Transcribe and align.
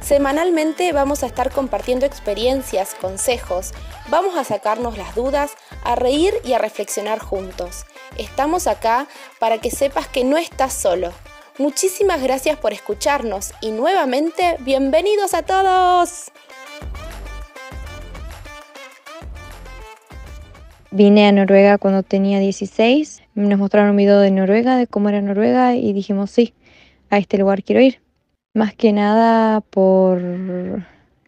Semanalmente 0.00 0.92
vamos 0.92 1.22
a 1.22 1.26
estar 1.26 1.50
compartiendo 1.50 2.06
experiencias, 2.06 2.94
consejos, 2.94 3.72
vamos 4.08 4.36
a 4.36 4.44
sacarnos 4.44 4.96
las 4.96 5.14
dudas, 5.14 5.52
a 5.84 5.94
reír 5.94 6.34
y 6.42 6.54
a 6.54 6.58
reflexionar 6.58 7.18
juntos. 7.18 7.84
Estamos 8.18 8.66
acá 8.66 9.06
para 9.38 9.58
que 9.58 9.70
sepas 9.70 10.08
que 10.08 10.24
no 10.24 10.36
estás 10.38 10.72
solo. 10.72 11.12
Muchísimas 11.58 12.22
gracias 12.22 12.58
por 12.58 12.72
escucharnos 12.72 13.52
y 13.60 13.70
nuevamente 13.70 14.56
bienvenidos 14.60 15.34
a 15.34 15.42
todos. 15.42 16.32
Vine 20.90 21.28
a 21.28 21.32
Noruega 21.32 21.78
cuando 21.78 22.02
tenía 22.02 22.40
16, 22.40 23.22
nos 23.34 23.58
mostraron 23.58 23.90
un 23.90 23.96
video 23.96 24.18
de 24.18 24.30
Noruega, 24.32 24.76
de 24.76 24.88
cómo 24.88 25.08
era 25.08 25.20
Noruega 25.20 25.76
y 25.76 25.92
dijimos 25.92 26.30
sí, 26.30 26.54
a 27.10 27.18
este 27.18 27.38
lugar 27.38 27.62
quiero 27.62 27.80
ir. 27.80 28.00
Más 28.54 28.74
que 28.74 28.92
nada 28.92 29.60
por 29.60 30.20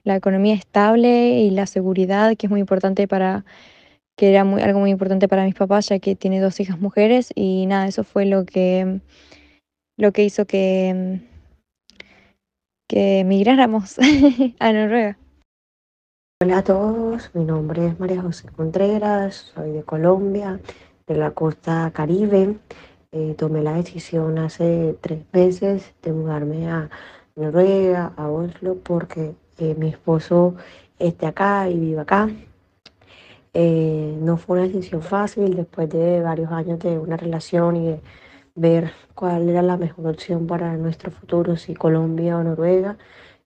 la 0.03 0.17
economía 0.17 0.55
estable 0.55 1.41
y 1.41 1.51
la 1.51 1.67
seguridad, 1.67 2.37
que 2.37 2.47
es 2.47 2.51
muy 2.51 2.59
importante 2.59 3.07
para, 3.07 3.45
que 4.17 4.31
era 4.31 4.45
muy, 4.45 4.61
algo 4.61 4.81
muy 4.81 4.91
importante 4.91 5.29
para 5.29 5.45
mis 5.45 5.55
papás, 5.55 5.89
ya 5.89 6.01
que 6.01 6.17
tiene 6.17 6.41
dos 6.41 6.59
hijas 6.59 6.81
mujeres 6.81 7.31
y 7.37 7.67
nada, 7.67 7.87
eso 7.87 8.03
fue 8.03 8.27
lo 8.27 8.45
que, 8.45 9.01
lo 9.97 10.11
que 10.11 10.25
hizo 10.25 10.47
que, 10.47 11.21
que 12.89 13.21
emigráramos 13.21 13.99
a 14.59 14.73
Noruega. 14.73 15.17
Hola 16.43 16.59
a 16.59 16.65
todos, 16.65 17.31
mi 17.35 17.45
nombre 17.45 17.87
es 17.87 18.01
María 18.01 18.21
José 18.21 18.49
Contreras, 18.49 19.53
soy 19.55 19.71
de 19.71 19.85
Colombia, 19.85 20.59
de 21.07 21.17
la 21.17 21.31
costa 21.31 21.93
caribe. 21.95 22.57
Eh, 23.15 23.35
tomé 23.37 23.63
la 23.63 23.75
decisión 23.75 24.39
hace 24.39 24.97
tres 25.03 25.21
meses 25.35 25.93
de 26.03 26.13
mudarme 26.13 26.71
a 26.71 26.89
Noruega, 27.37 28.15
a 28.17 28.31
Oslo, 28.31 28.77
porque 28.83 29.35
eh, 29.59 29.75
mi 29.79 29.89
esposo 29.89 30.55
esté 30.99 31.27
acá 31.27 31.69
y 31.69 31.79
vive 31.79 32.01
acá. 32.01 32.31
Eh, 33.53 34.17
no 34.19 34.39
fue 34.39 34.59
una 34.59 34.67
decisión 34.67 35.03
fácil 35.03 35.55
después 35.57 35.91
de 35.91 36.23
varios 36.23 36.51
años 36.53 36.79
de 36.79 36.99
una 36.99 37.19
relación 37.19 37.77
y 37.77 37.87
de 37.87 38.01
ver 38.55 38.93
cuál 39.15 39.47
era 39.49 39.61
la 39.61 39.77
mejor 39.77 40.07
opción 40.07 40.47
para 40.47 40.77
nuestro 40.79 41.11
futuro, 41.11 41.57
si 41.57 41.75
Colombia 41.75 42.39
o 42.39 42.43
Noruega. 42.43 42.97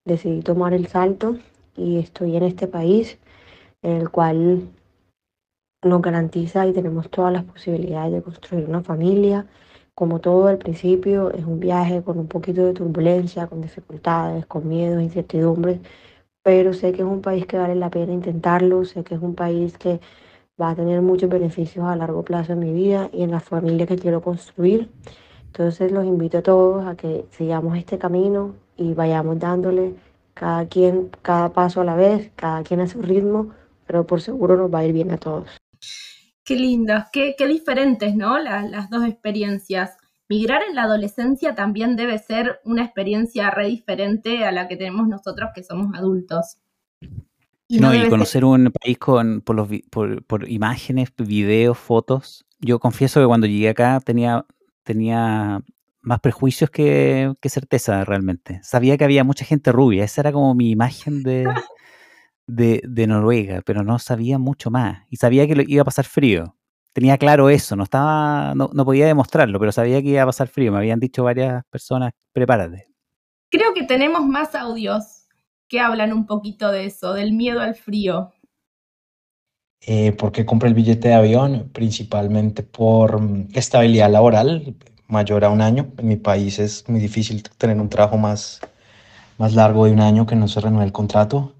Decidí 0.05 0.42
tomar 0.42 0.75
el 0.75 0.87
salto 0.87 1.39
y 1.77 1.98
estoy 1.98 2.37
en 2.37 2.44
este 2.44 2.69
país 2.69 3.19
en 3.83 3.92
el 3.92 4.11
cual 4.11 4.69
nos 5.83 6.03
garantiza 6.03 6.67
y 6.67 6.73
tenemos 6.73 7.11
todas 7.11 7.33
las 7.33 7.45
posibilidades 7.45 8.13
de 8.13 8.23
construir 8.23 8.67
una 8.69 8.83
familia. 8.83 9.47
Como 9.95 10.21
todo 10.21 10.49
al 10.49 10.59
principio, 10.59 11.31
es 11.33 11.45
un 11.45 11.61
viaje 11.61 12.03
con 12.03 12.19
un 12.19 12.29
poquito 12.29 12.65
de 12.65 12.75
turbulencia, 12.75 13.47
con 13.47 13.63
dificultades, 13.63 14.47
con 14.47 14.69
miedos, 14.69 15.03
incertidumbres, 15.03 15.81
pero 16.43 16.75
sé 16.75 16.93
que 16.93 17.03
es 17.03 17.09
un 17.09 17.23
país 17.23 17.47
que 17.47 17.59
vale 17.59 17.75
la 17.75 17.91
pena 17.91 18.13
intentarlo, 18.13 18.85
sé 18.85 19.05
que 19.05 19.15
es 19.17 19.23
un 19.23 19.35
país 19.35 19.79
que 19.79 20.01
va 20.61 20.71
a 20.71 20.75
tener 20.77 21.03
muchos 21.03 21.29
beneficios 21.31 21.87
a 21.87 21.97
largo 21.97 22.25
plazo 22.25 22.53
en 22.53 22.61
mi 22.61 22.73
vida 22.73 23.11
y 23.13 23.23
en 23.23 23.31
la 23.31 23.41
familia 23.41 23.87
que 23.87 23.97
quiero 23.97 24.23
construir. 24.23 24.91
Entonces 25.47 25.93
los 25.93 26.05
invito 26.05 26.39
a 26.39 26.43
todos 26.43 26.87
a 26.87 26.97
que 26.97 27.27
sigamos 27.31 27.77
este 27.79 27.99
camino 27.99 28.55
y 28.77 28.95
vayamos 28.95 29.39
dándole 29.39 29.95
cada 30.35 30.67
quien, 30.69 31.11
cada 31.23 31.53
paso 31.53 31.81
a 31.81 31.85
la 31.85 31.97
vez, 31.97 32.31
cada 32.37 32.62
quien 32.62 32.81
a 32.81 32.87
su 32.87 33.03
ritmo, 33.03 33.53
pero 33.87 34.06
por 34.06 34.21
seguro 34.21 34.56
nos 34.56 34.73
va 34.73 34.81
a 34.81 34.84
ir 34.84 34.93
bien 34.93 35.11
a 35.12 35.19
todos. 35.19 35.66
Qué 36.47 36.55
lindas, 36.55 37.09
qué, 37.12 37.34
qué 37.37 37.49
diferentes, 37.49 38.15
¿no? 38.15 38.39
las 38.39 38.89
dos 38.89 39.05
experiencias. 39.05 39.97
Migrar 40.29 40.62
en 40.62 40.77
la 40.77 40.84
adolescencia 40.84 41.57
también 41.57 41.97
debe 41.97 42.21
ser 42.21 42.61
una 42.65 42.84
experiencia 42.84 43.51
re 43.51 43.67
diferente 43.67 44.45
a 44.45 44.53
la 44.53 44.69
que 44.69 44.77
tenemos 44.77 45.09
nosotros 45.09 45.51
que 45.56 45.65
somos 45.65 45.93
adultos. 45.93 46.59
Y 47.67 47.81
no, 47.81 47.93
y 47.93 48.09
conocer 48.09 48.45
un 48.45 48.71
país 48.71 48.97
con, 48.97 49.41
por, 49.41 49.56
los, 49.56 49.69
por, 49.91 50.49
imágenes, 50.49 51.12
videos, 51.17 51.79
fotos. 51.79 52.47
Yo 52.61 52.79
confieso 52.79 53.21
que 53.21 53.27
cuando 53.27 53.49
llegué 53.49 53.71
acá 53.71 54.01
tenía, 54.01 54.47
tenía 54.85 55.62
más 56.01 56.21
prejuicios 56.21 56.71
que, 56.71 57.35
que, 57.41 57.49
certeza 57.49 58.05
realmente. 58.05 58.61
Sabía 58.62 58.97
que 58.97 59.03
había 59.03 59.25
mucha 59.25 59.45
gente 59.45 59.73
rubia, 59.73 60.05
esa 60.05 60.21
era 60.21 60.31
como 60.31 60.55
mi 60.55 60.71
imagen 60.71 61.25
de, 61.25 61.45
de, 62.47 62.81
de, 62.84 63.07
Noruega, 63.07 63.62
pero 63.65 63.83
no 63.83 63.99
sabía 63.99 64.39
mucho 64.39 64.71
más. 64.71 65.05
Y 65.11 65.17
sabía 65.17 65.47
que 65.47 65.65
iba 65.67 65.83
a 65.83 65.84
pasar 65.84 66.05
frío. 66.05 66.57
Tenía 66.93 67.19
claro 67.19 67.51
eso, 67.51 67.77
no 67.77 67.84
estaba, 67.84 68.55
no, 68.55 68.71
no, 68.73 68.84
podía 68.84 69.07
demostrarlo, 69.07 69.59
pero 69.59 69.71
sabía 69.73 70.01
que 70.01 70.09
iba 70.09 70.23
a 70.23 70.27
pasar 70.27 70.49
frío. 70.49 70.73
Me 70.73 70.79
habían 70.79 71.01
dicho 71.01 71.25
varias 71.25 71.65
personas, 71.67 72.12
prepárate. 72.33 72.87
Creo 73.51 73.75
que 73.75 73.85
tenemos 73.85 74.27
más 74.27 74.55
audios 74.55 75.27
que 75.69 75.81
hablan 75.81 76.12
un 76.12 76.27
poquito 76.27 76.71
de 76.71 76.87
eso, 76.87 77.12
del 77.12 77.33
miedo 77.33 77.61
al 77.61 77.75
frío. 77.75 78.33
Eh, 79.81 80.12
¿Por 80.12 80.33
qué 80.33 80.47
compré 80.47 80.69
el 80.69 80.75
billete 80.75 81.09
de 81.09 81.15
avión? 81.15 81.71
Principalmente 81.73 82.62
por 82.62 83.21
mm, 83.21 83.49
estabilidad 83.55 84.11
laboral 84.11 84.77
mayor 85.09 85.45
a 85.45 85.51
un 85.51 85.61
año. 85.61 85.93
En 85.99 86.09
mi 86.09 86.17
país 86.17 86.59
es 86.59 86.89
muy 86.89 87.01
difícil 87.01 87.43
tener 87.59 87.81
un 87.81 87.89
trabajo 87.89 88.17
más, 88.17 88.61
más 89.39 89.55
largo 89.55 89.87
de 89.87 89.93
un 89.93 90.01
año 90.01 90.27
que 90.27 90.37
no 90.37 90.49
se 90.49 90.61
renueve 90.61 90.87
el 90.87 90.93
contrato. 90.93 91.56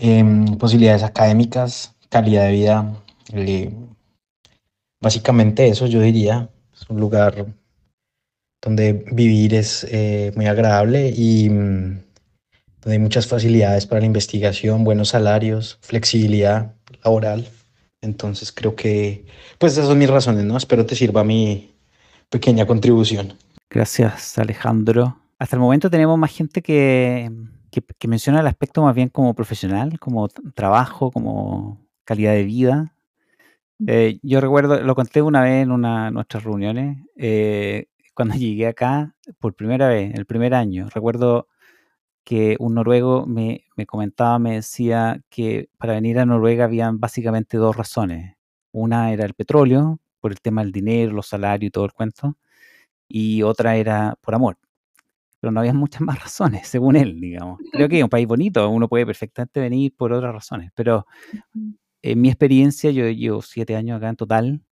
Em, 0.00 0.56
posibilidades 0.58 1.02
académicas, 1.02 1.94
calidad 2.08 2.46
de 2.46 2.52
vida. 2.52 2.94
Eh, 3.32 3.70
básicamente 5.00 5.66
eso 5.68 5.86
yo 5.86 6.00
diría. 6.00 6.48
Es 6.72 6.88
un 6.88 7.00
lugar 7.00 7.46
donde 8.62 9.04
vivir 9.10 9.54
es 9.54 9.84
eh, 9.90 10.32
muy 10.36 10.46
agradable 10.46 11.12
y 11.14 11.50
mm, 11.50 12.00
donde 12.80 12.92
hay 12.92 12.98
muchas 13.00 13.26
facilidades 13.26 13.86
para 13.86 14.00
la 14.00 14.06
investigación, 14.06 14.84
buenos 14.84 15.08
salarios, 15.08 15.78
flexibilidad 15.82 16.74
laboral. 17.04 17.48
Entonces 18.00 18.52
creo 18.52 18.76
que, 18.76 19.26
pues 19.58 19.72
esas 19.72 19.86
son 19.86 19.98
mis 19.98 20.08
razones, 20.08 20.44
¿no? 20.44 20.56
Espero 20.56 20.86
te 20.86 20.94
sirva 20.94 21.24
mi 21.24 21.74
pequeña 22.30 22.66
contribución. 22.66 23.34
Gracias, 23.68 24.38
Alejandro. 24.38 25.18
Hasta 25.40 25.56
el 25.56 25.60
momento 25.60 25.90
tenemos 25.90 26.16
más 26.16 26.32
gente 26.32 26.62
que, 26.62 27.30
que, 27.70 28.08
menciona 28.08 28.40
el 28.40 28.46
aspecto 28.46 28.82
más 28.82 28.94
bien 28.94 29.08
como 29.08 29.34
profesional, 29.34 29.98
como 29.98 30.28
trabajo, 30.28 31.10
como 31.10 31.86
calidad 32.04 32.32
de 32.32 32.44
vida. 32.44 32.94
Eh, 33.86 34.18
yo 34.22 34.40
recuerdo, 34.40 34.80
lo 34.82 34.94
conté 34.94 35.22
una 35.22 35.42
vez 35.42 35.62
en 35.62 35.72
una 35.72 36.06
de 36.06 36.10
nuestras 36.12 36.44
reuniones, 36.44 36.98
eh, 37.16 37.86
cuando 38.14 38.34
llegué 38.36 38.66
acá 38.66 39.14
por 39.38 39.54
primera 39.54 39.88
vez, 39.88 40.14
el 40.14 40.26
primer 40.26 40.54
año. 40.54 40.88
Recuerdo 40.90 41.48
que 42.24 42.56
un 42.60 42.74
noruego 42.74 43.26
me, 43.26 43.64
me, 43.76 43.86
comentaba, 43.86 44.38
me 44.38 44.54
decía 44.56 45.22
que 45.30 45.70
para 45.78 45.94
venir 45.94 46.18
a 46.18 46.26
Noruega 46.26 46.64
habían 46.64 47.00
básicamente 47.00 47.56
dos 47.58 47.76
razones. 47.76 48.36
Una 48.72 49.12
era 49.12 49.24
el 49.24 49.34
petróleo, 49.34 50.00
por 50.20 50.32
el 50.32 50.40
tema 50.40 50.62
del 50.62 50.72
dinero, 50.72 51.12
los 51.12 51.28
salarios 51.28 51.68
y 51.68 51.70
todo 51.72 51.84
el 51.86 51.92
cuento, 51.92 52.36
y 53.08 53.42
otra 53.42 53.76
era 53.76 54.16
por 54.22 54.34
amor 54.34 54.58
pero 55.40 55.50
no 55.52 55.60
había 55.60 55.72
muchas 55.72 56.00
más 56.02 56.20
razones, 56.22 56.68
según 56.68 56.96
él, 56.96 57.20
digamos. 57.20 57.60
Creo 57.72 57.88
que 57.88 57.98
es 57.98 58.04
un 58.04 58.10
país 58.10 58.26
bonito, 58.26 58.68
uno 58.68 58.88
puede 58.88 59.06
perfectamente 59.06 59.60
venir 59.60 59.94
por 59.96 60.12
otras 60.12 60.32
razones, 60.32 60.70
pero 60.74 61.06
en 62.02 62.20
mi 62.20 62.28
experiencia, 62.28 62.90
yo 62.90 63.08
llevo 63.08 63.42
siete 63.42 63.76
años 63.76 63.98
acá 63.98 64.08
en 64.08 64.16
total, 64.16 64.62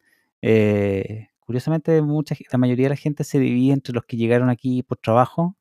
eh, 0.42 1.28
curiosamente 1.40 2.02
mucha, 2.02 2.34
la 2.50 2.58
mayoría 2.58 2.86
de 2.86 2.90
la 2.90 2.96
gente 2.96 3.24
se 3.24 3.38
divide 3.38 3.72
entre 3.72 3.94
los 3.94 4.04
que 4.04 4.16
llegaron 4.16 4.50
aquí 4.50 4.82
por 4.82 4.98
trabajo 4.98 5.56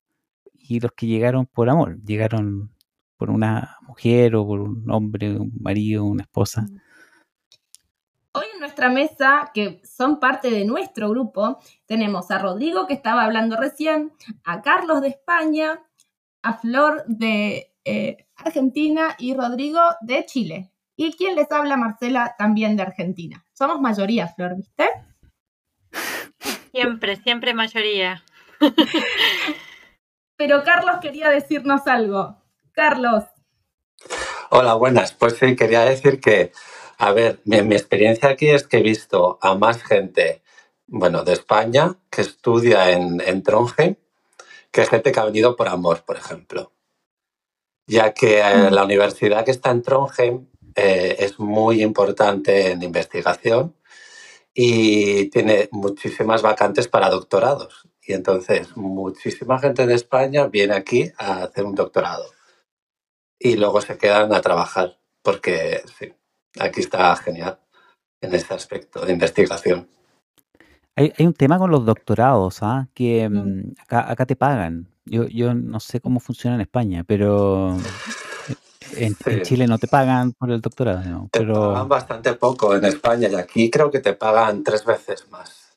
y 0.53 0.79
los 0.79 0.91
que 0.91 1.07
llegaron 1.07 1.45
por 1.45 1.69
amor, 1.69 2.01
llegaron 2.03 2.71
por 3.17 3.29
una 3.29 3.77
mujer 3.87 4.35
o 4.35 4.45
por 4.45 4.59
un 4.59 4.89
hombre, 4.91 5.37
un 5.37 5.53
marido, 5.59 6.05
una 6.05 6.23
esposa. 6.23 6.65
En 6.69 6.81
nuestra 8.75 8.89
mesa, 8.89 9.51
que 9.53 9.79
son 9.85 10.19
parte 10.19 10.51
de 10.51 10.65
nuestro 10.65 11.09
grupo, 11.09 11.59
tenemos 11.85 12.29
a 12.29 12.39
Rodrigo, 12.39 12.87
que 12.87 12.93
estaba 12.93 13.23
hablando 13.23 13.55
recién, 13.55 14.11
a 14.43 14.61
Carlos 14.61 14.99
de 14.99 15.07
España, 15.07 15.81
a 16.43 16.53
Flor 16.55 17.05
de 17.07 17.73
eh, 17.85 18.27
Argentina 18.35 19.15
y 19.17 19.33
Rodrigo 19.33 19.79
de 20.01 20.25
Chile. 20.25 20.73
Y 20.97 21.13
quien 21.13 21.35
les 21.35 21.49
habla, 21.53 21.77
Marcela, 21.77 22.35
también 22.37 22.75
de 22.75 22.83
Argentina. 22.83 23.45
Somos 23.53 23.79
mayoría, 23.79 24.27
Flor, 24.27 24.57
¿viste? 24.57 24.89
Siempre, 26.71 27.15
siempre 27.15 27.53
mayoría. 27.53 28.25
Pero 30.37 30.63
Carlos 30.65 30.97
quería 31.01 31.29
decirnos 31.29 31.87
algo. 31.87 32.43
Carlos. 32.73 33.23
Hola, 34.49 34.73
buenas. 34.73 35.13
Pues 35.13 35.37
sí, 35.37 35.55
quería 35.55 35.85
decir 35.85 36.19
que 36.19 36.51
a 36.97 37.11
ver, 37.11 37.39
mi, 37.45 37.57
experiencia 37.57 38.29
aquí 38.29 38.49
es 38.49 38.67
que 38.67 38.77
he 38.77 38.81
visto 38.83 39.37
a 39.41 39.55
más 39.55 39.83
gente 39.83 40.41
bueno, 40.87 41.23
de 41.23 41.33
España 41.33 41.97
que 42.09 42.21
estudia 42.21 42.91
en, 42.91 43.21
en 43.21 43.43
Trondheim, 43.43 43.95
que 44.71 44.85
gente 44.85 45.11
que 45.11 45.19
ha 45.19 45.25
venido 45.25 45.55
por 45.55 45.67
amor, 45.67 46.03
por 46.05 46.17
ejemplo. 46.17 46.71
Ya 47.87 48.13
que 48.13 48.39
eh, 48.39 48.69
Mm. 48.69 48.73
la 48.73 48.83
universidad 48.83 49.45
que 49.45 49.51
está 49.51 49.71
en 49.71 49.81
Trondheim 49.81 50.47
eh, 50.75 51.15
es 51.19 51.39
muy 51.39 51.81
importante 51.81 52.71
en 52.71 52.83
investigación 52.83 53.75
y 54.53 55.29
tiene 55.29 55.69
muchísimas 55.71 56.41
vacantes 56.41 56.87
para 56.87 57.09
doctorados. 57.09 57.87
Y 58.01 58.13
entonces 58.13 58.75
muchísima 58.77 59.59
gente 59.59 59.85
de 59.85 59.95
España 59.95 60.47
viene 60.47 60.75
aquí 60.75 61.11
a 61.17 61.43
hacer 61.43 61.65
un 61.65 61.75
doctorado 61.75 62.25
y 63.39 63.55
luego 63.57 63.81
se 63.81 63.97
quedan 63.97 64.33
a 64.33 64.41
trabajar 64.41 64.97
porque 65.21 65.81
sí, 65.97 66.13
aquí 66.59 66.81
está 66.81 67.15
genial 67.17 67.59
en 68.21 68.33
ese 68.33 68.53
aspecto 68.53 69.05
de 69.05 69.13
investigación. 69.13 69.87
Hay, 70.95 71.11
hay 71.17 71.25
un 71.25 71.33
tema 71.33 71.57
con 71.59 71.71
los 71.71 71.85
doctorados, 71.85 72.59
¿ah? 72.63 72.87
Que 72.93 73.27
Mm. 73.29 73.73
acá, 73.81 74.09
acá 74.11 74.25
te 74.25 74.35
pagan. 74.35 74.87
Yo, 75.05 75.25
yo 75.27 75.53
no 75.53 75.79
sé 75.79 75.99
cómo 75.99 76.19
funciona 76.19 76.55
en 76.55 76.61
España, 76.61 77.03
pero 77.05 77.75
en. 78.97 79.15
Chile 79.43 79.67
no 79.67 79.77
te 79.77 79.87
pagan 79.87 80.31
por 80.33 80.51
el 80.51 80.61
doctorado, 80.61 81.03
¿no? 81.03 81.29
Te 81.31 81.45
pagan 81.45 81.89
bastante 81.89 82.33
poco 82.33 82.75
en 82.75 82.85
España 82.85 83.27
y 83.29 83.35
aquí 83.35 83.69
creo 83.69 83.91
que 83.91 83.99
te 83.99 84.13
pagan 84.13 84.63
tres 84.63 84.85
veces 84.85 85.29
más. 85.29 85.73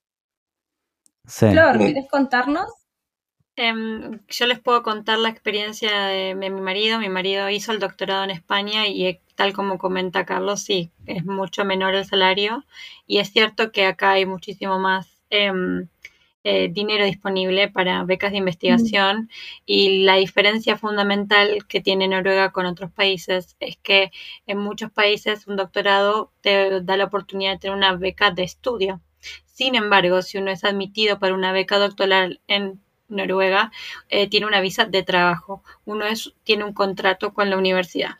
sí. 1.27 1.51
Flor, 1.51 1.77
Mm. 1.77 1.87
¿querés 1.87 2.09
contarnos? 2.09 2.67
Em, 3.61 4.21
yo 4.29 4.47
les 4.47 4.61
puedo 4.61 4.85
contar 4.85 5.19
la 5.19 5.31
experiencia 5.31 6.05
de, 6.05 6.37
de 6.37 6.51
mi 6.51 6.61
marido. 6.61 7.01
Mi 7.01 7.09
marido 7.09 7.51
hizo 7.51 7.73
el 7.73 7.81
doctorado 7.81 8.23
en 8.23 8.31
España 8.31 8.87
y 8.87 9.05
eh, 9.07 9.21
tal 9.35 9.53
como 9.53 9.79
comenta 9.79 10.25
Carlos, 10.25 10.63
sí, 10.63 10.93
es 11.07 11.25
mucho 11.25 11.65
menor 11.65 11.97
el 11.97 12.05
salario 12.05 12.65
y 13.09 13.19
es 13.19 13.33
cierto 13.33 13.73
que 13.73 13.87
acá 13.87 14.13
hay 14.13 14.27
muchísimo 14.27 14.79
más 14.79 15.09
em, 15.31 15.89
eh, 16.45 16.69
dinero 16.71 17.05
disponible 17.05 17.69
para 17.69 18.05
becas 18.05 18.31
de 18.31 18.39
investigación 18.39 19.29
y 19.67 20.05
la 20.05 20.15
diferencia 20.15 20.77
fundamental 20.77 21.67
que 21.67 21.81
tiene 21.81 22.07
Noruega 22.07 22.53
con 22.53 22.65
otros 22.65 22.93
países 22.93 23.57
es 23.59 23.77
que 23.79 24.13
en 24.47 24.59
muchos 24.59 24.93
países 24.93 25.49
un 25.49 25.57
doctorado 25.57 26.33
te 26.43 26.81
da 26.83 26.97
la 26.97 27.07
oportunidad 27.07 27.55
de 27.55 27.59
tener 27.59 27.77
una 27.77 27.97
beca 27.97 28.31
de 28.31 28.45
estudio. 28.45 29.01
Sin 29.47 29.75
embargo, 29.75 30.23
si 30.23 30.39
uno 30.39 30.53
es 30.53 30.63
admitido 30.63 31.19
para 31.19 31.35
una 31.35 31.51
beca 31.51 31.79
doctoral 31.79 32.41
en 32.47 32.81
Noruega, 33.09 33.73
eh, 34.09 34.29
tiene 34.29 34.47
una 34.47 34.61
visa 34.61 34.85
de 34.85 35.03
trabajo. 35.03 35.63
Uno 35.85 36.07
es, 36.07 36.33
tiene 36.45 36.65
un 36.65 36.73
contrato 36.73 37.33
con 37.33 37.51
la 37.51 37.57
universidad. 37.57 38.17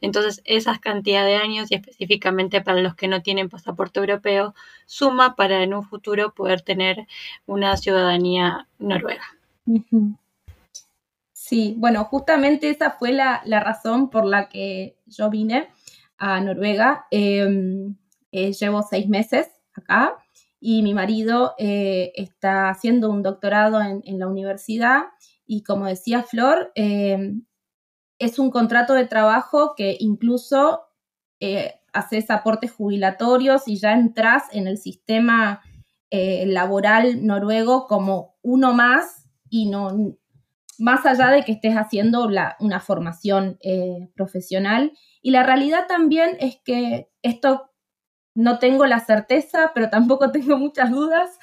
Entonces, 0.00 0.40
esas 0.44 0.78
cantidad 0.78 1.24
de 1.24 1.36
años 1.36 1.70
y 1.70 1.74
específicamente 1.74 2.60
para 2.60 2.80
los 2.80 2.94
que 2.94 3.08
no 3.08 3.22
tienen 3.22 3.48
pasaporte 3.48 4.00
europeo, 4.00 4.54
suma 4.86 5.36
para 5.36 5.62
en 5.62 5.74
un 5.74 5.84
futuro 5.84 6.34
poder 6.34 6.62
tener 6.62 7.06
una 7.46 7.76
ciudadanía 7.76 8.66
noruega. 8.78 9.24
Sí, 11.32 11.74
bueno, 11.78 12.04
justamente 12.04 12.70
esa 12.70 12.92
fue 12.92 13.12
la, 13.12 13.42
la 13.44 13.60
razón 13.60 14.10
por 14.10 14.24
la 14.24 14.48
que 14.48 14.96
yo 15.06 15.30
vine 15.30 15.68
a 16.18 16.40
Noruega. 16.40 17.06
Eh, 17.10 17.90
eh, 18.32 18.52
llevo 18.52 18.82
seis 18.82 19.08
meses 19.08 19.48
acá 19.72 20.18
y 20.60 20.82
mi 20.82 20.94
marido 20.94 21.54
eh, 21.58 22.12
está 22.16 22.68
haciendo 22.68 23.10
un 23.10 23.22
doctorado 23.22 23.80
en, 23.80 24.02
en, 24.04 24.18
la 24.18 24.26
universidad 24.26 25.04
y 25.48 25.62
como 25.62 25.86
decía 25.86 26.22
Flor, 26.22 26.70
eh, 26.74 27.32
es 28.18 28.38
un 28.38 28.50
contrato 28.50 28.92
de 28.92 29.06
trabajo 29.06 29.74
que 29.74 29.96
incluso 29.98 30.82
eh, 31.40 31.80
haces 31.94 32.30
aportes 32.30 32.70
jubilatorios 32.70 33.66
y 33.66 33.76
ya 33.76 33.94
entras 33.94 34.44
en 34.52 34.68
el 34.68 34.76
sistema 34.76 35.62
eh, 36.10 36.44
laboral 36.46 37.24
noruego 37.26 37.86
como 37.86 38.36
uno 38.42 38.74
más 38.74 39.26
y 39.48 39.70
no 39.70 40.16
más 40.78 41.06
allá 41.06 41.30
de 41.30 41.44
que 41.44 41.52
estés 41.52 41.74
haciendo 41.74 42.28
una 42.60 42.78
formación 42.78 43.58
profesional. 44.14 44.92
Y 45.22 45.32
la 45.32 45.42
realidad 45.42 45.86
también 45.88 46.36
es 46.38 46.60
que 46.64 47.10
esto 47.22 47.67
no 48.38 48.60
tengo 48.60 48.86
la 48.86 49.00
certeza, 49.00 49.72
pero 49.74 49.90
tampoco 49.90 50.30
tengo 50.32 50.56
muchas 50.58 50.90
dudas, 50.90 51.38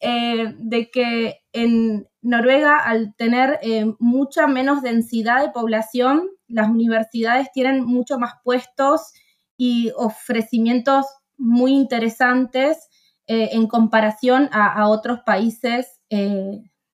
eh, 0.00 0.54
de 0.58 0.90
que 0.92 1.40
en 1.52 2.08
Noruega, 2.22 2.78
al 2.78 3.16
tener 3.16 3.58
eh, 3.62 3.86
mucha 3.98 4.46
menos 4.46 4.80
densidad 4.80 5.42
de 5.42 5.50
población, 5.50 6.30
las 6.46 6.68
universidades 6.68 7.50
tienen 7.52 7.84
mucho 7.84 8.20
más 8.20 8.34
puestos 8.44 9.12
y 9.56 9.90
ofrecimientos 9.96 11.06
muy 11.36 11.72
interesantes 11.72 12.88
eh, 13.26 13.50
en 13.52 13.66
comparación 13.66 14.48
a, 14.52 14.88
otros 14.88 15.20
países, 15.26 16.00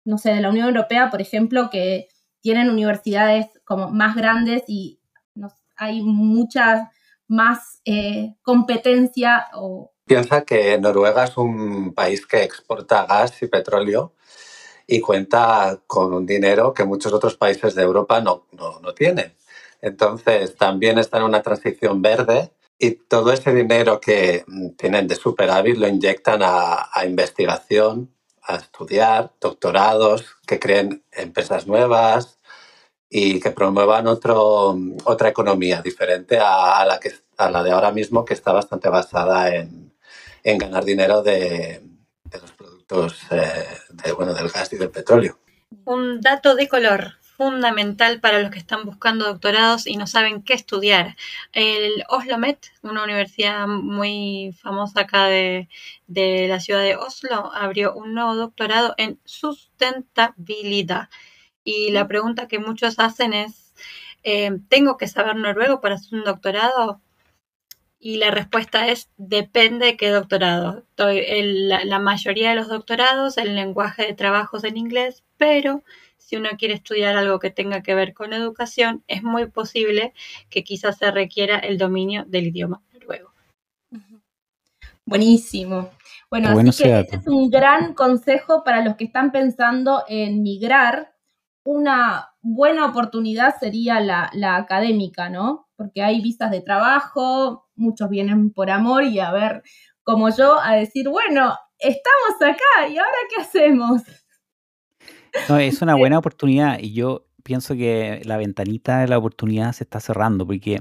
no 0.04 0.16
sé, 0.16 0.32
de 0.32 0.40
la 0.40 0.48
Unión 0.48 0.68
Europea, 0.68 1.10
por 1.10 1.20
ejemplo, 1.20 1.68
que 1.68 2.08
tienen 2.40 2.70
universidades 2.70 3.46
como 3.64 3.90
más 3.90 4.16
grandes 4.16 4.62
y 4.66 5.00
hay 5.76 6.00
mucha 6.02 6.90
más 7.32 7.80
eh, 7.84 8.34
competencia 8.42 9.46
o 9.54 9.90
Piensa 10.04 10.44
que 10.44 10.78
Noruega 10.78 11.24
es 11.24 11.36
un 11.36 11.94
país 11.94 12.26
que 12.26 12.42
exporta 12.42 13.06
gas 13.06 13.40
y 13.42 13.46
petróleo 13.46 14.14
y 14.86 15.00
cuenta 15.00 15.80
con 15.86 16.12
un 16.12 16.26
dinero 16.26 16.74
que 16.74 16.84
muchos 16.84 17.12
otros 17.12 17.36
países 17.36 17.74
de 17.74 17.82
Europa 17.82 18.20
no, 18.20 18.46
no, 18.52 18.80
no 18.80 18.92
tienen. 18.92 19.34
Entonces, 19.80 20.56
también 20.56 20.98
está 20.98 21.18
en 21.18 21.24
una 21.24 21.40
transición 21.40 22.02
verde 22.02 22.52
y 22.78 22.90
todo 22.90 23.32
ese 23.32 23.54
dinero 23.54 24.00
que 24.00 24.44
tienen 24.76 25.06
de 25.06 25.14
superávit 25.14 25.78
lo 25.78 25.88
inyectan 25.88 26.42
a, 26.42 26.90
a 26.92 27.06
investigación, 27.06 28.12
a 28.42 28.56
estudiar, 28.56 29.32
doctorados, 29.40 30.36
que 30.46 30.58
creen 30.58 31.04
empresas 31.12 31.66
nuevas 31.66 32.40
y 33.14 33.38
que 33.40 33.50
promuevan 33.50 34.06
otro, 34.06 34.74
otra 35.04 35.28
economía 35.28 35.82
diferente 35.82 36.38
a, 36.40 36.82
la 36.86 36.98
que, 36.98 37.12
a 37.36 37.50
la 37.50 37.62
de 37.62 37.70
ahora 37.70 37.92
mismo, 37.92 38.24
que 38.24 38.32
está 38.32 38.52
bastante 38.52 38.88
basada 38.88 39.54
en, 39.54 39.92
en 40.42 40.56
ganar 40.56 40.82
dinero 40.82 41.22
de, 41.22 41.82
de 42.24 42.38
los 42.40 42.52
productos 42.52 43.18
eh, 43.30 44.12
bueno, 44.16 44.32
del 44.32 44.48
gas 44.48 44.72
y 44.72 44.78
del 44.78 44.88
petróleo. 44.88 45.38
Un 45.84 46.22
dato 46.22 46.54
de 46.54 46.68
color 46.68 47.12
fundamental 47.36 48.18
para 48.20 48.40
los 48.40 48.50
que 48.50 48.58
están 48.58 48.86
buscando 48.86 49.26
doctorados 49.26 49.86
y 49.86 49.98
no 49.98 50.06
saben 50.06 50.42
qué 50.42 50.54
estudiar. 50.54 51.14
El 51.52 52.04
Oslomet, 52.08 52.72
una 52.80 53.04
universidad 53.04 53.66
muy 53.66 54.56
famosa 54.62 55.02
acá 55.02 55.26
de, 55.26 55.68
de 56.06 56.46
la 56.48 56.60
ciudad 56.60 56.80
de 56.80 56.96
Oslo, 56.96 57.52
abrió 57.54 57.92
un 57.92 58.14
nuevo 58.14 58.34
doctorado 58.36 58.94
en 58.96 59.20
sustentabilidad. 59.26 61.10
Y 61.64 61.90
la 61.90 62.06
pregunta 62.08 62.48
que 62.48 62.58
muchos 62.58 62.98
hacen 62.98 63.32
es, 63.32 63.74
eh, 64.22 64.50
¿tengo 64.68 64.96
que 64.96 65.08
saber 65.08 65.36
noruego 65.36 65.80
para 65.80 65.96
hacer 65.96 66.18
un 66.18 66.24
doctorado? 66.24 67.00
Y 67.98 68.16
la 68.16 68.32
respuesta 68.32 68.88
es, 68.88 69.10
depende 69.16 69.86
de 69.86 69.96
qué 69.96 70.10
doctorado. 70.10 70.84
El, 70.96 71.68
la, 71.68 71.84
la 71.84 71.98
mayoría 72.00 72.50
de 72.50 72.56
los 72.56 72.68
doctorados, 72.68 73.38
el 73.38 73.54
lenguaje 73.54 74.06
de 74.06 74.14
trabajo 74.14 74.56
es 74.56 74.64
en 74.64 74.76
inglés, 74.76 75.22
pero 75.36 75.84
si 76.22 76.36
uno 76.36 76.48
quiere 76.58 76.74
estudiar 76.74 77.16
algo 77.16 77.38
que 77.38 77.50
tenga 77.50 77.82
que 77.82 77.94
ver 77.94 78.14
con 78.14 78.32
educación, 78.32 79.04
es 79.06 79.22
muy 79.22 79.46
posible 79.46 80.14
que 80.48 80.64
quizás 80.64 80.96
se 80.98 81.10
requiera 81.10 81.58
el 81.58 81.78
dominio 81.78 82.24
del 82.26 82.46
idioma 82.46 82.80
noruego. 82.92 83.32
Buenísimo. 85.04 85.90
Bueno, 86.30 86.52
bueno 86.54 86.70
así 86.70 86.84
que 86.84 87.00
este 87.00 87.16
es 87.16 87.26
un 87.26 87.50
gran 87.50 87.92
consejo 87.92 88.64
para 88.64 88.82
los 88.82 88.96
que 88.96 89.04
están 89.04 89.30
pensando 89.32 90.04
en 90.08 90.42
migrar. 90.42 91.12
Una 91.64 92.30
buena 92.40 92.86
oportunidad 92.86 93.54
sería 93.58 94.00
la, 94.00 94.30
la 94.32 94.56
académica, 94.56 95.28
¿no? 95.28 95.68
Porque 95.76 96.02
hay 96.02 96.20
visas 96.20 96.50
de 96.50 96.60
trabajo, 96.60 97.68
muchos 97.76 98.08
vienen 98.08 98.52
por 98.52 98.70
amor 98.70 99.04
y 99.04 99.20
a 99.20 99.30
ver, 99.32 99.62
como 100.02 100.28
yo, 100.34 100.58
a 100.60 100.74
decir, 100.74 101.08
bueno, 101.08 101.54
estamos 101.78 102.40
acá 102.40 102.88
y 102.88 102.96
ahora 102.96 103.16
qué 103.28 103.42
hacemos. 103.42 104.02
No, 105.48 105.58
es 105.58 105.82
una 105.82 105.94
buena 105.96 106.18
oportunidad 106.18 106.78
y 106.80 106.92
yo 106.92 107.26
pienso 107.42 107.74
que 107.74 108.22
la 108.24 108.36
ventanita 108.36 109.00
de 109.00 109.08
la 109.08 109.18
oportunidad 109.18 109.72
se 109.72 109.84
está 109.84 110.00
cerrando 110.00 110.46
porque 110.46 110.80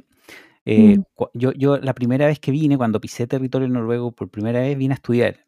eh, 0.65 0.97
mm. 0.97 1.03
yo, 1.33 1.51
yo 1.53 1.77
la 1.77 1.93
primera 1.93 2.27
vez 2.27 2.39
que 2.39 2.51
vine, 2.51 2.77
cuando 2.77 3.01
pisé 3.01 3.27
territorio 3.27 3.67
noruego 3.67 4.11
por 4.11 4.29
primera 4.29 4.59
vez, 4.61 4.77
vine 4.77 4.93
a 4.93 4.95
estudiar, 4.95 5.45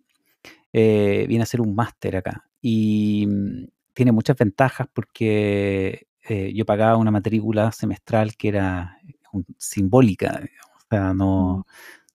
eh, 0.71 1.25
vine 1.27 1.41
a 1.41 1.43
hacer 1.43 1.61
un 1.61 1.75
máster 1.75 2.15
acá 2.17 2.49
y 2.61 3.25
mm, 3.27 3.65
tiene 3.93 4.11
muchas 4.11 4.37
ventajas 4.37 4.87
porque 4.93 6.07
eh, 6.27 6.53
yo 6.53 6.65
pagaba 6.65 6.97
una 6.97 7.11
matrícula 7.11 7.71
semestral 7.71 8.35
que 8.35 8.49
era 8.49 8.97
un, 9.31 9.45
simbólica, 9.57 10.41
o 10.75 10.79
sea, 10.89 11.13
no, 11.13 11.57
mm. 11.57 11.63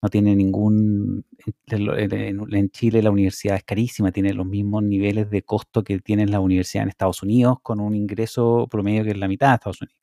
no 0.03 0.09
tiene 0.09 0.37
ningún... 0.37 1.25
En, 1.67 2.55
en, 2.55 2.71
Chile 2.71 3.03
la 3.03 3.11
universidad 3.11 3.57
es 3.57 3.65
carísima, 3.65 4.13
tiene 4.13 4.35
los 4.35 4.47
mismos 4.47 4.83
niveles 4.83 5.31
de 5.31 5.43
costo 5.43 5.83
que 5.83 6.01
tiene 6.01 6.27
la 6.27 6.41
universidad 6.41 6.83
en 6.85 6.91
Estados 6.91 7.23
Unidos, 7.23 7.59
con 7.63 7.81
un 7.81 7.95
ingreso 7.95 8.67
promedio 8.71 9.05
que 9.05 9.11
es 9.11 9.19
la 9.19 9.29
mitad 9.29 9.49
de 9.49 9.55
Estados 9.55 9.83
Unidos. 9.83 10.01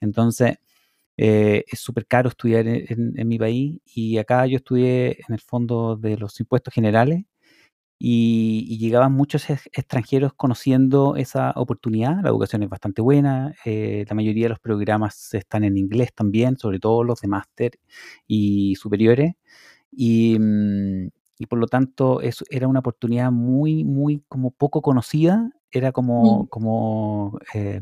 Entonces, 0.00 0.58
eh, 1.16 1.64
es 1.68 1.80
súper 1.80 2.06
caro 2.06 2.28
estudiar 2.28 2.66
en, 2.68 2.84
en, 2.88 3.18
en, 3.18 3.28
mi 3.28 3.38
país 3.38 3.80
y 3.86 4.18
acá 4.18 4.46
yo 4.46 4.58
estudié 4.58 5.18
en 5.26 5.34
el 5.34 5.40
fondo 5.40 5.96
de 5.96 6.16
los 6.18 6.38
impuestos 6.40 6.74
generales 6.74 7.24
y, 7.98 8.78
llegaban 8.78 9.12
muchos 9.12 9.48
extranjeros 9.48 10.32
conociendo 10.34 11.16
esa 11.16 11.52
oportunidad. 11.56 12.22
La 12.22 12.28
educación 12.30 12.62
es 12.62 12.68
bastante 12.68 13.02
buena, 13.02 13.54
eh, 13.64 14.04
la 14.08 14.14
mayoría 14.14 14.44
de 14.44 14.48
los 14.50 14.60
programas 14.60 15.32
están 15.34 15.64
en 15.64 15.76
inglés 15.78 16.12
también, 16.14 16.58
sobre 16.58 16.78
todo 16.78 17.04
los 17.04 17.20
de 17.20 17.28
máster 17.28 17.72
y 18.26 18.74
superiores. 18.76 19.34
Y, 19.90 20.38
mm, 20.38 21.08
y, 21.38 21.46
por 21.46 21.58
lo 21.58 21.66
tanto 21.66 22.20
eso 22.20 22.44
era 22.50 22.68
una 22.68 22.80
oportunidad 22.80 23.32
muy, 23.32 23.84
muy 23.84 24.22
como 24.28 24.50
poco 24.50 24.82
conocida, 24.82 25.50
era 25.70 25.92
como, 25.92 26.44
mm. 26.44 26.46
como 26.48 27.38
eh, 27.54 27.80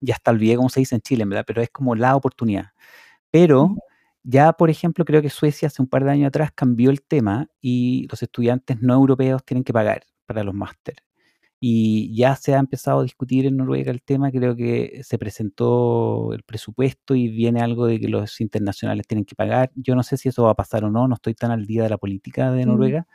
ya 0.00 0.14
está 0.14 0.30
olvidé 0.30 0.56
cómo 0.56 0.68
se 0.68 0.80
dice 0.80 0.94
en 0.94 1.00
Chile, 1.02 1.24
¿verdad? 1.26 1.44
Pero 1.46 1.62
es 1.62 1.70
como 1.70 1.94
la 1.94 2.16
oportunidad. 2.16 2.66
Pero 3.30 3.76
ya, 4.24 4.54
por 4.54 4.70
ejemplo, 4.70 5.04
creo 5.04 5.20
que 5.20 5.28
Suecia 5.28 5.68
hace 5.68 5.82
un 5.82 5.88
par 5.88 6.04
de 6.04 6.10
años 6.12 6.28
atrás 6.28 6.50
cambió 6.54 6.90
el 6.90 7.02
tema 7.02 7.48
y 7.60 8.08
los 8.10 8.22
estudiantes 8.22 8.80
no 8.80 8.94
europeos 8.94 9.44
tienen 9.44 9.64
que 9.64 9.72
pagar 9.72 10.04
para 10.26 10.42
los 10.42 10.54
máster. 10.54 10.96
Y 11.60 12.14
ya 12.16 12.34
se 12.36 12.54
ha 12.54 12.58
empezado 12.58 13.00
a 13.00 13.02
discutir 13.02 13.46
en 13.46 13.56
Noruega 13.58 13.90
el 13.90 14.02
tema, 14.02 14.30
creo 14.30 14.56
que 14.56 15.00
se 15.04 15.18
presentó 15.18 16.32
el 16.32 16.42
presupuesto 16.42 17.14
y 17.14 17.28
viene 17.28 17.60
algo 17.60 17.86
de 17.86 18.00
que 18.00 18.08
los 18.08 18.40
internacionales 18.40 19.06
tienen 19.06 19.24
que 19.24 19.34
pagar. 19.34 19.70
Yo 19.74 19.94
no 19.94 20.02
sé 20.02 20.16
si 20.16 20.30
eso 20.30 20.44
va 20.44 20.50
a 20.50 20.54
pasar 20.56 20.84
o 20.84 20.90
no, 20.90 21.06
no 21.06 21.14
estoy 21.14 21.34
tan 21.34 21.50
al 21.50 21.66
día 21.66 21.82
de 21.82 21.90
la 21.90 21.98
política 21.98 22.50
de 22.50 22.66
Noruega, 22.66 23.06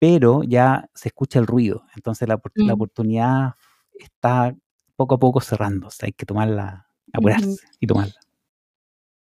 pero 0.00 0.42
ya 0.42 0.88
se 0.94 1.08
escucha 1.08 1.38
el 1.38 1.46
ruido, 1.46 1.84
entonces 1.94 2.26
la, 2.28 2.40
la, 2.54 2.74
oportunidad 2.74 3.54
está 3.92 4.56
poco 4.96 5.16
a 5.16 5.18
poco 5.18 5.40
cerrando, 5.40 5.88
o 5.88 5.90
sea, 5.90 6.06
hay 6.06 6.12
que 6.12 6.26
tomarla, 6.26 6.88
apurarse 7.12 7.56
y 7.78 7.86
tomarla. 7.86 8.14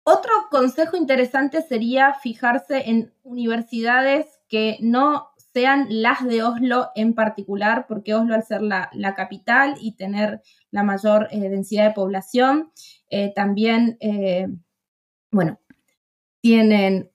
Otro 0.04 0.37
consejo 0.50 0.96
interesante 0.96 1.62
sería 1.62 2.14
fijarse 2.14 2.90
en 2.90 3.12
universidades 3.22 4.26
que 4.48 4.78
no 4.80 5.28
sean 5.52 5.86
las 5.90 6.24
de 6.24 6.42
Oslo 6.42 6.90
en 6.94 7.14
particular, 7.14 7.86
porque 7.88 8.14
Oslo 8.14 8.34
al 8.34 8.44
ser 8.44 8.62
la, 8.62 8.90
capital 9.16 9.74
y 9.80 9.92
tener 9.96 10.42
la 10.70 10.82
mayor 10.82 11.28
eh, 11.30 11.48
densidad 11.48 11.88
de 11.88 11.94
población, 11.94 12.70
eh, 13.10 13.32
también, 13.34 13.96
eh, 14.00 14.48
bueno, 15.30 15.58
tienen 16.40 17.10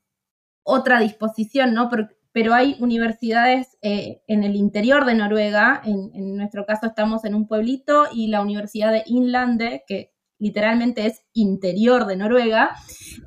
otra 0.64 1.00
disposición, 1.00 1.74
¿no? 1.74 1.90
Pero, 2.32 2.54
hay 2.54 2.76
universidades 2.80 3.78
en 3.82 4.44
el 4.44 4.56
interior 4.56 5.06
de 5.06 5.14
Noruega, 5.14 5.82
en, 5.86 6.10
en, 6.16 6.36
nuestro 6.36 6.66
caso 6.66 6.88
estamos 6.88 7.26
en 7.26 7.36
un 7.36 7.48
pueblito, 7.48 8.06
y 8.12 8.28
la 8.28 8.42
Universidad 8.42 8.92
de 8.92 9.04
Inlande, 9.06 9.84
que 9.88 10.13
literalmente 10.40 11.06
es 11.06 11.22
interior 11.34 12.06
de 12.06 12.16
Noruega, 12.16 12.76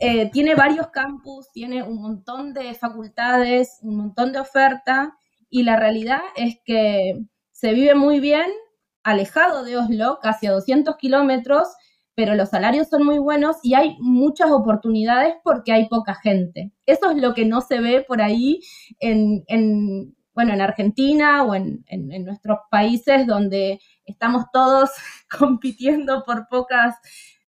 eh, 0.00 0.30
tiene 0.30 0.54
varios 0.54 0.88
campus, 0.88 1.50
tiene 1.52 1.82
un 1.82 2.00
montón 2.02 2.52
de 2.52 2.74
facultades, 2.74 3.78
un 3.82 3.96
montón 3.96 4.32
de 4.32 4.40
oferta 4.40 5.16
y 5.48 5.62
la 5.62 5.76
realidad 5.76 6.20
es 6.36 6.58
que 6.64 7.14
se 7.52 7.72
vive 7.72 7.94
muy 7.94 8.20
bien 8.20 8.46
alejado 9.02 9.64
de 9.64 9.76
Oslo, 9.76 10.18
casi 10.20 10.46
a 10.46 10.52
200 10.52 10.96
kilómetros, 10.96 11.68
pero 12.16 12.34
los 12.34 12.48
salarios 12.48 12.88
son 12.88 13.04
muy 13.04 13.18
buenos 13.18 13.56
y 13.62 13.74
hay 13.74 13.96
muchas 14.00 14.50
oportunidades 14.50 15.34
porque 15.44 15.72
hay 15.72 15.86
poca 15.88 16.14
gente. 16.14 16.72
Eso 16.86 17.10
es 17.10 17.18
lo 17.18 17.32
que 17.32 17.44
no 17.44 17.60
se 17.60 17.78
ve 17.80 18.04
por 18.06 18.20
ahí 18.20 18.60
en, 18.98 19.44
bueno, 20.34 20.54
en 20.54 20.60
Argentina 20.60 21.44
o 21.44 21.54
en, 21.54 21.84
nuestros 22.24 22.58
países 22.70 23.26
donde 23.26 23.80
estamos 24.06 24.46
todos 24.52 24.90
compitiendo 25.38 26.24
por 26.24 26.48
pocas, 26.48 26.94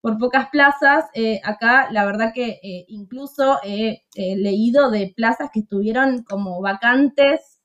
por 0.00 0.18
pocas 0.18 0.48
plazas. 0.50 1.06
Eh, 1.14 1.40
acá 1.44 1.88
la 1.90 2.04
verdad 2.04 2.32
que 2.34 2.60
eh, 2.62 2.84
incluso 2.88 3.58
he 3.64 4.02
leído 4.16 4.90
de 4.90 5.12
plazas 5.16 5.50
que 5.52 5.60
estuvieron 5.60 6.22
como 6.22 6.60
vacantes 6.60 7.62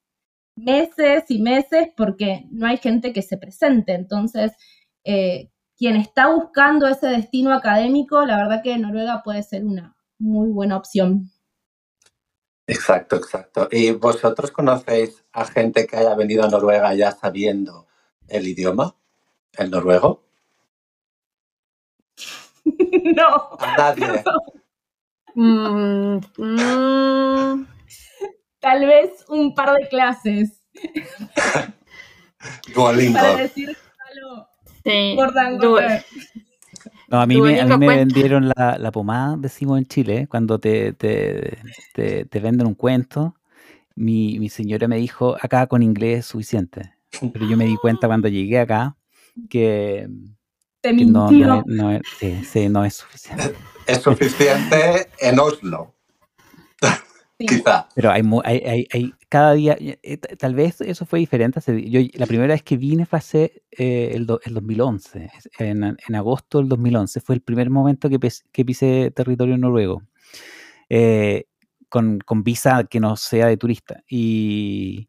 meses 0.57 1.25
y 1.29 1.39
meses 1.39 1.89
porque 1.95 2.45
no 2.51 2.67
hay 2.67 2.77
gente 2.77 3.13
que 3.13 3.21
se 3.21 3.37
presente. 3.37 3.93
Entonces, 3.93 4.51
eh, 5.03 5.51
quien 5.77 5.95
está 5.95 6.33
buscando 6.33 6.87
ese 6.87 7.07
destino 7.07 7.53
académico, 7.53 8.25
la 8.25 8.37
verdad 8.37 8.61
que 8.63 8.77
Noruega 8.77 9.21
puede 9.23 9.43
ser 9.43 9.63
una 9.63 9.95
muy 10.17 10.49
buena 10.49 10.75
opción. 10.75 11.31
Exacto, 12.65 13.15
exacto. 13.15 13.69
¿Y 13.71 13.91
vosotros 13.91 14.51
conocéis 14.51 15.23
a 15.31 15.45
gente 15.45 15.87
que 15.87 15.95
haya 15.95 16.15
venido 16.15 16.43
a 16.43 16.49
Noruega 16.49 16.93
ya 16.95 17.11
sabiendo 17.11 17.86
el 18.27 18.47
idioma, 18.47 18.95
el 19.53 19.71
noruego? 19.71 20.23
No. 23.15 23.57
A 23.59 23.77
nadie. 23.77 24.23
Mm, 25.33 26.17
mm. 26.37 27.67
tal 28.59 28.85
vez 28.85 29.23
un 29.29 29.55
par 29.55 29.73
de 29.73 29.87
clases. 29.87 30.61
Duolingo. 32.75 33.19
Para 33.19 33.37
decir 33.37 33.77
Sí. 34.87 35.17
No, 37.09 37.19
a 37.19 37.25
mí, 37.25 37.41
me, 37.41 37.59
a 37.59 37.65
mí 37.65 37.77
me 37.77 37.97
vendieron 37.97 38.49
la, 38.49 38.77
la, 38.79 38.91
pomada, 38.91 39.35
decimos 39.37 39.77
en 39.77 39.85
Chile, 39.85 40.27
cuando 40.29 40.59
te, 40.59 40.93
te, 40.93 41.57
te, 41.93 42.39
venden 42.39 42.67
un 42.67 42.73
cuento. 42.73 43.35
Mi, 43.95 44.39
mi, 44.39 44.49
señora 44.49 44.87
me 44.87 44.97
dijo, 44.97 45.35
acá 45.41 45.67
con 45.67 45.83
inglés 45.83 46.19
es 46.19 46.25
suficiente. 46.27 46.93
Pero 47.33 47.47
yo 47.47 47.57
me 47.57 47.65
di 47.65 47.75
cuenta 47.77 48.07
cuando 48.07 48.27
llegué 48.27 48.59
acá 48.59 48.95
que, 49.49 50.07
te 50.81 50.93
no, 50.93 51.31
no, 51.31 51.63
no, 51.65 51.99
sí, 52.19 52.43
sí, 52.43 52.69
no 52.69 52.85
es 52.85 52.95
suficiente. 52.95 53.55
Es 53.85 54.01
suficiente 54.01 55.09
en 55.19 55.39
Oslo. 55.39 55.93
Quizá. 57.39 57.87
Pero 57.93 58.11
hay, 58.11 58.23
hay, 58.43 58.87
hay, 58.91 59.13
cada 59.29 59.53
día, 59.53 59.77
eh, 59.79 60.17
tal 60.17 60.55
vez 60.55 60.81
eso 60.81 61.05
fue 61.05 61.19
diferente. 61.19 61.61
Yo, 61.87 62.01
la 62.13 62.25
primera 62.25 62.53
vez 62.53 62.63
que 62.63 62.77
vine 62.77 63.05
fue 63.05 63.19
hace 63.19 63.63
eh, 63.71 64.11
el, 64.13 64.27
el, 64.43 64.53
2011, 64.53 65.29
en, 65.59 65.83
en, 65.83 66.15
agosto 66.15 66.57
del 66.57 66.67
2011, 66.69 67.21
fue 67.21 67.35
el 67.35 67.41
primer 67.41 67.69
momento 67.69 68.09
que, 68.09 68.19
que 68.51 68.65
pisé 68.65 69.11
territorio 69.15 69.57
noruego, 69.57 70.01
eh, 70.89 71.45
con, 71.89 72.19
con, 72.19 72.43
visa 72.43 72.85
que 72.85 72.99
no 72.99 73.15
sea 73.15 73.45
de 73.47 73.57
turista. 73.57 74.03
Y 74.09 75.07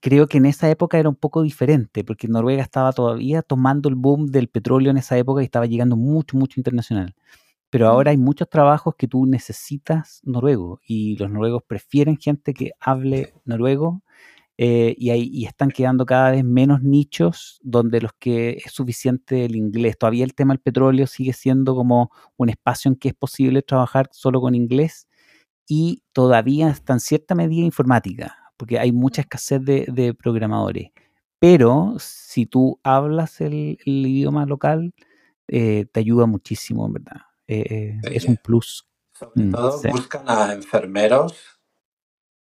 creo 0.00 0.26
que 0.28 0.38
en 0.38 0.46
esa 0.46 0.70
época 0.70 0.98
era 0.98 1.08
un 1.08 1.16
poco 1.16 1.42
diferente, 1.42 2.04
porque 2.04 2.28
Noruega 2.28 2.62
estaba 2.62 2.92
todavía 2.92 3.42
tomando 3.42 3.88
el 3.88 3.94
boom 3.94 4.26
del 4.26 4.48
petróleo 4.48 4.90
en 4.90 4.98
esa 4.98 5.16
época 5.18 5.42
y 5.42 5.46
estaba 5.46 5.66
llegando 5.66 5.96
mucho, 5.96 6.36
mucho 6.36 6.60
internacional. 6.60 7.14
Pero 7.70 7.88
ahora 7.88 8.10
hay 8.10 8.18
muchos 8.18 8.48
trabajos 8.50 8.96
que 8.96 9.08
tú 9.08 9.26
necesitas 9.26 10.20
noruego 10.24 10.80
y 10.86 11.16
los 11.16 11.30
noruegos 11.30 11.62
prefieren 11.66 12.18
gente 12.18 12.52
que 12.54 12.72
hable 12.80 13.32
noruego 13.46 14.02
eh, 14.58 14.94
y, 14.98 15.10
y 15.12 15.46
están 15.46 15.70
quedando 15.70 16.04
cada 16.06 16.32
vez 16.32 16.44
menos 16.44 16.82
nichos 16.82 17.58
donde 17.62 18.00
los 18.02 18.12
que 18.18 18.58
es 18.64 18.72
suficiente 18.72 19.46
el 19.46 19.56
inglés. 19.56 19.96
Todavía 19.98 20.24
el 20.24 20.34
tema 20.34 20.52
del 20.54 20.60
petróleo 20.60 21.06
sigue 21.06 21.32
siendo 21.32 21.74
como 21.74 22.10
un 22.36 22.50
espacio 22.50 22.90
en 22.90 22.96
que 22.96 23.08
es 23.08 23.14
posible 23.14 23.62
trabajar 23.62 24.10
solo 24.12 24.40
con 24.40 24.54
inglés 24.54 25.08
y 25.66 26.02
todavía 26.12 26.68
está 26.70 26.92
en 26.92 27.00
cierta 27.00 27.34
medida 27.34 27.64
informática, 27.64 28.36
porque 28.62 28.78
hay 28.78 28.92
mucha 28.92 29.22
escasez 29.22 29.60
de, 29.64 30.14
programadores. 30.14 30.92
Pero 31.40 31.96
si 31.98 32.46
tú 32.46 32.78
hablas 32.84 33.40
el, 33.40 33.76
idioma 33.84 34.46
local, 34.46 34.94
eh, 35.48 35.86
te 35.90 35.98
ayuda 35.98 36.26
muchísimo, 36.26 36.86
en 36.86 36.92
verdad. 36.92 37.22
Eh, 37.48 37.98
es 38.04 38.24
un 38.26 38.36
plus. 38.36 38.86
Sobre 39.18 39.46
mm, 39.46 39.50
todo 39.50 39.82
buscan 39.90 40.30
a 40.30 40.52
enfermeros 40.52 41.34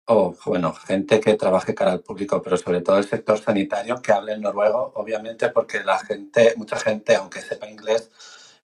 o, 0.05 0.33
bueno, 0.45 0.71
gente 0.71 1.19
que 1.19 1.33
trabaje 1.33 1.75
cara 1.75 1.91
al 1.91 1.99
público, 1.99 2.41
pero 2.41 2.55
sobre 2.55 2.79
todo 2.79 2.97
el 2.97 3.03
sector 3.03 3.37
sanitario 3.37 4.01
que 4.01 4.13
hable 4.13 4.37
noruego, 4.37 4.93
obviamente 4.95 5.49
porque 5.49 5.83
la 5.83 5.99
gente, 5.99 6.53
mucha 6.55 6.77
gente, 6.77 7.13
aunque 7.17 7.41
sepa 7.41 7.69
inglés, 7.69 8.09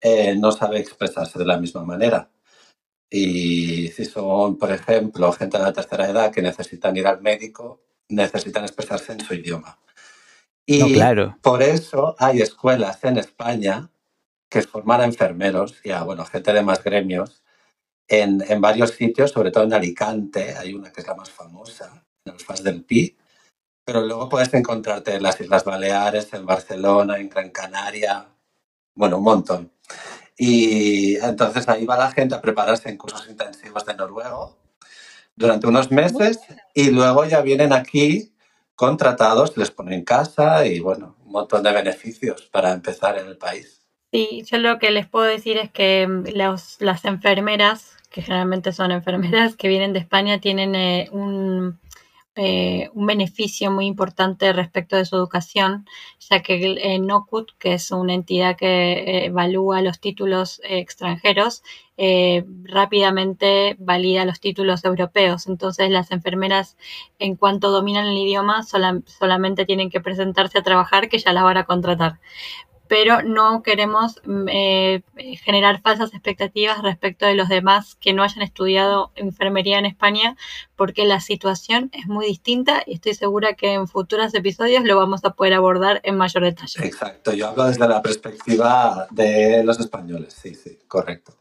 eh, 0.00 0.34
no 0.34 0.50
sabe 0.50 0.80
expresarse 0.80 1.38
de 1.38 1.46
la 1.46 1.58
misma 1.58 1.84
manera. 1.84 2.28
Y 3.10 3.88
si 3.88 4.04
son, 4.04 4.58
por 4.58 4.72
ejemplo, 4.72 5.32
gente 5.32 5.58
de 5.58 5.64
la 5.64 5.72
tercera 5.72 6.08
edad 6.08 6.32
que 6.32 6.42
necesitan 6.42 6.96
ir 6.96 7.06
al 7.06 7.20
médico, 7.20 7.82
necesitan 8.08 8.64
expresarse 8.64 9.12
en 9.12 9.20
su 9.20 9.34
idioma. 9.34 9.78
Y 10.64 10.94
claro. 10.94 11.38
por 11.42 11.62
eso 11.62 12.16
hay 12.18 12.40
escuelas 12.40 13.02
en 13.04 13.18
España 13.18 13.88
que 14.48 14.62
formar 14.62 15.00
a 15.00 15.04
enfermeros 15.04 15.80
y 15.84 15.90
a 15.90 16.02
bueno, 16.02 16.24
gente 16.24 16.52
de 16.52 16.62
más 16.62 16.82
gremios 16.82 17.44
en, 18.08 18.42
en, 18.48 18.60
varios 18.60 18.90
sitios, 18.90 19.30
sobre 19.30 19.50
todo 19.50 19.64
en 19.64 19.74
Alicante, 19.74 20.56
hay 20.56 20.74
una 20.74 20.92
que 20.92 21.00
es 21.00 21.06
la 21.06 21.14
más 21.14 21.30
famosa, 21.30 22.04
en 22.24 22.34
el 22.34 22.40
FAS 22.40 22.62
del 22.62 22.84
Pi, 22.84 23.16
pero 23.84 24.00
luego 24.00 24.28
puedes 24.28 24.52
encontrarte 24.54 25.14
en 25.14 25.22
las 25.22 25.40
Islas 25.40 25.64
Baleares, 25.64 26.32
en 26.32 26.44
Barcelona, 26.44 27.18
en 27.18 27.28
Gran 27.28 27.50
Canaria, 27.50 28.26
bueno, 28.96 29.18
un 29.18 29.24
montón. 29.24 29.72
Y 30.38 31.16
entonces 31.16 31.68
ahí 31.68 31.86
va 31.86 31.96
la 31.96 32.10
gente 32.10 32.34
a 32.34 32.40
prepararse 32.40 32.88
en 32.88 32.98
cursos 32.98 33.26
intensivos 33.28 33.86
de 33.86 33.94
noruego 33.94 34.58
durante 35.34 35.66
unos 35.66 35.90
meses 35.90 36.40
y 36.74 36.90
luego 36.90 37.24
ya 37.24 37.40
vienen 37.40 37.72
aquí 37.72 38.32
contratados, 38.74 39.56
les 39.56 39.70
ponen 39.70 40.04
casa 40.04 40.66
y 40.66 40.80
bueno, 40.80 41.16
un 41.24 41.32
montón 41.32 41.62
de 41.62 41.72
beneficios 41.72 42.42
para 42.42 42.72
empezar 42.72 43.18
en 43.18 43.26
el 43.26 43.38
país. 43.38 43.82
Sí, 44.12 44.44
yo 44.46 44.58
lo 44.58 44.78
que 44.78 44.90
les 44.90 45.06
puedo 45.06 45.24
decir 45.24 45.56
es 45.58 45.70
que 45.70 46.06
mm, 46.06 46.24
las 46.34 47.04
enfermeras, 47.04 47.96
que 48.10 48.22
generalmente 48.22 48.72
son 48.72 48.92
enfermeras 48.92 49.56
que 49.56 49.68
vienen 49.68 49.92
de 49.92 49.98
España, 49.98 50.40
tienen 50.40 50.74
eh, 50.74 51.08
un, 51.12 51.80
eh, 52.36 52.90
un 52.94 53.06
beneficio 53.06 53.70
muy 53.70 53.86
importante 53.86 54.52
respecto 54.52 54.96
de 54.96 55.04
su 55.04 55.16
educación, 55.16 55.86
ya 56.30 56.42
que 56.42 56.76
el 56.82 57.06
NOCUT, 57.06 57.52
que 57.58 57.74
es 57.74 57.90
una 57.90 58.14
entidad 58.14 58.56
que 58.56 59.24
evalúa 59.26 59.80
los 59.82 60.00
títulos 60.00 60.60
extranjeros, 60.64 61.62
rápidamente 62.64 63.76
valida 63.78 64.26
los 64.26 64.38
títulos 64.38 64.84
europeos. 64.84 65.46
Entonces 65.46 65.90
las 65.90 66.10
enfermeras, 66.10 66.76
en 67.18 67.36
cuanto 67.36 67.70
dominan 67.70 68.06
el 68.06 68.18
idioma, 68.18 68.64
solamente 68.64 69.64
tienen 69.64 69.88
que 69.90 70.00
presentarse 70.00 70.58
a 70.58 70.62
trabajar 70.62 71.08
que 71.08 71.18
ya 71.18 71.32
las 71.32 71.44
van 71.44 71.56
a 71.56 71.64
contratar 71.64 72.20
pero 72.88 73.22
no 73.22 73.62
queremos 73.62 74.20
mm, 74.24 74.48
eh, 74.48 75.02
generar 75.42 75.80
falsas 75.80 76.12
expectativas 76.12 76.82
respecto 76.82 77.26
de 77.26 77.34
los 77.34 77.48
demás 77.48 77.96
que 77.96 78.12
no 78.12 78.22
hayan 78.22 78.42
estudiado 78.42 79.12
enfermería 79.14 79.78
en 79.78 79.86
España, 79.86 80.36
porque 80.76 81.04
la 81.04 81.20
situación 81.20 81.90
es 81.92 82.06
muy 82.06 82.26
distinta 82.26 82.82
y 82.86 82.94
estoy 82.94 83.14
segura 83.14 83.54
que 83.54 83.72
en 83.72 83.88
futuros 83.88 84.34
episodios 84.34 84.84
lo 84.84 84.96
vamos 84.96 85.24
a 85.24 85.30
poder 85.30 85.54
abordar 85.54 86.00
en 86.04 86.16
mayor 86.16 86.44
detalle. 86.44 86.84
Exacto, 86.84 87.32
yo 87.32 87.48
hablo 87.48 87.64
desde 87.64 87.88
la 87.88 88.02
perspectiva 88.02 89.06
de 89.10 89.62
los 89.64 89.78
españoles, 89.80 90.34
sí, 90.34 90.54
sí, 90.54 90.78
correcto. 90.86 91.36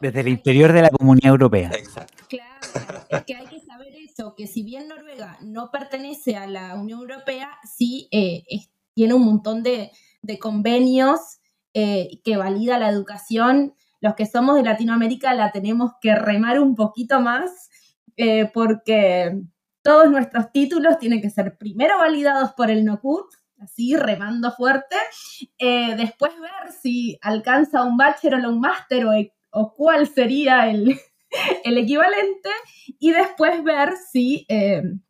desde 0.00 0.20
el 0.20 0.28
interior 0.28 0.72
de 0.72 0.82
la 0.82 0.90
Comunidad 0.90 1.30
Europea. 1.30 1.70
Exacto. 1.74 2.24
Claro, 2.28 3.06
es 3.08 3.24
que 3.24 3.34
hay 3.34 3.46
que 3.46 3.60
saber 3.60 3.94
eso, 3.96 4.34
que 4.36 4.46
si 4.46 4.62
bien 4.62 4.88
Noruega 4.88 5.38
no 5.42 5.70
pertenece 5.70 6.36
a 6.36 6.46
la 6.46 6.74
Unión 6.74 7.00
Europea, 7.00 7.58
sí 7.64 8.08
eh, 8.10 8.44
tiene 8.94 9.14
un 9.14 9.24
montón 9.24 9.62
de, 9.62 9.90
de 10.24 10.38
convenios 10.38 11.38
eh, 11.74 12.20
que 12.24 12.36
valida 12.36 12.78
la 12.78 12.88
educación. 12.88 13.74
Los 14.00 14.14
que 14.14 14.26
somos 14.26 14.56
de 14.56 14.62
Latinoamérica 14.62 15.34
la 15.34 15.52
tenemos 15.52 15.92
que 16.00 16.14
remar 16.14 16.60
un 16.60 16.74
poquito 16.74 17.20
más 17.20 17.70
eh, 18.16 18.50
porque 18.52 19.40
todos 19.82 20.10
nuestros 20.10 20.50
títulos 20.52 20.98
tienen 20.98 21.20
que 21.20 21.30
ser 21.30 21.58
primero 21.58 21.98
validados 21.98 22.52
por 22.52 22.70
el 22.70 22.84
NOCUT, 22.84 23.26
así 23.58 23.96
remando 23.96 24.50
fuerte, 24.52 24.96
eh, 25.58 25.94
después 25.96 26.32
ver 26.40 26.72
si 26.72 27.18
alcanza 27.20 27.84
un 27.84 27.96
bachelor 27.96 28.44
o 28.44 28.50
un 28.50 28.60
máster 28.60 29.06
o, 29.50 29.74
cuál 29.74 30.06
sería 30.06 30.70
el, 30.70 30.98
el, 31.64 31.78
equivalente 31.78 32.50
y 32.98 33.10
después 33.10 33.62
ver 33.62 33.94
si 34.10 34.46
en, 34.48 35.04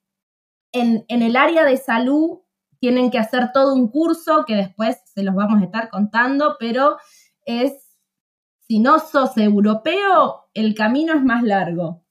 en, 0.73 1.23
el 1.23 1.37
área 1.37 1.65
de 1.65 1.77
salud 1.77 2.41
tienen 2.85 3.11
que 3.11 3.17
hacer 3.17 3.51
todo 3.51 3.73
un 3.73 3.89
curso 3.89 4.45
que 4.47 4.57
después 4.57 4.99
se 5.07 5.23
los 5.23 5.35
vamos 5.35 5.63
a 5.63 5.65
estar 5.65 5.89
contando, 5.89 6.57
pero 6.61 6.99
es, 7.47 7.73
si 8.69 8.79
no 8.79 8.99
sos 8.99 9.39
europeo, 9.39 10.51
el 10.53 10.75
camino 10.75 11.15
es 11.15 11.25
más 11.25 11.43
largo. 11.43 12.05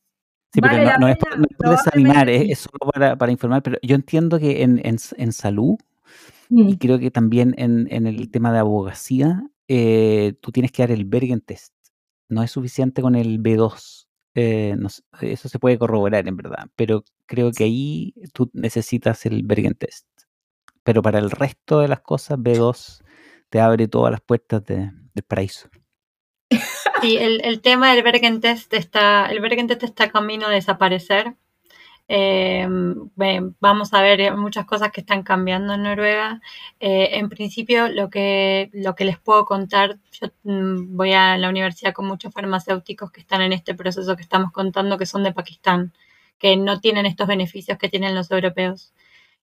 Sí, 0.52 0.62
pero 0.62 0.98
no, 0.98 1.08
es 1.08 1.18
para, 1.18 1.76
desanimar, 1.76 2.28
es, 2.28 2.58
solo 2.58 2.92
para, 2.92 3.32
informar, 3.32 3.62
pero 3.62 3.78
yo 3.84 3.94
entiendo 3.94 4.40
que 4.40 4.64
en, 4.64 4.82
en, 4.84 5.32
salud 5.32 5.76
y 6.50 6.64
mm. 6.64 6.78
creo 6.78 6.98
que 6.98 7.12
también 7.12 7.54
en, 7.60 7.88
en, 7.92 8.08
el 8.08 8.32
tema 8.32 8.52
de 8.52 8.58
abogacía, 8.58 9.44
eh, 9.68 10.34
tú 10.42 10.52
tienes 10.52 10.72
que 10.72 10.82
dar 10.82 10.90
el 10.90 11.06
Bergen 11.06 11.42
Test. 11.42 11.76
No 12.30 12.42
es 12.42 12.50
suficiente 12.50 13.04
con 13.04 13.14
el 13.14 13.44
B2. 13.44 14.08
Eh, 14.34 14.76
eso 15.22 15.50
se 15.50 15.60
puede 15.60 15.78
corroborar 15.78 16.28
en 16.28 16.36
verdad, 16.36 16.68
pero 16.76 17.04
creo 17.28 17.52
que 17.52 17.66
ahí 17.66 18.16
tú 18.34 18.50
necesitas 18.54 19.28
el 19.28 19.44
Bergen 19.44 19.76
Test 19.76 20.08
pero 20.84 21.02
para 21.02 21.20
el 21.20 21.32
resto 21.32 21.80
de 21.80 21.88
las 21.88 22.02
cosas, 22.02 22.38
B2 22.38 23.04
te 23.50 23.60
abre 23.60 23.88
todas 23.88 24.12
las 24.12 24.22
puertas 24.22 24.64
de, 24.66 24.92
del 25.14 25.24
paraíso. 25.24 25.70
Sí, 27.02 27.18
el, 27.18 27.62
tema 27.62 27.94
del 27.94 28.04
Bergentest 28.04 28.74
está, 28.74 29.26
el 29.26 29.42
Bergentest 29.42 29.84
está 29.84 30.10
camino 30.10 30.48
a 30.48 30.52
desaparecer. 30.52 31.36
Eh, 32.08 32.68
vamos 33.60 33.94
a 33.94 34.02
ver 34.02 34.36
muchas 34.36 34.66
cosas 34.66 34.92
que 34.92 35.02
están 35.02 35.24
cambiando 35.24 35.74
en 35.74 35.84
Noruega. 35.84 36.42
Eh, 36.80 37.18
en 37.18 37.30
principio, 37.30 37.90
lo 37.90 38.10
que, 38.10 38.70
lo 38.74 38.96
que 38.96 39.06
les 39.06 39.20
puedo 39.20 39.46
contar, 39.46 39.98
yo 40.12 40.28
mm, 40.44 40.96
voy 40.96 41.14
a 41.14 41.38
la 41.38 41.50
universidad 41.50 41.94
con 41.94 42.08
muchos 42.08 42.34
farmacéuticos 42.34 43.12
que 43.12 43.22
están 43.22 43.42
en 43.42 43.54
este 43.54 43.74
proceso 43.76 44.16
que 44.16 44.24
estamos 44.24 44.52
contando, 44.52 44.98
que 44.98 45.06
son 45.06 45.24
de 45.24 45.34
Pakistán, 45.34 45.94
que 46.38 46.56
no 46.58 46.80
tienen 46.80 47.06
estos 47.06 47.28
beneficios 47.28 47.78
que 47.78 47.90
tienen 47.90 48.16
los 48.16 48.32
europeos 48.32 48.94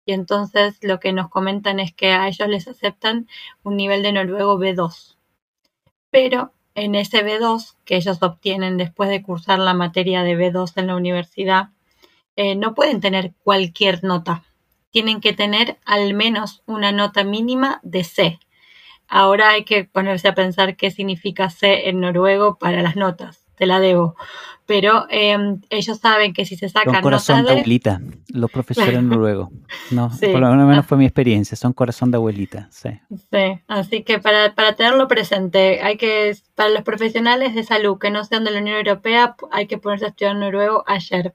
y 0.08 0.12
entonces 0.12 0.78
lo 0.80 1.00
que 1.00 1.12
nos 1.12 1.28
comentan 1.28 1.80
es 1.80 1.92
que 1.92 2.12
a 2.12 2.28
ellos 2.28 2.48
les 2.48 2.66
aceptan 2.66 3.28
un 3.62 3.76
nivel 3.76 4.02
de 4.02 4.12
noruego 4.12 4.58
B2. 4.58 5.18
Pero 6.08 6.54
en 6.74 6.94
ese 6.94 7.22
B2 7.22 7.74
que 7.84 7.96
ellos 7.96 8.22
obtienen 8.22 8.78
después 8.78 9.10
de 9.10 9.22
cursar 9.22 9.58
la 9.58 9.74
materia 9.74 10.22
de 10.22 10.34
B2 10.34 10.72
en 10.76 10.86
la 10.86 10.96
universidad, 10.96 11.68
eh, 12.36 12.54
no 12.54 12.74
pueden 12.74 13.02
tener 13.02 13.34
cualquier 13.44 14.02
nota. 14.02 14.44
Tienen 14.92 15.20
que 15.20 15.34
tener 15.34 15.76
al 15.84 16.14
menos 16.14 16.62
una 16.64 16.90
nota 16.90 17.22
mínima 17.22 17.78
de 17.82 18.02
C. 18.02 18.38
Ahora 19.08 19.50
hay 19.50 19.64
que 19.64 19.84
ponerse 19.84 20.28
a 20.28 20.34
pensar 20.34 20.76
qué 20.76 20.90
significa 20.90 21.50
C 21.50 21.90
en 21.90 22.00
noruego 22.00 22.56
para 22.56 22.80
las 22.80 22.96
notas. 22.96 23.47
Te 23.58 23.66
la 23.66 23.80
debo 23.80 24.16
pero 24.68 25.06
em, 25.08 25.62
ellos 25.70 25.98
saben 25.98 26.34
que 26.34 26.44
si 26.44 26.54
se 26.54 26.68
sacan 26.68 26.92
son 26.92 27.02
corazón 27.02 27.42
de 27.46 27.52
abuelita, 27.52 28.02
los 28.28 28.50
profesores 28.50 29.02
noruegos. 29.02 29.48
No, 29.90 30.10
por 30.20 30.40
lo 30.40 30.66
menos 30.66 30.84
fue 30.84 30.98
mi 30.98 31.06
experiencia, 31.06 31.56
son 31.56 31.72
corazón 31.72 32.10
de 32.10 32.18
abuelita, 32.18 32.68
sí. 32.70 32.90
Sí, 33.32 33.62
así 33.66 34.02
que 34.02 34.18
para, 34.18 34.54
para 34.54 34.76
tenerlo 34.76 35.08
presente, 35.08 35.80
hay 35.80 35.96
que, 35.96 36.36
para 36.54 36.68
los 36.68 36.82
profesionales 36.82 37.54
de 37.54 37.64
salud 37.64 37.96
que 37.98 38.10
no 38.10 38.26
sean 38.26 38.44
de 38.44 38.50
la 38.50 38.60
Unión 38.60 38.76
Europea, 38.76 39.36
hay 39.52 39.66
que 39.68 39.78
ponerse 39.78 40.04
a 40.04 40.08
estudiar 40.08 40.36
noruego 40.36 40.84
ayer. 40.86 41.34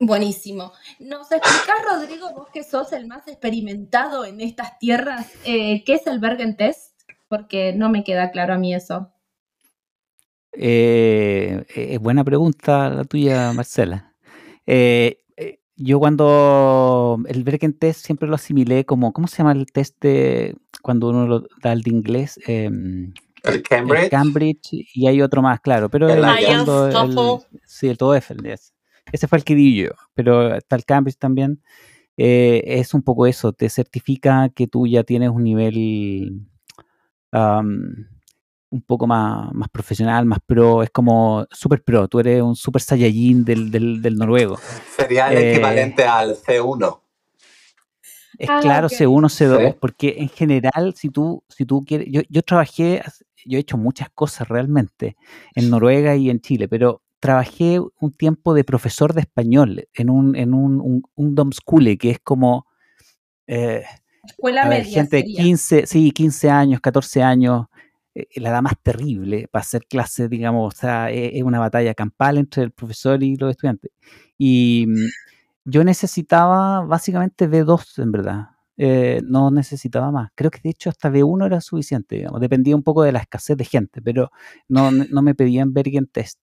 Buenísimo. 0.00 0.72
¿Nos 0.98 1.30
explicás, 1.30 1.76
Rodrigo, 1.88 2.32
vos 2.34 2.48
que 2.52 2.64
sos 2.64 2.92
el 2.92 3.06
más 3.06 3.28
experimentado 3.28 4.24
en 4.24 4.40
estas 4.40 4.80
tierras, 4.80 5.30
eh, 5.44 5.84
qué 5.84 5.94
es 5.94 6.08
el 6.08 6.18
Bergen 6.18 6.56
Test? 6.56 7.02
Porque 7.28 7.72
no 7.72 7.88
me 7.88 8.02
queda 8.02 8.32
claro 8.32 8.54
a 8.54 8.58
mí 8.58 8.74
eso. 8.74 9.12
Eh, 10.52 11.64
es 11.68 11.76
eh, 11.94 11.98
buena 11.98 12.24
pregunta 12.24 12.90
la 12.90 13.04
tuya, 13.04 13.52
Marcela. 13.52 14.14
Eh, 14.66 15.18
eh, 15.36 15.60
yo 15.76 15.98
cuando 15.98 17.18
el 17.26 17.44
Bergen 17.44 17.72
Test 17.72 18.04
siempre 18.04 18.28
lo 18.28 18.34
asimilé 18.34 18.84
como, 18.84 19.12
¿cómo 19.12 19.28
se 19.28 19.38
llama 19.38 19.52
el 19.52 19.66
test 19.66 20.00
de 20.00 20.56
cuando 20.82 21.08
uno 21.10 21.26
lo 21.26 21.46
da 21.62 21.72
el 21.72 21.82
de 21.82 21.90
inglés? 21.90 22.40
Em, 22.46 23.12
el 23.44 23.62
Cambridge. 23.62 24.10
Cambridge 24.10 24.86
y 24.94 25.06
hay 25.06 25.22
otro 25.22 25.42
más, 25.42 25.60
claro. 25.60 25.88
Pero 25.88 26.08
el, 26.08 26.24
el, 26.24 26.66
sí, 27.64 27.88
el 27.88 27.98
TOEFL. 27.98 28.46
Ese 29.10 29.28
fue 29.28 29.38
el 29.38 29.44
que 29.44 29.54
di 29.54 29.76
yo, 29.76 29.90
pero 30.14 30.54
está 30.54 30.76
el 30.76 30.84
Cambridge 30.84 31.18
también. 31.18 31.62
es 32.16 32.94
un 32.94 33.02
poco 33.02 33.26
eso, 33.26 33.52
te 33.52 33.68
certifica 33.70 34.50
que 34.50 34.66
tú 34.66 34.86
ya 34.86 35.04
tienes 35.04 35.30
un 35.30 35.44
nivel 35.44 36.48
un 38.70 38.82
poco 38.82 39.06
más, 39.06 39.52
más 39.52 39.68
profesional, 39.68 40.26
más 40.26 40.40
pro, 40.44 40.82
es 40.82 40.90
como 40.90 41.46
super 41.50 41.82
pro, 41.82 42.08
tú 42.08 42.20
eres 42.20 42.42
un 42.42 42.54
super 42.54 42.82
saiyajin 42.82 43.44
del, 43.44 43.70
del, 43.70 44.16
noruego. 44.16 44.58
Sería 44.96 45.32
el 45.32 45.38
equivalente 45.38 46.02
eh, 46.02 46.06
al 46.06 46.36
C1. 46.36 47.00
Es 48.38 48.48
ah, 48.48 48.60
claro, 48.60 48.88
C1, 48.88 49.24
C2, 49.28 49.76
porque 49.80 50.14
en 50.18 50.28
general, 50.28 50.94
si 50.96 51.08
tú, 51.10 51.42
si 51.48 51.64
tú 51.64 51.84
quieres, 51.84 52.06
yo, 52.10 52.20
yo 52.28 52.42
trabajé, 52.42 53.02
yo 53.44 53.58
he 53.58 53.60
hecho 53.60 53.76
muchas 53.76 54.10
cosas 54.10 54.46
realmente 54.48 55.16
en 55.56 55.70
Noruega 55.70 56.14
y 56.14 56.30
en 56.30 56.40
Chile, 56.40 56.68
pero 56.68 57.02
trabajé 57.18 57.80
un 57.80 58.12
tiempo 58.12 58.54
de 58.54 58.62
profesor 58.62 59.12
de 59.12 59.22
español 59.22 59.88
en 59.92 60.08
un, 60.08 60.36
en 60.36 60.54
un, 60.54 61.02
un, 61.14 61.98
que 61.98 62.10
es 62.10 62.20
como... 62.20 62.66
Eh, 63.48 63.82
Escuela 64.24 64.66
media. 64.66 64.84
gente 64.84 65.16
de 65.16 65.24
15, 65.24 65.86
sí, 65.86 66.12
15 66.12 66.50
años, 66.50 66.80
14 66.80 67.22
años, 67.22 67.66
la 68.36 68.50
edad 68.50 68.62
más 68.62 68.74
terrible 68.82 69.48
para 69.50 69.62
hacer 69.62 69.86
clases, 69.86 70.30
digamos, 70.30 70.74
o 70.74 70.76
sea, 70.76 71.10
e, 71.10 71.38
es, 71.38 71.42
una 71.42 71.58
batalla 71.60 71.94
campal 71.94 72.38
entre 72.38 72.62
el 72.64 72.70
profesor 72.72 73.22
y 73.22 73.36
los 73.36 73.50
estudiantes. 73.50 73.90
Y 74.38 74.86
mm, 74.88 75.06
yo 75.64 75.84
necesitaba 75.84 76.80
básicamente 76.84 77.48
B2, 77.48 78.02
en 78.02 78.12
verdad. 78.12 78.48
Eh, 78.76 79.20
no 79.24 79.50
necesitaba 79.50 80.10
más. 80.12 80.30
Creo 80.36 80.50
que 80.50 80.60
de 80.62 80.70
hecho 80.70 80.88
hasta 80.90 81.10
B1 81.10 81.46
era 81.46 81.60
suficiente. 81.60 82.26
Dependía 82.40 82.76
un 82.76 82.84
poco 82.84 83.02
de 83.02 83.12
la 83.12 83.18
escasez 83.20 83.56
de 83.56 83.64
gente, 83.64 84.00
pero 84.00 84.30
no, 84.68 84.90
no 84.92 85.22
me 85.22 85.34
pedían 85.34 85.72
Bergen 85.74 86.06
Test. 86.06 86.38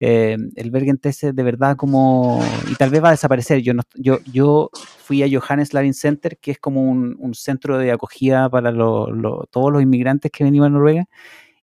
Eh, 0.00 0.36
el 0.54 0.70
Bergen 0.70 0.98
Test 0.98 1.24
de 1.24 1.42
verdad 1.42 1.76
como, 1.76 2.40
y 2.70 2.74
tal 2.76 2.90
vez 2.90 3.02
va 3.02 3.08
a 3.08 3.12
desaparecer. 3.12 3.60
Yo, 3.62 3.74
no, 3.74 3.82
yo, 3.94 4.18
yo 4.32 4.70
fui 4.98 5.22
a 5.22 5.40
Johannes 5.40 5.74
Lavin 5.74 5.94
Center, 5.94 6.38
que 6.38 6.52
es 6.52 6.58
como 6.58 6.82
un, 6.82 7.34
centro 7.34 7.78
de 7.78 7.90
acogida 7.90 8.48
para 8.48 8.72
todos 8.72 9.72
los 9.72 9.82
inmigrantes 9.82 10.30
que 10.30 10.44
venían 10.44 10.64
a 10.64 10.68
Noruega, 10.70 11.06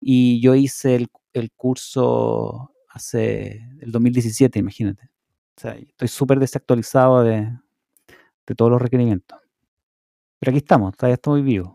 y 0.01 0.41
yo 0.41 0.55
hice 0.55 0.97
el, 0.97 1.09
el 1.33 1.51
curso 1.53 2.73
hace 2.89 3.67
el 3.81 3.93
2017, 3.93 4.59
imagínate. 4.59 5.11
O 5.57 5.61
sea, 5.61 5.75
estoy 5.75 6.09
súper 6.09 6.39
desactualizado 6.39 7.23
de, 7.23 7.51
de 8.47 8.55
todos 8.55 8.71
los 8.71 8.81
requerimientos. 8.81 9.39
Pero 10.39 10.51
aquí 10.51 10.59
estamos, 10.59 10.97
todavía 10.97 11.15
estoy 11.15 11.43
vivo. 11.43 11.75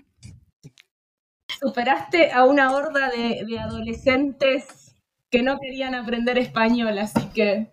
Superaste 1.59 2.31
a 2.31 2.43
una 2.43 2.71
horda 2.71 3.09
de, 3.09 3.45
de 3.45 3.59
adolescentes 3.59 4.86
que 5.29 5.43
no 5.43 5.59
querían 5.59 5.95
aprender 5.95 6.37
español, 6.37 6.97
así 6.97 7.27
que 7.33 7.71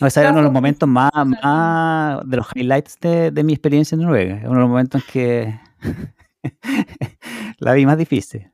No, 0.00 0.06
ese 0.06 0.20
era 0.20 0.30
uno 0.30 0.38
de 0.38 0.44
los 0.44 0.52
momentos 0.52 0.88
más, 0.88 1.10
más 1.14 2.28
de 2.28 2.36
los 2.36 2.46
highlights 2.54 2.98
de, 3.00 3.30
de 3.30 3.44
mi 3.44 3.52
experiencia 3.52 3.94
en 3.94 4.02
Noruega. 4.02 4.36
Es 4.36 4.44
uno 4.44 4.54
de 4.54 4.60
los 4.60 4.68
momentos 4.68 5.02
en 5.02 5.12
que 5.12 5.60
la 7.58 7.72
vi 7.74 7.86
más 7.86 7.98
difícil. 7.98 8.50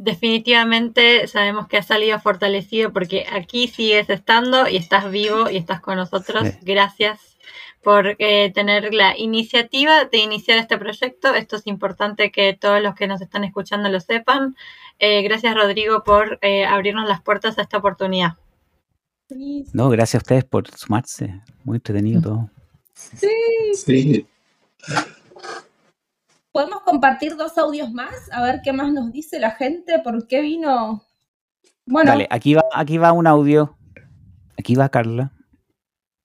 Definitivamente 0.00 1.28
sabemos 1.28 1.68
que 1.68 1.76
has 1.76 1.86
salido 1.86 2.18
fortalecido 2.18 2.92
porque 2.92 3.24
aquí 3.30 3.68
sigues 3.68 4.10
estando 4.10 4.68
y 4.68 4.76
estás 4.76 5.10
vivo 5.10 5.48
y 5.48 5.56
estás 5.56 5.80
con 5.80 5.96
nosotros. 5.96 6.48
Sí. 6.48 6.58
Gracias 6.62 7.36
por 7.82 8.16
eh, 8.18 8.50
tener 8.52 8.92
la 8.92 9.16
iniciativa 9.16 10.06
de 10.06 10.18
iniciar 10.18 10.58
este 10.58 10.76
proyecto. 10.76 11.34
Esto 11.34 11.54
es 11.54 11.68
importante 11.68 12.32
que 12.32 12.52
todos 12.52 12.82
los 12.82 12.96
que 12.96 13.06
nos 13.06 13.20
están 13.20 13.44
escuchando 13.44 13.88
lo 13.88 14.00
sepan. 14.00 14.56
Eh, 14.98 15.22
gracias 15.22 15.54
Rodrigo 15.54 16.02
por 16.04 16.38
eh, 16.42 16.64
abrirnos 16.64 17.08
las 17.08 17.20
puertas 17.22 17.58
a 17.58 17.62
esta 17.62 17.78
oportunidad. 17.78 18.34
No, 19.72 19.88
gracias 19.90 20.22
a 20.22 20.24
ustedes 20.24 20.44
por 20.44 20.68
sumarse. 20.70 21.42
Muy 21.64 21.76
entretenido 21.76 22.22
todo. 22.22 22.50
sí. 22.94 23.28
Sí. 23.74 24.26
¿Podemos 26.56 26.80
compartir 26.82 27.36
dos 27.36 27.58
audios 27.58 27.92
más? 27.92 28.32
A 28.32 28.42
ver 28.42 28.60
qué 28.64 28.72
más 28.72 28.90
nos 28.90 29.12
dice 29.12 29.38
la 29.38 29.50
gente, 29.50 29.98
por 29.98 30.26
qué 30.26 30.40
vino. 30.40 31.02
Bueno, 31.84 32.10
Dale, 32.10 32.26
aquí 32.30 32.54
va, 32.54 32.62
aquí 32.72 32.96
va 32.96 33.12
un 33.12 33.26
audio. 33.26 33.76
Aquí 34.58 34.74
va 34.74 34.88
Carla. 34.88 35.32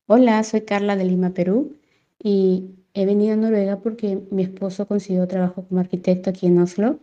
Hola, 0.08 0.42
soy 0.44 0.62
Carla 0.62 0.96
de 0.96 1.04
Lima, 1.04 1.32
Perú, 1.32 1.78
y 2.18 2.76
he 2.94 3.06
venido 3.06 3.34
a 3.34 3.36
Noruega 3.36 3.80
porque 3.80 4.22
mi 4.32 4.44
esposo 4.44 4.88
consiguió 4.88 5.28
trabajo 5.28 5.66
como 5.68 5.82
arquitecto 5.82 6.30
aquí 6.30 6.48
en 6.48 6.60
Oslo. 6.60 7.00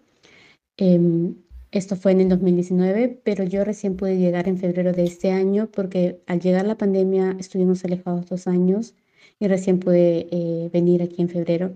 Em, 0.79 1.35
esto 1.71 1.97
fue 1.97 2.13
en 2.13 2.21
el 2.23 2.29
2019, 2.31 3.21
pero 3.25 3.45
yo 3.45 3.65
recién 3.65 3.97
pude 3.97 4.17
llegar 4.17 4.49
en 4.49 4.59
febrero 4.59 4.93
de 4.93 5.05
este 5.05 5.31
año 5.31 5.69
porque 5.71 6.21
al 6.27 6.41
llegar 6.41 6.67
la 6.67 6.79
pandemia 6.79 7.37
estuvimos 7.39 7.85
alejados 7.85 8.27
dos 8.27 8.47
años 8.47 8.95
y 9.39 9.49
recién 9.49 9.79
pude 9.79 10.29
eh, 10.31 10.71
venir 10.73 11.03
aquí 11.03 11.21
en 11.23 11.29
febrero. 11.29 11.75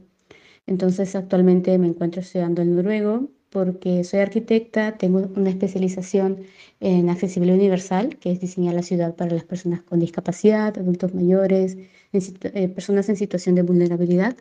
Entonces 0.67 1.15
actualmente 1.15 1.77
me 1.79 1.89
encuentro 1.89 2.21
estudiando 2.23 2.63
el 2.63 2.75
noruego 2.75 3.29
porque 3.51 4.03
soy 4.05 4.21
arquitecta, 4.21 4.97
tengo 4.97 5.31
una 5.37 5.51
especialización 5.51 6.39
en 6.81 7.11
accesibilidad 7.11 7.59
universal, 7.59 8.17
que 8.19 8.33
es 8.33 8.41
diseñar 8.41 8.75
la 8.75 8.83
ciudad 8.83 9.15
para 9.15 9.35
las 9.35 9.45
personas 9.45 9.83
con 9.83 10.01
discapacidad, 10.01 10.79
adultos 10.79 11.13
mayores, 11.15 11.77
en 12.13 12.23
eh, 12.55 12.69
personas 12.69 13.11
en 13.11 13.17
situación 13.17 13.55
de 13.55 13.63
vulnerabilidad. 13.63 14.37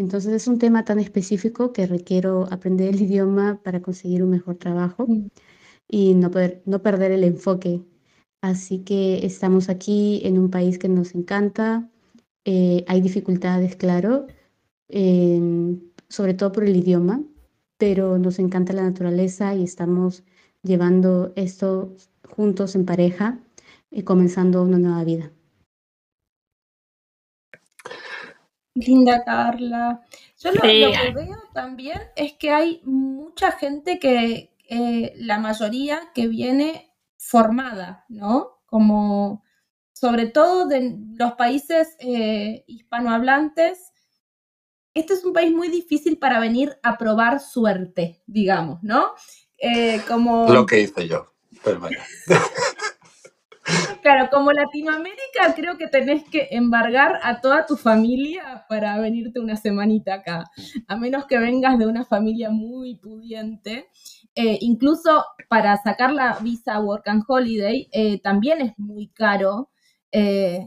Entonces 0.00 0.32
es 0.34 0.46
un 0.48 0.58
tema 0.58 0.84
tan 0.84 0.98
específico 0.98 1.72
que 1.72 1.86
requiero 1.86 2.48
aprender 2.50 2.88
el 2.94 3.02
idioma 3.02 3.60
para 3.64 3.82
conseguir 3.82 4.22
un 4.24 4.30
mejor 4.30 4.56
trabajo 4.56 5.06
Mm. 5.08 5.26
y 5.88 6.14
no, 6.14 6.30
poder- 6.30 6.62
no 6.66 6.82
perder 6.82 7.12
el 7.12 7.24
enfoque. 7.24 7.82
Así 8.42 8.80
que 8.80 9.24
estamos 9.26 9.68
aquí 9.68 10.22
en 10.24 10.38
un 10.38 10.50
país 10.50 10.78
que 10.78 10.88
nos 10.88 11.14
encanta. 11.14 11.88
eh, 12.46 12.84
hay 12.88 13.00
dificultades, 13.02 13.76
claro, 13.76 14.26
em, 14.88 15.80
sobre 16.08 16.34
todo 16.34 16.52
por 16.52 16.64
el 16.64 16.76
idioma, 16.76 17.22
pero 17.78 18.18
nos 18.18 18.38
encanta 18.38 18.72
la 18.72 18.82
naturaleza 18.84 19.54
y 19.54 19.62
estamos 19.64 20.24
llevando 20.62 21.32
esto 21.36 21.94
juntos 22.36 22.74
en 22.76 22.86
pareja 22.86 23.40
y 23.90 24.02
comenzando 24.04 24.62
una 24.62 24.78
nueva 24.78 25.04
vida. 25.04 25.32
Linda 28.80 29.24
Carla. 29.24 30.00
Yo 30.38 30.52
lo, 30.52 30.60
Sí. 30.62 30.80
lo 30.80 30.92
que 30.92 31.10
veo 31.12 31.38
también 31.52 32.00
es 32.16 32.32
que 32.34 32.50
hay 32.50 32.80
mucha 32.84 33.52
gente 33.52 33.98
que, 33.98 34.52
eh, 34.68 35.12
la 35.16 35.38
mayoría 35.38 36.10
que 36.14 36.28
viene 36.28 36.92
formada, 37.16 38.04
¿no? 38.08 38.60
Como 38.66 39.42
sobre 39.92 40.26
todo 40.26 40.66
de 40.66 40.96
los 41.18 41.32
países 41.34 41.94
eh, 41.98 42.64
hispanohablantes. 42.66 43.92
Este 44.94 45.12
es 45.12 45.24
un 45.24 45.32
país 45.34 45.52
muy 45.52 45.68
difícil 45.68 46.18
para 46.18 46.40
venir 46.40 46.78
a 46.82 46.96
probar 46.96 47.38
suerte, 47.40 48.22
digamos, 48.26 48.82
¿no? 48.82 49.12
Eh, 49.58 50.00
como... 50.08 50.48
Lo 50.52 50.64
que 50.64 50.80
hice 50.80 51.06
yo. 51.06 51.26
Pero 51.62 51.80
bueno. 51.80 51.98
Claro, 54.02 54.28
como 54.30 54.50
Latinoamérica 54.52 55.54
creo 55.54 55.76
que 55.76 55.86
tenés 55.86 56.24
que 56.24 56.48
embargar 56.52 57.18
a 57.22 57.40
toda 57.40 57.66
tu 57.66 57.76
familia 57.76 58.64
para 58.68 58.98
venirte 58.98 59.40
una 59.40 59.56
semanita 59.56 60.14
acá, 60.14 60.44
a 60.88 60.96
menos 60.96 61.26
que 61.26 61.38
vengas 61.38 61.78
de 61.78 61.86
una 61.86 62.04
familia 62.04 62.50
muy 62.50 62.96
pudiente. 62.96 63.88
Eh, 64.34 64.58
incluso 64.62 65.24
para 65.48 65.76
sacar 65.82 66.12
la 66.12 66.38
visa 66.40 66.80
Work 66.80 67.08
and 67.08 67.24
Holiday 67.26 67.88
eh, 67.92 68.20
también 68.22 68.62
es 68.62 68.72
muy 68.78 69.08
caro. 69.08 69.70
Eh, 70.12 70.66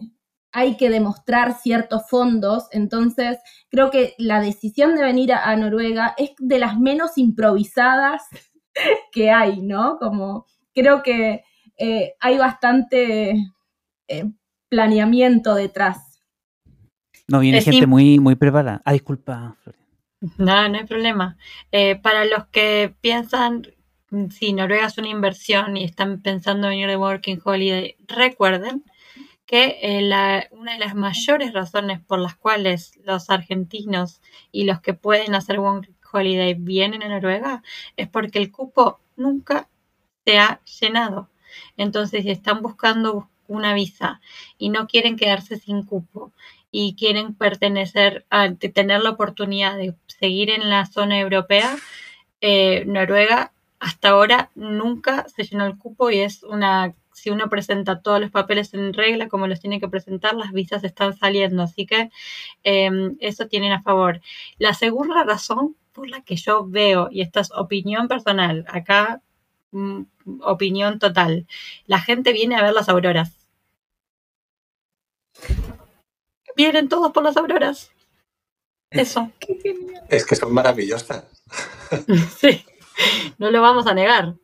hay 0.51 0.77
que 0.77 0.89
demostrar 0.91 1.53
ciertos 1.59 2.03
fondos, 2.09 2.67
entonces 2.71 3.39
creo 3.69 3.89
que 3.89 4.13
la 4.19 4.39
decisión 4.39 4.93
de 4.95 5.01
venir 5.01 5.33
a, 5.33 5.49
a 5.49 5.55
Noruega 5.55 6.13
es 6.17 6.31
de 6.37 6.59
las 6.59 6.77
menos 6.79 7.17
improvisadas 7.17 8.21
que 9.11 9.31
hay, 9.31 9.61
¿no? 9.61 9.97
Como 9.97 10.45
creo 10.75 11.01
que 11.03 11.43
eh, 11.83 12.15
hay 12.19 12.37
bastante 12.37 13.35
eh, 14.07 14.25
planeamiento 14.69 15.55
detrás. 15.55 16.21
No, 17.27 17.39
viene 17.39 17.57
Es 17.57 17.65
gente 17.65 17.87
muy, 17.87 18.19
muy 18.19 18.35
preparada. 18.35 18.81
Ah, 18.85 18.93
disculpa, 18.93 19.55
Florian. 19.63 19.83
No, 20.37 20.69
no 20.69 20.77
hay 20.77 20.85
problema. 20.85 21.37
Eh, 21.71 21.95
para 21.97 22.25
los 22.25 22.45
que 22.47 22.93
piensan 23.01 23.67
si 24.29 24.53
Noruega 24.53 24.85
es 24.87 24.97
una 24.97 25.07
inversión 25.09 25.75
y 25.75 25.83
están 25.83 26.21
pensando 26.21 26.67
en 26.67 26.73
venir 26.73 26.87
de 26.87 26.97
Working 26.97 27.41
Holiday, 27.43 27.95
recuerden 28.07 28.83
que 29.45 29.79
eh, 29.81 30.01
la- 30.01 30.47
una 30.51 30.73
de 30.73 30.79
las 30.79 30.95
mayores 30.95 31.51
razones 31.51 31.99
por 31.99 32.19
las 32.19 32.35
cuales 32.35 32.97
los 33.03 33.29
argentinos 33.29 34.21
y 34.51 34.63
los 34.65 34.79
que 34.81 34.93
pueden 34.93 35.35
hacer 35.35 35.59
Working 35.59 35.95
Holiday 36.11 36.53
vienen 36.53 37.03
a 37.03 37.09
Noruega 37.09 37.63
es 37.97 38.07
porque 38.07 38.39
el 38.39 38.51
cupo 38.51 38.99
nunca 39.17 39.67
se 40.25 40.37
ha 40.39 40.61
llenado. 40.79 41.29
Entonces, 41.77 42.23
si 42.23 42.31
están 42.31 42.61
buscando 42.61 43.29
una 43.47 43.73
visa 43.73 44.21
y 44.57 44.69
no 44.69 44.87
quieren 44.87 45.17
quedarse 45.17 45.57
sin 45.57 45.83
cupo 45.83 46.31
y 46.71 46.95
quieren 46.95 47.35
pertenecer 47.35 48.25
a 48.29 48.53
tener 48.53 49.01
la 49.01 49.11
oportunidad 49.11 49.77
de 49.77 49.95
seguir 50.07 50.49
en 50.49 50.69
la 50.69 50.85
zona 50.85 51.19
europea, 51.19 51.75
eh, 52.41 52.83
Noruega 52.85 53.51
hasta 53.79 54.09
ahora 54.09 54.49
nunca 54.55 55.25
se 55.27 55.43
llenó 55.43 55.65
el 55.65 55.77
cupo 55.77 56.09
y 56.09 56.19
es 56.19 56.43
una, 56.43 56.95
si 57.11 57.29
uno 57.29 57.49
presenta 57.49 58.01
todos 58.01 58.21
los 58.21 58.31
papeles 58.31 58.73
en 58.73 58.93
regla 58.93 59.27
como 59.27 59.45
los 59.47 59.59
tiene 59.59 59.81
que 59.81 59.89
presentar, 59.89 60.35
las 60.35 60.53
visas 60.53 60.85
están 60.85 61.15
saliendo, 61.17 61.63
así 61.63 61.85
que 61.85 62.09
eh, 62.63 62.89
eso 63.19 63.47
tienen 63.47 63.73
a 63.73 63.83
favor. 63.83 64.21
La 64.57 64.73
segunda 64.73 65.23
razón 65.25 65.75
por 65.91 66.09
la 66.09 66.21
que 66.21 66.37
yo 66.37 66.65
veo, 66.65 67.09
y 67.11 67.21
esta 67.21 67.41
es 67.41 67.51
opinión 67.51 68.07
personal, 68.07 68.65
acá 68.67 69.21
opinión 70.41 70.99
total, 70.99 71.47
la 71.85 71.99
gente 71.99 72.33
viene 72.33 72.55
a 72.55 72.63
ver 72.63 72.73
las 72.73 72.89
auroras. 72.89 73.37
Vienen 76.55 76.87
todos 76.89 77.11
por 77.11 77.23
las 77.23 77.37
auroras. 77.37 77.91
Eso. 78.89 79.31
Es 80.09 80.25
que 80.25 80.35
son 80.35 80.53
maravillosas. 80.53 81.25
Sí, 82.39 82.65
no 83.37 83.51
lo 83.51 83.61
vamos 83.61 83.87
a 83.87 83.93
negar. 83.93 84.35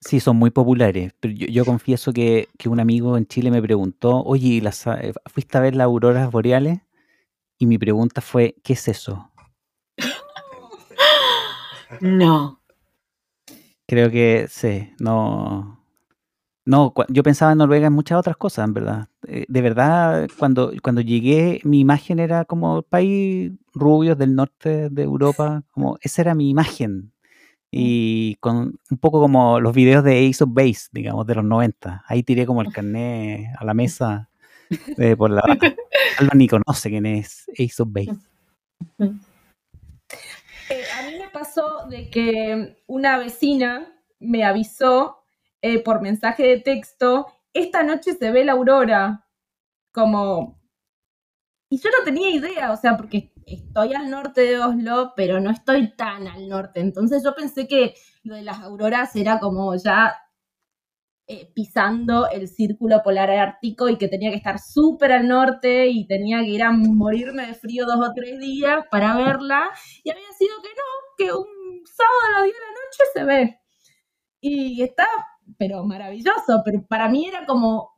Sí, 0.00 0.20
son 0.20 0.36
muy 0.36 0.50
populares, 0.50 1.12
pero 1.18 1.34
yo, 1.34 1.46
yo 1.48 1.64
confieso 1.64 2.12
que, 2.12 2.48
que 2.56 2.68
un 2.68 2.78
amigo 2.78 3.16
en 3.16 3.26
Chile 3.26 3.50
me 3.50 3.62
preguntó, 3.62 4.22
oye, 4.22 4.48
¿y 4.48 4.60
las, 4.60 4.86
eh, 4.86 5.12
¿fuiste 5.26 5.58
a 5.58 5.60
ver 5.60 5.74
las 5.74 5.86
auroras 5.86 6.30
boreales? 6.30 6.80
Y 7.58 7.66
mi 7.66 7.78
pregunta 7.78 8.20
fue, 8.20 8.54
¿qué 8.62 8.74
es 8.74 8.88
eso? 8.88 9.30
No. 12.00 12.57
Creo 13.88 14.10
que 14.10 14.46
sí, 14.50 14.90
no. 15.00 15.78
No, 16.66 16.92
yo 17.08 17.22
pensaba 17.22 17.52
en 17.52 17.58
Noruega 17.58 17.86
en 17.86 17.94
muchas 17.94 18.18
otras 18.18 18.36
cosas, 18.36 18.66
en 18.66 18.74
verdad. 18.74 19.08
Eh, 19.26 19.46
de 19.48 19.62
verdad, 19.62 20.28
cuando, 20.38 20.72
cuando 20.82 21.00
llegué, 21.00 21.62
mi 21.64 21.80
imagen 21.80 22.18
era 22.18 22.44
como 22.44 22.82
país 22.82 23.52
rubios 23.72 24.18
del 24.18 24.34
norte 24.34 24.90
de 24.90 25.02
Europa, 25.02 25.62
como 25.70 25.96
esa 26.02 26.20
era 26.20 26.34
mi 26.34 26.50
imagen. 26.50 27.12
Y 27.70 28.34
con 28.36 28.78
un 28.90 28.98
poco 28.98 29.20
como 29.20 29.60
los 29.60 29.74
videos 29.74 30.04
de 30.04 30.28
Ace 30.28 30.44
of 30.44 30.50
Base, 30.52 30.88
digamos, 30.92 31.26
de 31.26 31.36
los 31.36 31.44
90. 31.44 32.04
Ahí 32.06 32.22
tiré 32.22 32.44
como 32.44 32.60
el 32.60 32.70
carnet 32.70 33.48
a 33.58 33.64
la 33.64 33.72
mesa 33.72 34.28
eh, 34.98 35.16
por 35.16 35.30
la. 35.30 35.40
Alba 36.18 36.32
ni 36.34 36.48
conoce 36.48 36.90
quién 36.90 37.06
es 37.06 37.46
Ace 37.58 37.82
of 37.82 37.88
Base. 37.90 38.16
Eh, 40.70 40.84
a 40.98 41.02
mí 41.06 41.17
pasó 41.28 41.86
de 41.88 42.10
que 42.10 42.82
una 42.86 43.18
vecina 43.18 43.92
me 44.18 44.44
avisó 44.44 45.24
eh, 45.62 45.82
por 45.82 46.00
mensaje 46.00 46.44
de 46.44 46.60
texto, 46.60 47.26
esta 47.52 47.82
noche 47.82 48.14
se 48.14 48.30
ve 48.30 48.44
la 48.44 48.52
aurora, 48.52 49.26
como... 49.92 50.60
Y 51.70 51.78
yo 51.78 51.90
no 51.90 52.04
tenía 52.04 52.30
idea, 52.30 52.72
o 52.72 52.76
sea, 52.76 52.96
porque 52.96 53.32
estoy 53.46 53.94
al 53.94 54.10
norte 54.10 54.42
de 54.42 54.58
Oslo, 54.58 55.12
pero 55.16 55.40
no 55.40 55.50
estoy 55.50 55.94
tan 55.96 56.26
al 56.26 56.48
norte, 56.48 56.80
entonces 56.80 57.22
yo 57.22 57.34
pensé 57.34 57.66
que 57.66 57.94
lo 58.22 58.34
de 58.36 58.42
las 58.42 58.60
auroras 58.60 59.14
era 59.16 59.38
como 59.38 59.74
ya 59.76 60.16
eh, 61.30 61.52
pisando 61.54 62.26
el 62.30 62.48
círculo 62.48 63.02
polar 63.02 63.30
ártico 63.30 63.90
y 63.90 63.98
que 63.98 64.08
tenía 64.08 64.30
que 64.30 64.38
estar 64.38 64.58
súper 64.58 65.12
al 65.12 65.28
norte 65.28 65.86
y 65.88 66.06
tenía 66.06 66.40
que 66.40 66.48
ir 66.48 66.62
a 66.62 66.72
morirme 66.72 67.46
de 67.46 67.52
frío 67.52 67.84
dos 67.84 67.98
o 68.00 68.14
tres 68.14 68.40
días 68.40 68.86
para 68.90 69.14
verla. 69.14 69.68
Y 70.02 70.10
había 70.10 70.32
sido 70.38 70.54
que 70.62 70.68
no, 70.70 70.84
que 71.18 71.32
un 71.34 71.84
sábado 71.84 72.20
a 72.28 72.32
las 72.32 72.44
10 72.44 72.54
de 72.54 72.60
la 72.60 72.70
noche 72.70 73.04
se 73.12 73.24
ve. 73.24 73.60
Y 74.40 74.82
está, 74.82 75.06
pero 75.58 75.84
maravilloso, 75.84 76.62
pero 76.64 76.86
para 76.88 77.10
mí 77.10 77.26
era 77.26 77.44
como 77.44 77.90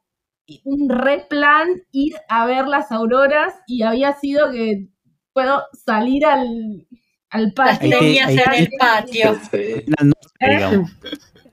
un 0.65 0.89
replan 0.89 1.69
ir 1.93 2.15
a 2.29 2.47
ver 2.47 2.67
las 2.67 2.91
auroras 2.91 3.55
y 3.69 3.83
había 3.83 4.13
sido 4.15 4.51
que 4.51 4.89
puedo 5.33 5.63
salir 5.85 6.27
al, 6.27 6.89
al 7.29 7.53
patio. 7.53 7.91
Las 7.91 7.99
tenías 8.01 8.31
en 8.31 8.55
el 8.55 8.71
patio. 8.77 9.39
Digamos. 9.53 10.91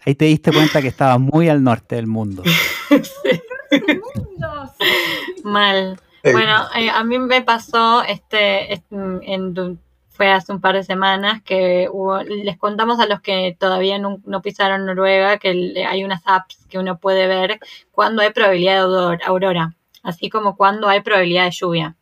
Ahí 0.07 0.15
te 0.15 0.23
diste 0.23 0.53
cuenta 0.53 0.81
que 0.81 0.87
estaba 0.87 1.17
muy 1.17 1.49
al 1.49 1.61
norte 1.61 1.97
del 1.97 2.07
mundo. 2.07 2.41
Mal. 5.43 5.99
Bueno, 6.23 6.65
eh, 6.77 6.89
a 6.89 7.03
mí 7.03 7.19
me 7.19 7.41
pasó 7.41 8.03
este, 8.03 8.71
este 8.71 8.95
en, 8.95 9.81
fue 10.07 10.31
hace 10.31 10.53
un 10.53 10.61
par 10.61 10.75
de 10.75 10.85
semanas 10.85 11.41
que 11.43 11.89
hubo, 11.91 12.23
les 12.23 12.57
contamos 12.57 13.01
a 13.01 13.05
los 13.05 13.19
que 13.19 13.57
todavía 13.59 13.99
no, 13.99 14.21
no 14.23 14.41
pisaron 14.41 14.85
Noruega 14.85 15.39
que 15.39 15.85
hay 15.85 16.05
unas 16.05 16.21
apps 16.23 16.65
que 16.69 16.79
uno 16.79 16.99
puede 16.99 17.27
ver 17.27 17.59
cuando 17.91 18.21
hay 18.21 18.31
probabilidad 18.31 18.87
de 18.87 19.19
aurora, 19.25 19.75
así 20.03 20.29
como 20.29 20.55
cuando 20.55 20.87
hay 20.87 21.01
probabilidad 21.01 21.43
de 21.43 21.51
lluvia. 21.51 21.97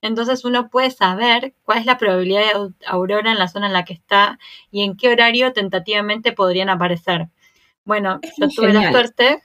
Entonces 0.00 0.46
uno 0.46 0.70
puede 0.70 0.90
saber 0.90 1.52
cuál 1.64 1.76
es 1.76 1.84
la 1.84 1.98
probabilidad 1.98 2.40
de 2.40 2.72
aurora 2.86 3.30
en 3.30 3.38
la 3.38 3.48
zona 3.48 3.66
en 3.66 3.74
la 3.74 3.84
que 3.84 3.92
está 3.92 4.38
y 4.70 4.82
en 4.82 4.96
qué 4.96 5.10
horario 5.10 5.52
tentativamente 5.52 6.32
podrían 6.32 6.70
aparecer. 6.70 7.28
Bueno, 7.84 8.20
yo 8.38 8.48
tuve 8.48 8.72
la 8.72 8.90
suerte 8.90 9.42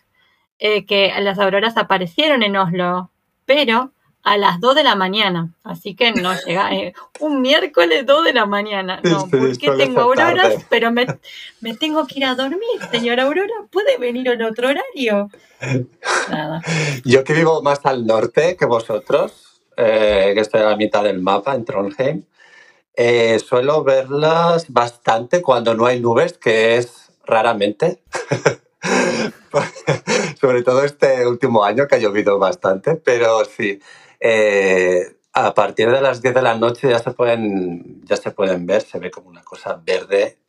eh, 0.59 0.85
que 0.85 1.13
las 1.19 1.39
auroras 1.39 1.77
aparecieron 1.77 2.43
en 2.43 2.55
Oslo, 2.55 3.11
pero 3.45 3.91
a 4.25 4.37
las 4.37 4.59
2 4.59 4.75
de 4.75 4.83
la 4.83 4.95
mañana. 4.95 5.53
Así 5.63 5.95
que 5.95 6.11
no 6.11 6.33
llega. 6.45 6.73
Eh, 6.73 6.93
un 7.19 7.41
miércoles 7.41 8.05
2 8.05 8.25
de 8.25 8.33
la 8.33 8.45
mañana. 8.47 8.99
No, 9.03 9.27
porque 9.29 9.71
tengo 9.77 10.01
auroras, 10.01 10.65
pero 10.67 10.91
me, 10.91 11.05
tengo 11.79 12.05
que 12.07 12.19
ir 12.19 12.25
a 12.25 12.35
dormir, 12.35 12.59
señora 12.91 13.23
Aurora. 13.23 13.53
¿Puede 13.71 13.97
venir 13.97 14.27
en 14.27 14.41
otro 14.41 14.69
horario? 14.69 15.29
Nada. 16.29 16.61
Yo 17.05 17.23
que 17.23 17.33
vivo 17.33 17.61
más 17.61 17.85
al 17.85 18.05
norte 18.05 18.57
que 18.57 18.65
vosotros, 18.65 19.61
eh, 19.77 20.31
que 20.33 20.41
estoy 20.41 20.61
a 20.61 20.71
la 20.71 20.75
mitad 20.75 21.03
del 21.03 21.21
mapa, 21.21 21.53
en 21.53 21.63
Trondheim, 21.63 22.23
eh, 22.95 23.37
suelo 23.39 23.83
verlas 23.83 24.71
bastante 24.73 25.43
cuando 25.43 25.75
no 25.75 25.85
hay 25.85 25.99
nubes, 25.99 26.33
que 26.33 26.77
es 26.77 27.04
raramente. 27.25 28.03
Sobre 30.39 30.63
todo 30.63 30.83
este 30.83 31.25
último 31.27 31.63
año 31.63 31.88
que 31.88 31.95
ha 31.95 31.99
llovido 31.99 32.38
bastante, 32.39 32.95
pero 32.95 33.45
sí. 33.45 33.79
Eh, 34.19 35.15
a 35.38 35.53
partir 35.53 35.91
de 35.91 36.01
las 36.01 36.21
10 36.21 36.33
de 36.33 36.41
la 36.41 36.55
noche 36.55 36.89
ya 36.89 36.99
se 36.99 37.11
pueden, 37.11 38.01
ya 38.05 38.15
se 38.15 38.31
pueden 38.31 38.65
ver, 38.65 38.81
se 38.81 38.99
ve 38.99 39.11
como 39.11 39.29
una 39.29 39.43
cosa 39.43 39.81
verde 39.85 40.39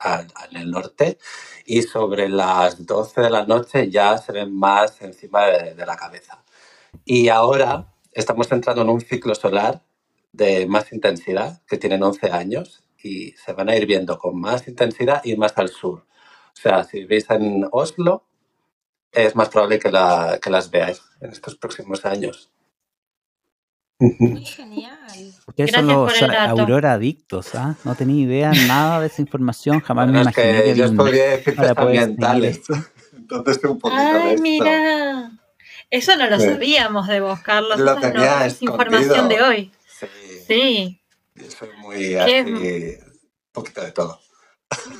en 0.50 0.56
el 0.56 0.70
norte 0.70 1.18
y 1.66 1.82
sobre 1.82 2.28
las 2.28 2.86
12 2.86 3.20
de 3.20 3.30
la 3.30 3.44
noche 3.44 3.90
ya 3.90 4.16
se 4.16 4.30
ven 4.30 4.54
más 4.54 5.02
encima 5.02 5.46
de, 5.46 5.74
de, 5.74 5.86
la 5.86 5.96
cabeza. 5.96 6.44
Y 7.04 7.28
ahora 7.28 7.92
estamos 8.12 8.50
entrando 8.52 8.82
en 8.82 8.90
un 8.90 9.00
ciclo 9.00 9.34
solar 9.34 9.82
de 10.32 10.66
más 10.66 10.92
intensidad, 10.92 11.60
que 11.66 11.78
tienen 11.78 12.04
11 12.04 12.30
años 12.30 12.84
y 13.02 13.32
se 13.32 13.54
van 13.54 13.68
a 13.68 13.76
ir 13.76 13.86
viendo 13.86 14.16
con 14.18 14.40
más 14.40 14.68
intensidad 14.68 15.20
y 15.24 15.34
más 15.36 15.58
al 15.58 15.68
sur. 15.68 16.06
O 16.56 16.60
sea, 16.60 16.84
si 16.84 17.04
veis 17.04 17.28
en 17.30 17.68
Oslo, 17.70 18.24
es 19.12 19.36
más 19.36 19.48
probable 19.50 19.78
que, 19.78 19.90
la, 19.90 20.38
que 20.42 20.50
las 20.50 20.70
veáis 20.70 21.02
en 21.20 21.30
estos 21.30 21.56
próximos 21.56 22.04
años. 22.04 22.50
Muy 23.98 24.44
genial. 24.44 24.98
Ustedes 25.46 25.70
son 25.70 25.86
los 25.86 26.22
Aurora 26.22 26.92
adictos, 26.94 27.54
¿ah? 27.54 27.76
No 27.84 27.94
tenía 27.94 28.24
idea 28.24 28.52
nada 28.66 29.00
de 29.00 29.06
esa 29.06 29.22
información, 29.22 29.80
jamás 29.80 30.10
me 30.10 30.20
imaginé 30.20 30.62
que, 30.64 30.74
yo 30.74 30.84
estudié 30.86 31.42
ciencias 31.42 31.72
ambientales. 31.76 32.60
Entonces 33.16 33.64
un 33.64 33.78
poquito 33.78 34.02
Ay, 34.02 34.36
mira. 34.38 35.32
Eso 35.90 36.16
no 36.16 36.28
lo 36.28 36.38
sabíamos 36.38 37.06
de 37.06 37.20
vos, 37.20 37.40
Carlos. 37.40 37.78
Lo 37.78 37.96
tenía 37.96 38.40
no, 38.40 38.44
es 38.44 38.60
información 38.62 39.28
de 39.28 39.42
hoy. 39.42 39.72
Sí. 39.86 40.06
Sí. 40.46 41.00
Yo 41.34 41.50
soy 41.50 41.68
muy 41.78 42.14
así, 42.14 42.40
un 42.40 43.52
poquito 43.52 43.82
de 43.82 43.92
todo. 43.92 44.20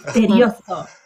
Misterioso. 0.05 0.87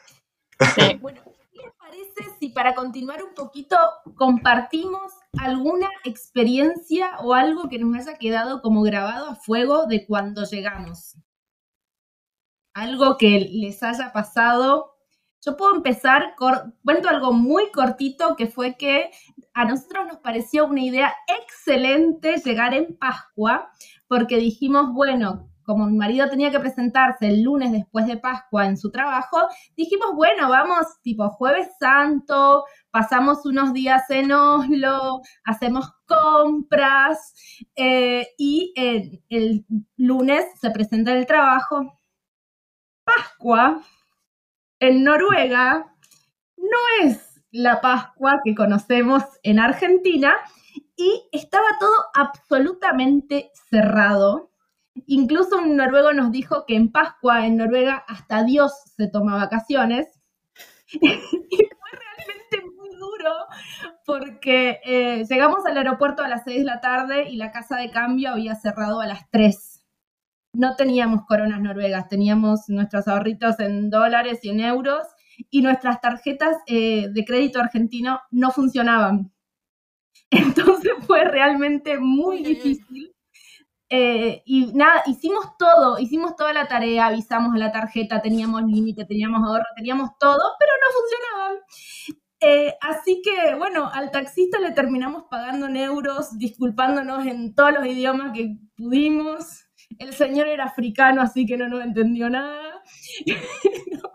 Bueno, 1.01 1.21
¿qué 1.53 1.63
les 1.63 1.73
parece 1.75 2.37
si 2.39 2.51
para 2.51 2.75
continuar 2.75 3.23
un 3.23 3.35
poquito 3.35 3.77
compartimos 4.17 5.13
alguna 5.39 5.89
experiencia 6.05 7.19
o 7.21 7.35
algo 7.35 7.69
que 7.69 7.79
nos 7.79 7.95
haya 7.97 8.19
quedado 8.19 8.63
como 8.63 8.83
grabado 8.83 9.29
a 9.29 9.37
fuego 9.37 9.87
de 9.87 10.07
cuando 10.07 10.45
llegamos. 10.45 11.17
Algo 12.75 13.17
que 13.17 13.49
les 13.51 13.83
haya 13.83 14.13
pasado. 14.13 14.97
Yo 15.45 15.57
puedo 15.57 15.75
empezar, 15.75 16.35
cuento 16.85 17.09
algo 17.09 17.33
muy 17.33 17.71
cortito 17.73 18.37
que 18.37 18.47
fue 18.47 18.77
que 18.77 19.11
a 19.55 19.65
nosotros 19.65 20.07
nos 20.07 20.19
pareció 20.19 20.67
una 20.67 20.83
idea 20.83 21.15
excelente 21.27 22.37
llegar 22.45 22.75
en 22.75 22.97
Pascua 22.99 23.71
porque 24.07 24.37
dijimos, 24.37 24.93
bueno, 24.93 25.51
como 25.71 25.87
mi 25.87 25.97
marido 25.97 26.29
tenía 26.29 26.51
que 26.51 26.59
presentarse 26.59 27.29
el 27.29 27.43
lunes 27.43 27.71
después 27.71 28.05
de 28.09 28.17
Pascua 28.17 28.67
en 28.67 28.77
su 28.77 28.91
trabajo, 28.91 29.39
dijimos, 29.77 30.17
bueno, 30.17 30.49
vamos 30.49 31.01
tipo 31.01 31.29
jueves 31.29 31.69
santo, 31.79 32.65
pasamos 32.91 33.47
unos 33.47 33.73
días 33.73 34.03
en 34.11 34.33
Oslo, 34.33 35.21
hacemos 35.45 35.93
compras 36.07 37.33
eh, 37.77 38.27
y 38.37 38.75
el 39.29 39.65
lunes 39.97 40.45
se 40.61 40.73
presenta 40.73 41.17
el 41.17 41.25
trabajo. 41.25 42.01
Pascua 43.05 43.81
en 44.81 45.05
Noruega 45.05 45.95
no 46.57 47.07
es 47.07 47.41
la 47.53 47.81
Pascua 47.81 48.41
que 48.45 48.57
conocemos 48.57 49.23
en 49.45 49.61
Argentina 49.61 50.35
y 50.97 51.29
estaba 51.31 51.67
todo 51.79 51.95
absolutamente 52.13 53.53
cerrado 53.71 54.50
Incluso 55.07 55.59
un 55.59 55.77
noruego 55.77 56.13
nos 56.13 56.33
dijo 56.33 56.65
que 56.67 56.75
en 56.77 56.91
Pascua, 56.91 57.47
en 57.47 57.57
Noruega, 57.57 58.05
hasta 58.09 58.43
Dios 58.45 58.73
se 58.97 59.09
toma 59.09 59.37
vacaciones. 59.37 60.09
y 60.93 60.99
fue 60.99 61.91
realmente 61.93 62.77
muy 62.77 62.91
duro 62.97 63.33
porque 64.05 64.81
eh, 64.85 65.25
llegamos 65.29 65.65
al 65.67 65.77
aeropuerto 65.77 66.23
a 66.23 66.29
las 66.29 66.43
6 66.45 66.59
de 66.59 66.65
la 66.65 66.81
tarde 66.81 67.29
y 67.29 67.37
la 67.37 67.53
casa 67.53 67.77
de 67.77 67.91
cambio 67.91 68.31
había 68.31 68.57
cerrado 68.57 69.01
a 69.01 69.07
las 69.07 69.31
3. 69.31 69.87
No 70.53 70.75
teníamos 70.75 71.25
coronas 71.27 71.61
noruegas, 71.61 72.09
teníamos 72.09 72.69
nuestros 72.69 73.07
ahorritos 73.07 73.61
en 73.61 73.89
dólares 73.89 74.41
y 74.43 74.49
en 74.51 74.61
euros 74.61 75.07
y 75.49 75.63
nuestras 75.63 76.01
tarjetas 76.01 76.57
eh, 76.67 77.09
de 77.09 77.25
crédito 77.25 77.61
argentino 77.61 78.21
no 78.33 78.51
funcionaban. 78.51 79.33
Entonces 80.31 80.93
fue 81.07 81.25
realmente 81.25 81.99
muy 82.01 82.43
difícil 82.43 83.15
eh, 83.93 84.43
y 84.47 84.73
nada, 84.73 85.03
hicimos 85.07 85.57
todo, 85.59 85.99
hicimos 85.99 86.37
toda 86.37 86.53
la 86.53 86.69
tarea, 86.69 87.07
avisamos 87.07 87.59
la 87.59 87.73
tarjeta, 87.73 88.23
teníamos 88.23 88.63
límite, 88.63 89.05
teníamos 89.05 89.43
ahorro, 89.43 89.65
teníamos 89.77 90.11
todo, 90.19 90.39
pero 90.59 90.73
no 90.81 90.95
funcionaban. 91.01 91.57
Eh, 92.43 92.75
así 92.81 93.21
que, 93.23 93.55
bueno, 93.57 93.91
al 93.93 94.13
taxista 94.13 94.61
le 94.61 94.71
terminamos 94.71 95.25
pagando 95.29 95.67
en 95.67 95.77
euros, 95.77 96.39
disculpándonos 96.39 97.27
en 97.27 97.55
todos 97.55 97.73
los 97.73 97.87
idiomas 97.87 98.33
que 98.33 98.57
pudimos. 98.77 99.67
El 99.99 100.15
señor 100.15 100.47
era 100.47 100.65
africano, 100.65 101.21
así 101.21 101.45
que 101.45 101.57
no 101.57 101.69
nos 101.69 101.83
entendió 101.85 102.31
nada. 102.31 102.83
no. 103.93 104.10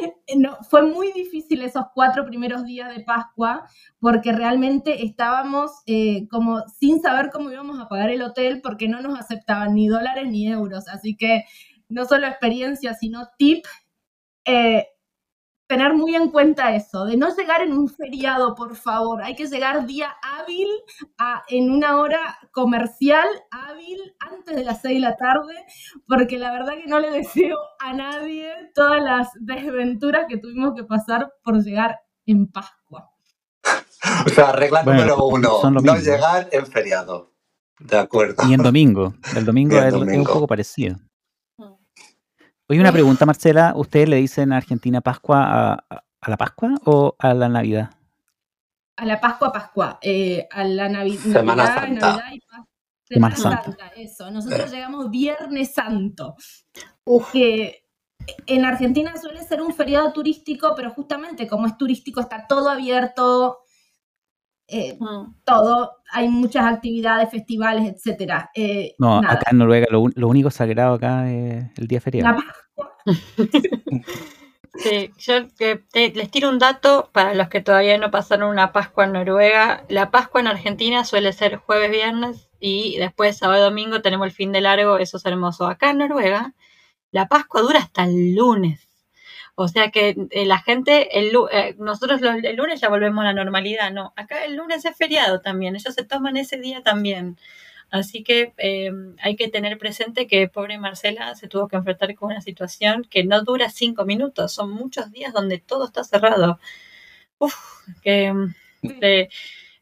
No, 0.36 0.58
fue 0.62 0.82
muy 0.82 1.12
difícil 1.12 1.62
esos 1.62 1.86
cuatro 1.92 2.24
primeros 2.24 2.64
días 2.64 2.94
de 2.94 3.02
Pascua 3.02 3.66
porque 3.98 4.32
realmente 4.32 5.04
estábamos 5.04 5.72
eh, 5.86 6.28
como 6.28 6.60
sin 6.68 7.00
saber 7.00 7.30
cómo 7.32 7.50
íbamos 7.50 7.80
a 7.80 7.88
pagar 7.88 8.10
el 8.10 8.22
hotel 8.22 8.60
porque 8.62 8.88
no 8.88 9.02
nos 9.02 9.18
aceptaban 9.18 9.74
ni 9.74 9.88
dólares 9.88 10.28
ni 10.28 10.46
euros. 10.46 10.86
Así 10.88 11.16
que 11.16 11.44
no 11.88 12.04
solo 12.04 12.26
experiencia, 12.26 12.94
sino 12.94 13.28
tip. 13.38 13.64
Eh, 14.44 14.86
tener 15.70 15.94
muy 15.94 16.16
en 16.16 16.32
cuenta 16.32 16.74
eso, 16.74 17.04
de 17.04 17.16
no 17.16 17.32
llegar 17.32 17.62
en 17.62 17.72
un 17.72 17.88
feriado, 17.88 18.56
por 18.56 18.74
favor. 18.74 19.22
Hay 19.22 19.36
que 19.36 19.46
llegar 19.46 19.86
día 19.86 20.16
hábil 20.20 20.66
en 21.46 21.70
una 21.70 22.00
hora 22.00 22.36
comercial 22.50 23.28
hábil 23.52 24.00
antes 24.18 24.56
de 24.56 24.64
las 24.64 24.80
6 24.82 24.94
de 24.96 25.00
la 25.00 25.16
tarde, 25.16 25.54
porque 26.08 26.40
la 26.40 26.50
verdad 26.50 26.72
que 26.72 26.88
no 26.88 26.98
le 26.98 27.12
deseo 27.12 27.56
a 27.78 27.92
nadie 27.92 28.52
todas 28.74 29.00
las 29.00 29.28
desventuras 29.38 30.26
que 30.28 30.38
tuvimos 30.38 30.74
que 30.74 30.82
pasar 30.82 31.32
por 31.44 31.62
llegar 31.62 32.00
en 32.26 32.50
Pascua. 32.50 33.08
O 34.26 34.28
sea, 34.28 34.50
regla 34.50 34.82
número 34.82 35.24
uno, 35.24 35.60
no 35.70 35.96
llegar 35.98 36.48
en 36.50 36.66
feriado. 36.66 37.32
De 37.78 37.96
acuerdo. 37.96 38.42
Y 38.48 38.54
en 38.54 38.62
domingo. 38.62 39.14
El 39.36 39.44
domingo, 39.44 39.78
es 39.82 39.94
un 39.94 40.24
poco 40.24 40.48
parecido. 40.48 40.96
Oye, 42.70 42.78
una 42.78 42.92
pregunta, 42.92 43.26
Marcela. 43.26 43.72
¿Ustedes 43.74 44.08
le 44.08 44.16
dicen 44.18 44.52
a 44.52 44.58
Argentina 44.58 45.00
Pascua 45.00 45.72
a, 45.90 46.04
la 46.28 46.36
Pascua 46.36 46.76
o 46.84 47.16
a 47.18 47.34
la 47.34 47.48
Navidad? 47.48 47.90
a 48.96 49.04
la 49.06 49.18
Pascua, 49.18 49.50
Pascua, 49.50 49.98
eh, 50.02 50.46
a 50.52 50.62
la 50.62 50.88
Navi- 50.88 51.16
Semana 51.16 51.64
Navidad, 51.64 51.82
Santa. 51.82 52.06
Navidad 52.06 52.32
y 52.32 52.40
Pascua. 52.40 52.66
Semana 53.02 53.36
Santa. 53.36 53.62
Santa, 53.64 53.86
eso. 53.96 54.30
Nosotros 54.30 54.70
llegamos 54.70 55.10
Viernes 55.10 55.74
Santo. 55.74 56.36
Que 57.32 57.86
en 58.46 58.64
Argentina 58.64 59.16
suele 59.16 59.42
ser 59.42 59.62
un 59.62 59.74
feriado 59.74 60.12
turístico, 60.12 60.74
pero 60.76 60.90
justamente 60.90 61.48
como 61.48 61.66
es 61.66 61.76
turístico 61.76 62.20
está 62.20 62.46
todo 62.46 62.70
abierto, 62.70 63.60
eh, 64.70 64.96
Mm. 65.00 65.34
todo, 65.44 65.92
hay 66.12 66.28
muchas 66.28 66.64
actividades, 66.66 67.30
festivales, 67.30 67.92
etcétera. 67.94 68.50
Eh, 68.54 68.94
No, 68.98 69.20
nada. 69.20 69.34
acá 69.34 69.50
en 69.50 69.58
Noruega 69.58 69.86
lo, 69.90 70.28
único 70.28 70.50
sagrado 70.50 70.94
acá 70.94 71.30
es 71.30 71.64
el 71.76 71.86
día 71.88 72.00
feriado. 72.00 72.36
La 72.36 72.36
Pascua. 72.36 72.96
Sí, 74.74 75.10
yo 75.18 75.48
te- 75.48 75.82
les 76.14 76.30
tiro 76.30 76.48
un 76.48 76.60
dato 76.60 77.10
para 77.12 77.34
los 77.34 77.48
que 77.48 77.60
todavía 77.60 77.98
no 77.98 78.12
pasaron 78.12 78.48
una 78.50 78.72
Pascua 78.72 79.04
en 79.04 79.12
Noruega. 79.12 79.84
La 79.88 80.10
Pascua 80.12 80.40
en 80.40 80.46
Argentina 80.46 81.04
suele 81.04 81.32
ser 81.32 81.56
jueves, 81.56 81.90
viernes 81.90 82.48
y 82.60 82.96
después 82.98 83.36
sábado 83.36 83.60
y 83.60 83.64
domingo 83.64 84.00
tenemos 84.00 84.26
el 84.28 84.32
fin 84.32 84.52
de 84.52 84.60
largo, 84.60 84.98
eso 84.98 85.16
es 85.16 85.26
hermoso. 85.26 85.66
Acá 85.66 85.90
en 85.90 85.98
Noruega 85.98 86.54
la 87.10 87.26
Pascua 87.26 87.62
dura 87.62 87.80
hasta 87.80 88.04
el 88.04 88.36
lunes. 88.36 88.88
O 89.62 89.68
sea 89.68 89.90
que 89.90 90.16
eh, 90.30 90.46
la 90.46 90.58
gente, 90.58 91.18
el, 91.18 91.32
eh, 91.52 91.74
nosotros 91.78 92.20
los- 92.20 92.42
el 92.42 92.56
lunes 92.56 92.80
ya 92.80 92.88
volvemos 92.88 93.22
a 93.22 93.26
la 93.26 93.32
normalidad, 93.34 93.92
no. 93.92 94.12
Acá 94.16 94.44
el 94.44 94.56
lunes 94.56 94.84
es 94.84 94.96
feriado 94.96 95.40
también, 95.40 95.76
ellos 95.76 95.94
se 95.94 96.04
toman 96.04 96.36
ese 96.36 96.56
día 96.58 96.82
también. 96.82 97.36
Así 97.90 98.22
que 98.22 98.54
eh, 98.58 98.92
hay 99.20 99.34
que 99.36 99.48
tener 99.48 99.76
presente 99.76 100.26
que 100.28 100.48
pobre 100.48 100.78
Marcela 100.78 101.34
se 101.34 101.48
tuvo 101.48 101.66
que 101.68 101.76
enfrentar 101.76 102.14
con 102.14 102.30
una 102.30 102.40
situación 102.40 103.04
que 103.10 103.24
no 103.24 103.42
dura 103.42 103.68
cinco 103.68 104.04
minutos, 104.04 104.52
son 104.52 104.70
muchos 104.70 105.10
días 105.10 105.32
donde 105.32 105.58
todo 105.58 105.86
está 105.86 106.04
cerrado. 106.04 106.60
Uf, 107.38 107.54
que 108.02 108.32
eh, 108.82 109.28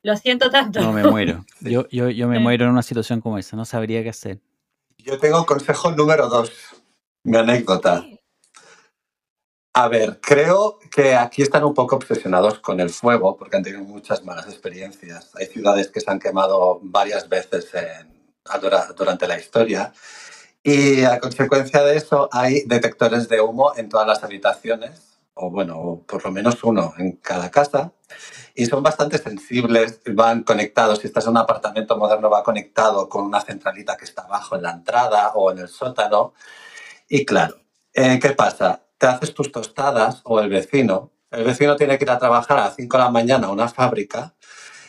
lo 0.03 0.17
siento 0.17 0.51
tanto. 0.51 0.81
No, 0.81 0.93
me 0.93 1.03
muero. 1.11 1.45
Yo, 1.61 1.87
yo, 1.91 2.09
yo 2.09 2.29
me 2.29 2.39
muero 2.39 2.65
en 2.65 2.71
una 2.71 2.83
situación 2.83 3.21
como 3.21 3.37
esa. 3.39 3.57
No 3.57 3.65
sabría 3.65 4.03
qué 4.03 4.09
hacer. 4.09 4.41
Yo 4.97 5.19
tengo 5.19 5.45
consejo 5.45 5.91
número 5.93 6.29
dos, 6.29 6.51
mi 7.25 7.37
anécdota. 7.37 8.05
A 9.81 9.87
ver, 9.87 10.19
creo 10.21 10.81
que 10.91 11.15
aquí 11.15 11.41
están 11.43 11.63
un 11.63 11.73
poco 11.73 11.95
obsesionados 11.95 12.59
con 12.59 12.81
el 12.81 12.91
fuego 12.91 13.37
porque 13.37 13.59
han 13.59 13.63
tenido 13.63 13.85
muchas 13.85 14.25
malas 14.25 14.47
experiencias. 14.49 15.31
Hay 15.37 15.47
ciudades 15.47 15.87
que 15.89 16.01
se 16.01 16.11
han 16.11 16.19
quemado 16.19 16.81
varias 16.83 17.29
veces 17.29 17.73
en- 17.75 18.13
durante 18.97 19.29
la 19.29 19.39
historia 19.39 19.93
y 20.65 21.05
a 21.05 21.21
consecuencia 21.21 21.85
de 21.85 21.97
eso 21.97 22.29
hay 22.33 22.65
detectores 22.67 23.29
de 23.29 23.41
humo 23.41 23.73
en 23.77 23.89
todas 23.89 24.09
las 24.09 24.25
habitaciones, 24.25 25.21
o 25.35 25.49
bueno, 25.49 26.03
por 26.09 26.25
lo 26.25 26.33
menos 26.33 26.65
uno 26.65 26.93
en 26.99 27.13
cada 27.13 27.49
casa, 27.49 27.93
y 28.57 28.67
son 28.67 28.83
bastante 28.83 29.19
sensibles, 29.19 30.01
van 30.13 30.43
conectados, 30.43 30.99
si 30.99 31.07
estás 31.07 31.27
en 31.27 31.31
un 31.31 31.37
apartamento 31.37 31.97
moderno 31.97 32.29
va 32.29 32.43
conectado 32.43 33.09
con 33.09 33.25
una 33.25 33.41
centralita 33.43 33.97
que 33.97 34.07
está 34.07 34.23
abajo 34.23 34.57
en 34.57 34.63
la 34.63 34.73
entrada 34.73 35.35
o 35.37 35.53
en 35.53 35.59
el 35.59 35.69
sótano. 35.69 36.35
Y 37.09 37.25
claro, 37.25 37.61
eh, 37.95 38.19
¿qué 38.21 38.31
pasa? 38.31 38.83
Te 38.99 39.07
haces 39.07 39.33
tus 39.35 39.53
tostadas 39.53 40.21
o 40.25 40.41
el 40.41 40.49
vecino. 40.49 41.13
El 41.31 41.45
vecino 41.45 41.77
tiene 41.77 41.99
que 41.99 42.05
ir 42.05 42.11
a 42.11 42.19
trabajar 42.19 42.59
a 42.59 42.65
las 42.67 42.77
5 42.77 42.97
de 42.97 43.05
la 43.05 43.11
mañana 43.11 43.47
a 43.49 43.51
una 43.51 43.69
fábrica, 43.69 44.35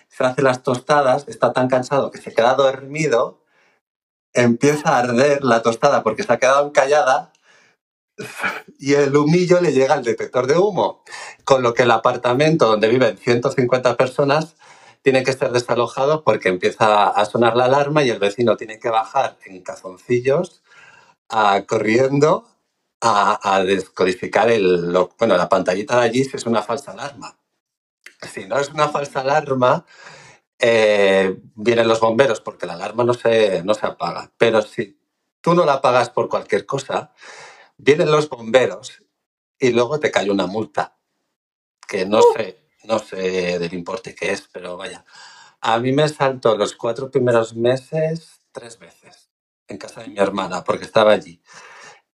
se 0.08 0.24
hace 0.24 0.42
las 0.42 0.64
tostadas, 0.64 1.28
está 1.28 1.54
tan 1.54 1.68
cansado 1.68 2.12
que 2.12 2.20
se 2.20 2.34
queda 2.34 2.56
dormido, 2.56 3.44
empieza 4.34 4.92
a 4.92 5.00
arder 5.00 5.44
la 5.44 5.62
tostada 5.62 6.04
porque 6.04 6.24
se 6.24 6.34
ha 6.34 6.38
quedado 6.40 6.66
encallada 6.68 7.34
y 8.80 8.94
el 8.94 9.16
humillo 9.16 9.62
le 9.62 9.74
llega 9.74 9.94
al 9.96 10.04
detector 10.04 10.48
de 10.48 10.58
humo. 10.58 11.04
Con 11.46 11.64
lo 11.64 11.74
que 11.74 11.84
el 11.84 11.92
apartamento 11.92 12.68
donde 12.68 12.90
viven 12.90 13.18
150 13.18 13.98
personas 13.98 14.56
tiene 15.02 15.24
que 15.24 15.34
ser 15.34 15.52
desalojado 15.52 16.24
porque 16.24 16.50
empieza 16.50 17.08
a 17.08 17.26
sonar 17.26 17.56
la 17.56 17.66
alarma 17.66 18.04
y 18.04 18.10
el 18.10 18.20
vecino 18.20 18.58
tiene 18.58 18.80
que 18.80 18.90
bajar 18.90 19.38
en 19.46 19.64
cazoncillos 19.64 20.62
a- 21.30 21.64
corriendo 21.68 22.48
a, 23.02 23.56
a 23.56 23.64
descodificar 23.64 24.52
el, 24.52 24.92
lo- 24.94 25.10
bueno, 25.20 25.38
la 25.38 25.50
pantallita 25.50 25.98
de 26.00 26.06
allí 26.08 26.22
es 26.22 26.46
una 26.46 26.62
falsa 26.64 26.92
alarma. 26.92 27.38
Si 28.34 28.46
no 28.48 28.60
es 28.60 28.70
una 28.70 28.90
falsa 28.90 29.22
alarma, 29.22 29.86
eh, 30.60 31.40
vienen 31.56 31.88
los 31.88 32.00
bomberos 32.02 32.42
porque 32.42 32.66
la 32.68 32.74
alarma 32.74 33.04
no 33.06 33.14
se, 33.16 33.64
no 33.64 33.74
se 33.76 33.88
apaga. 33.88 34.32
Pero 34.38 34.62
si 34.62 35.00
tú 35.42 35.54
no 35.56 35.66
la 35.66 35.76
apagas 35.76 36.10
por 36.12 36.30
cualquier 36.30 36.66
cosa, 36.66 37.14
vienen 37.78 38.12
los 38.12 38.30
bomberos 38.30 39.04
y 39.60 39.72
luego 39.72 40.00
te 40.00 40.12
cae 40.12 40.32
una 40.32 40.48
multa. 40.48 40.98
Que 41.88 42.06
no 42.06 42.22
sé, 42.24 42.68
no 42.86 43.00
sé 43.00 43.60
del 43.60 43.74
importe 43.74 44.16
que 44.16 44.32
es, 44.32 44.50
pero 44.54 44.78
vaya. 44.78 45.06
A 45.62 45.80
mí 45.80 45.92
me 45.92 46.08
saltó 46.10 46.58
los 46.58 46.76
cuatro 46.76 47.12
primeros 47.12 47.56
meses 47.56 48.42
tres 48.52 48.80
veces 48.80 49.30
en 49.68 49.78
casa 49.78 50.02
de 50.02 50.10
mi 50.10 50.20
hermana 50.20 50.64
porque 50.64 50.86
estaba 50.86 51.14
allí. 51.14 51.42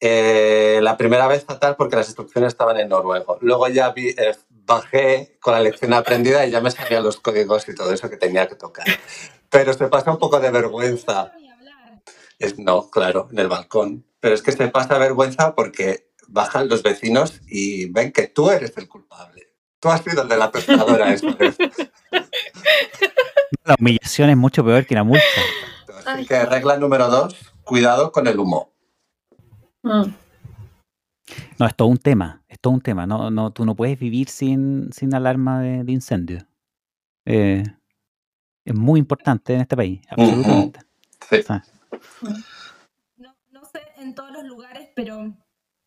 Eh, 0.06 0.80
la 0.82 0.98
primera 0.98 1.26
vez 1.28 1.46
fatal 1.46 1.76
porque 1.76 1.96
las 1.96 2.08
instrucciones 2.08 2.48
estaban 2.48 2.78
en 2.78 2.90
noruego. 2.90 3.38
Luego 3.40 3.68
ya 3.68 3.88
vi, 3.92 4.08
eh, 4.08 4.36
bajé 4.50 5.38
con 5.40 5.54
la 5.54 5.60
lección 5.60 5.94
aprendida 5.94 6.44
y 6.44 6.50
ya 6.50 6.60
me 6.60 6.70
sabía 6.70 7.00
los 7.00 7.20
códigos 7.20 7.66
y 7.70 7.74
todo 7.74 7.90
eso 7.90 8.10
que 8.10 8.18
tenía 8.18 8.46
que 8.46 8.54
tocar. 8.54 8.84
Pero 9.48 9.72
se 9.72 9.88
pasa 9.88 10.10
un 10.10 10.18
poco 10.18 10.40
de 10.40 10.50
vergüenza. 10.50 11.32
Es, 12.38 12.58
no, 12.58 12.90
claro, 12.90 13.28
en 13.32 13.38
el 13.38 13.48
balcón. 13.48 14.04
Pero 14.20 14.34
es 14.34 14.42
que 14.42 14.52
se 14.52 14.68
pasa 14.68 14.98
vergüenza 14.98 15.54
porque 15.54 16.10
bajan 16.28 16.68
los 16.68 16.82
vecinos 16.82 17.40
y 17.46 17.90
ven 17.90 18.12
que 18.12 18.26
tú 18.26 18.50
eres 18.50 18.76
el 18.76 18.86
culpable. 18.86 19.54
Tú 19.80 19.88
has 19.88 20.02
sido 20.02 20.20
el 20.20 20.28
de 20.28 20.36
la 20.36 20.52
esta 20.52 21.32
vez. 21.32 21.56
La 23.64 23.74
humillación 23.80 24.28
es 24.28 24.36
mucho 24.36 24.62
peor 24.62 24.84
que 24.84 24.96
la 24.96 25.04
multa. 25.04 25.24
Así 26.04 26.26
que 26.26 26.44
regla 26.44 26.76
número 26.76 27.08
dos, 27.08 27.36
cuidado 27.64 28.12
con 28.12 28.26
el 28.26 28.38
humo. 28.38 28.73
Mm. 29.84 30.12
No, 31.58 31.66
es 31.66 31.76
todo 31.76 31.88
un 31.88 31.98
tema. 31.98 32.42
Es 32.48 32.58
todo 32.58 32.72
un 32.72 32.80
tema. 32.80 33.06
No, 33.06 33.30
no, 33.30 33.52
tú 33.52 33.64
no 33.64 33.76
puedes 33.76 33.98
vivir 33.98 34.28
sin, 34.28 34.92
sin 34.92 35.14
alarma 35.14 35.60
de, 35.60 35.84
de 35.84 35.92
incendio. 35.92 36.46
Eh, 37.26 37.62
es 38.64 38.74
muy 38.74 38.98
importante 38.98 39.54
en 39.54 39.60
este 39.60 39.76
país, 39.76 40.00
absolutamente. 40.08 40.80
Sea, 41.28 41.62
no, 43.16 43.34
no 43.50 43.64
sé 43.64 43.80
en 43.98 44.14
todos 44.14 44.30
los 44.32 44.44
lugares, 44.44 44.88
pero 44.94 45.34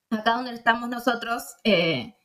acá 0.10 0.34
donde 0.34 0.54
estamos 0.54 0.90
nosotros, 0.90 1.44
eh, 1.64 2.16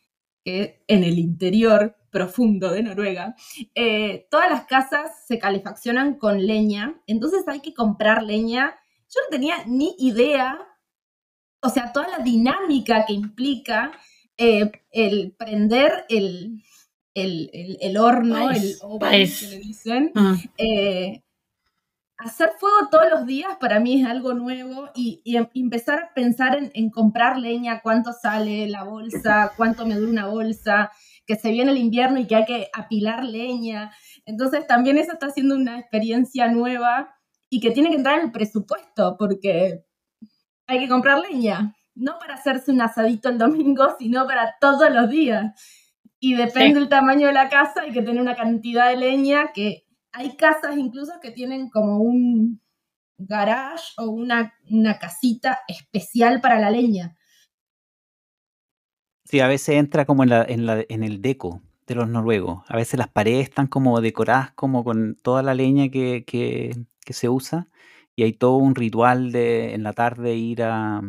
que 0.44 0.84
en 0.88 1.04
el 1.04 1.18
interior 1.18 1.96
profundo 2.10 2.70
de 2.70 2.82
Noruega, 2.82 3.34
eh, 3.74 4.26
todas 4.30 4.50
las 4.50 4.66
casas 4.66 5.24
se 5.26 5.38
calefaccionan 5.38 6.18
con 6.18 6.46
leña, 6.46 7.00
entonces 7.06 7.46
hay 7.48 7.60
que 7.60 7.74
comprar 7.74 8.22
leña. 8.22 8.74
Yo 9.08 9.20
no 9.22 9.28
tenía 9.30 9.64
ni 9.66 9.94
idea, 9.98 10.58
o 11.62 11.68
sea, 11.68 11.92
toda 11.92 12.08
la 12.08 12.18
dinámica 12.24 13.04
que 13.06 13.12
implica 13.12 13.92
eh, 14.36 14.70
el 14.90 15.32
prender 15.38 16.04
el, 16.08 16.62
el, 17.14 17.50
el- 17.52 17.78
el 17.80 17.96
horno, 17.96 18.50
el 18.50 18.74
oven 18.82 19.10
que 19.40 19.46
le 19.48 19.58
dicen, 19.58 20.10
Mm. 20.14 20.34
eh, 20.58 21.22
hacer 22.18 22.50
fuego 22.58 22.88
todos 22.90 23.06
los 23.10 23.26
días 23.26 23.56
para 23.60 23.80
mí 23.80 24.00
es 24.00 24.06
algo 24.08 24.32
nuevo 24.34 24.88
y, 24.94 25.20
y 25.24 25.36
em- 25.36 25.48
empezar 25.54 25.98
a 25.98 26.14
pensar 26.14 26.56
en, 26.56 26.70
en 26.74 26.90
comprar 26.90 27.38
leña, 27.38 27.80
cuánto 27.82 28.12
sale 28.12 28.68
la 28.68 28.84
bolsa, 28.84 29.52
cuánto 29.56 29.86
me 29.86 29.96
dura 29.96 30.10
una 30.10 30.26
bolsa, 30.26 30.90
que 31.26 31.36
se 31.36 31.50
viene 31.50 31.70
el 31.72 31.78
invierno 31.78 32.18
y 32.20 32.26
que 32.26 32.36
hay 32.36 32.44
que 32.44 32.68
apilar 32.72 33.24
leña. 33.24 33.92
Entonces 34.24 34.66
también 34.66 34.98
eso 34.98 35.12
está 35.12 35.30
siendo 35.30 35.54
una 35.56 35.78
experiencia 35.78 36.48
nueva 36.48 37.14
y 37.50 37.60
que 37.60 37.70
tiene 37.70 37.90
que 37.90 37.96
entrar 37.96 38.18
en 38.20 38.26
el 38.26 38.32
presupuesto 38.32 39.16
porque 39.18 39.84
hay 40.66 40.78
que 40.80 40.88
comprar 40.88 41.18
leña, 41.20 41.74
no 41.94 42.18
para 42.18 42.34
hacerse 42.34 42.70
un 42.72 42.80
asadito 42.80 43.28
el 43.28 43.38
domingo, 43.38 43.94
sino 43.98 44.26
para 44.26 44.54
todos 44.60 44.90
los 44.92 45.10
días. 45.10 45.52
Y 46.20 46.34
depende 46.34 46.68
Sí. 46.68 46.74
del 46.74 46.88
tamaño 46.88 47.26
de 47.26 47.32
la 47.32 47.48
casa, 47.48 47.82
hay 47.82 47.92
que 47.92 48.02
tener 48.02 48.20
una 48.22 48.36
cantidad 48.36 48.88
de 48.88 48.96
leña 48.96 49.52
que 49.52 49.84
hay 50.12 50.36
casas 50.36 50.76
incluso 50.76 51.12
que 51.20 51.30
tienen 51.32 51.68
como 51.70 51.98
un 51.98 52.60
garage 53.18 53.92
o 53.98 54.06
una, 54.10 54.54
una 54.70 54.98
casita 54.98 55.60
especial 55.68 56.40
para 56.40 56.58
la 56.60 56.70
leña. 56.70 57.16
Sí, 59.24 59.40
a 59.40 59.46
veces 59.48 59.76
entra 59.76 60.04
como 60.04 60.22
en, 60.24 60.28
la, 60.30 60.44
en, 60.44 60.66
la, 60.66 60.84
en 60.88 61.02
el 61.04 61.22
deco 61.22 61.62
de 61.86 61.94
los 61.94 62.08
noruegos. 62.08 62.62
A 62.68 62.76
veces 62.76 62.98
las 62.98 63.08
paredes 63.08 63.48
están 63.48 63.66
como 63.66 64.00
decoradas 64.00 64.52
como 64.52 64.84
con 64.84 65.16
toda 65.22 65.42
la 65.42 65.54
leña 65.54 65.88
que, 65.88 66.24
que, 66.26 66.76
que 67.04 67.12
se 67.12 67.28
usa 67.28 67.68
y 68.22 68.24
hay 68.24 68.32
todo 68.34 68.54
un 68.54 68.76
ritual 68.76 69.32
de 69.32 69.74
en 69.74 69.82
la 69.82 69.94
tarde 69.94 70.36
ir 70.36 70.62
a, 70.62 71.02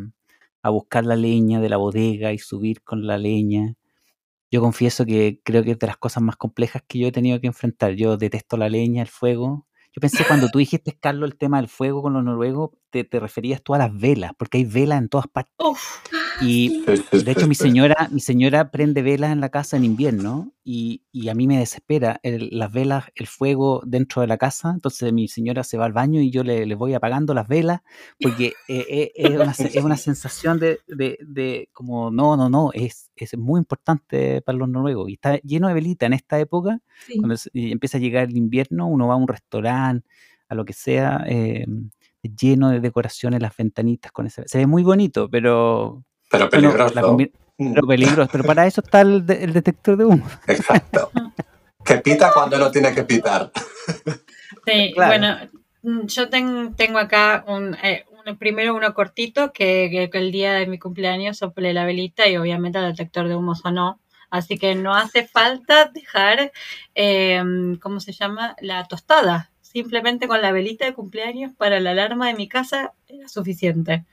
a 0.64 0.70
buscar 0.72 1.06
la 1.06 1.16
leña 1.16 1.62
de 1.62 1.70
la 1.70 1.78
bodega 1.78 2.34
y 2.34 2.40
subir 2.40 2.82
con 2.82 3.06
la 3.06 3.20
leña. 3.20 3.76
Yo 4.52 4.62
confieso 4.62 5.06
que 5.06 5.40
creo 5.44 5.64
que 5.64 5.72
es 5.72 5.80
de 5.80 5.86
las 5.86 5.98
cosas 5.98 6.24
más 6.24 6.38
complejas 6.38 6.82
que 6.88 6.98
yo 6.98 7.08
he 7.08 7.12
tenido 7.12 7.40
que 7.40 7.46
enfrentar. 7.46 7.92
Yo 7.94 8.18
detesto 8.18 8.58
la 8.58 8.68
leña, 8.68 9.04
el 9.04 9.10
fuego. 9.10 9.68
Yo 9.96 10.00
pensé 10.02 10.26
cuando 10.28 10.50
tú 10.50 10.58
dijiste, 10.60 10.98
Carlos, 11.00 11.30
el 11.30 11.38
tema 11.38 11.58
del 11.58 11.70
fuego 11.70 12.02
con 12.02 12.14
los 12.14 12.24
noruegos, 12.24 12.72
te, 12.94 13.04
te 13.04 13.20
referías 13.20 13.64
tú 13.64 13.74
a 13.74 13.80
las 13.80 13.92
velas, 14.00 14.32
porque 14.38 14.60
hay 14.60 14.66
velas 14.66 15.00
en 15.02 15.10
todas 15.10 15.28
partes. 15.28 15.54
Uf, 15.58 15.82
Y 16.42 16.84
de 17.12 17.32
hecho 17.32 17.48
mi 17.48 17.56
señora, 17.56 18.08
mi 18.12 18.20
señora 18.20 18.70
prende 18.70 19.02
velas 19.02 19.32
en 19.32 19.40
la 19.42 19.50
casa 19.50 19.78
en 19.78 19.84
invierno 19.86 20.52
y, 20.64 21.02
y 21.12 21.30
a 21.30 21.34
mí 21.34 21.48
me 21.48 21.58
desespera 21.58 22.20
el- 22.24 22.50
las 22.52 22.72
velas, 22.72 23.06
el 23.16 23.26
fuego 23.28 23.82
dentro 23.86 24.22
de 24.22 24.28
la 24.28 24.38
casa. 24.38 24.72
Entonces 24.74 25.12
mi 25.12 25.28
señora 25.28 25.64
se 25.64 25.78
va 25.78 25.86
al 25.86 25.94
baño 25.94 26.22
y 26.22 26.30
yo 26.32 26.44
le, 26.44 26.66
le 26.68 26.76
voy 26.76 26.94
apagando 26.94 27.34
las 27.34 27.48
velas 27.48 27.82
porque 28.22 28.54
eh, 28.68 28.86
eh, 28.90 29.12
es, 29.16 29.30
una, 29.40 29.52
es 29.52 29.84
una 29.84 29.98
sensación 29.98 30.60
de, 30.60 30.80
de, 30.88 31.18
de 31.26 31.70
como, 31.74 32.12
no, 32.12 32.38
no, 32.38 32.50
no, 32.50 32.70
es, 32.74 33.10
es 33.16 33.36
muy 33.38 33.58
importante 33.60 34.42
para 34.42 34.58
los 34.58 34.70
noruegos. 34.70 35.10
Y 35.10 35.14
está 35.14 35.38
lleno 35.40 35.68
de 35.68 35.74
velitas 35.74 36.08
en 36.08 36.14
esta 36.14 36.40
época 36.40 36.80
Sí. 37.08 37.18
cuando 37.18 37.36
empieza 37.54 37.98
a 37.98 38.02
llegar 38.02 38.26
el 38.30 38.38
invierno, 38.38 38.88
uno 38.88 39.08
va 39.08 39.16
a 39.16 39.18
un 39.18 39.28
restaurante, 39.28 40.08
a 40.48 40.56
lo 40.56 40.64
que 40.66 40.74
sea, 40.74 41.24
eh, 41.28 41.66
lleno 42.24 42.70
de 42.70 42.80
decoraciones, 42.80 43.42
las 43.42 43.56
ventanitas 43.56 44.12
con 44.12 44.28
ese. 44.28 44.44
Se 44.48 44.58
ve 44.60 44.68
muy 44.68 44.84
bonito, 44.84 45.30
pero. 45.30 46.04
Pero 46.30 46.50
bueno, 46.50 46.70
peligroso. 46.72 46.96
la 46.96 47.28
Mm, 47.58 47.74
pero 47.76 47.86
peligroso. 47.88 48.30
Pero 48.32 48.44
para 48.46 48.66
eso 48.66 48.82
está 48.82 49.02
el, 49.02 49.26
de- 49.28 49.44
el 49.44 49.54
detector 49.54 49.96
de 49.96 50.06
humo. 50.06 50.26
Exacto. 50.48 51.12
Que 51.86 51.98
pita 51.98 52.32
cuando 52.34 52.58
no 52.58 52.72
tiene 52.72 52.94
que 52.96 53.04
pitar. 53.04 53.52
Sí, 54.66 54.92
Claro. 54.96 55.10
bueno, 55.12 55.38
mm, 55.84 56.06
yo 56.08 56.30
ten- 56.30 56.74
tengo 56.76 56.98
acá 56.98 57.44
un, 57.48 57.76
eh, 57.84 58.06
primero 58.40 58.74
uno 58.74 58.94
cortito 58.94 59.52
que, 59.52 59.90
que- 59.92 60.10
que 60.10 60.18
el 60.18 60.32
día 60.32 60.54
de 60.54 60.66
mi 60.66 60.80
cumpleaños 60.80 61.38
soplé 61.38 61.74
la 61.74 61.86
velita 61.86 62.28
y 62.28 62.38
obviamente 62.38 62.80
el 62.80 62.86
detector 62.86 63.28
de 63.28 63.36
humo 63.36 63.54
sonó. 63.56 64.00
Así 64.32 64.58
que 64.58 64.74
no 64.74 64.96
hace 64.96 65.28
falta 65.28 65.92
dejar, 65.94 66.52
eh, 66.96 67.44
¿cómo 67.82 68.00
se 68.00 68.14
llama? 68.14 68.56
La 68.62 68.86
tostada. 68.86 69.52
Simplemente 69.74 70.28
con 70.28 70.42
la 70.42 70.52
velita 70.52 70.86
de 70.86 70.94
cumpleaños 70.94 71.54
para 71.58 71.80
la 71.80 71.92
alarma 71.92 72.28
de 72.28 72.36
mi 72.36 72.48
casa 72.48 72.94
era 73.08 73.28
suficiente. 73.28 74.06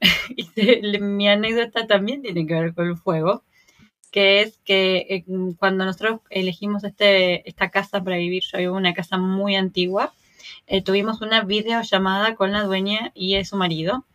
Y 0.36 1.00
mi 1.00 1.28
anécdota 1.28 1.86
también 1.86 2.22
tiene 2.22 2.46
que 2.46 2.54
ver 2.54 2.74
con 2.74 2.86
el 2.86 2.96
fuego, 2.96 3.42
que 4.12 4.42
es 4.42 4.58
que 4.64 5.06
eh, 5.10 5.24
cuando 5.58 5.84
nosotros 5.84 6.20
elegimos 6.30 6.84
este, 6.84 7.48
esta 7.48 7.70
casa 7.70 8.02
para 8.04 8.16
vivir, 8.16 8.42
yo 8.52 8.58
vivo 8.58 8.74
en 8.74 8.80
una 8.80 8.94
casa 8.94 9.18
muy 9.18 9.56
antigua, 9.56 10.12
eh, 10.66 10.82
tuvimos 10.82 11.20
una 11.20 11.42
videollamada 11.42 12.34
con 12.36 12.52
la 12.52 12.62
dueña 12.62 13.10
y 13.14 13.44
su 13.44 13.56
marido 13.56 14.06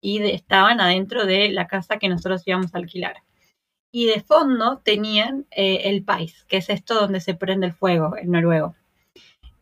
y 0.00 0.22
estaban 0.22 0.80
adentro 0.80 1.26
de 1.26 1.50
la 1.50 1.68
casa 1.68 1.98
que 1.98 2.08
nosotros 2.08 2.42
íbamos 2.46 2.74
a 2.74 2.78
alquilar. 2.78 3.22
Y 3.92 4.06
de 4.06 4.20
fondo 4.20 4.78
tenían 4.78 5.46
eh, 5.50 5.82
el 5.84 6.04
pais, 6.04 6.44
que 6.44 6.58
es 6.58 6.70
esto 6.70 6.94
donde 6.94 7.20
se 7.20 7.34
prende 7.34 7.66
el 7.66 7.72
fuego 7.74 8.16
en 8.16 8.30
noruego. 8.30 8.74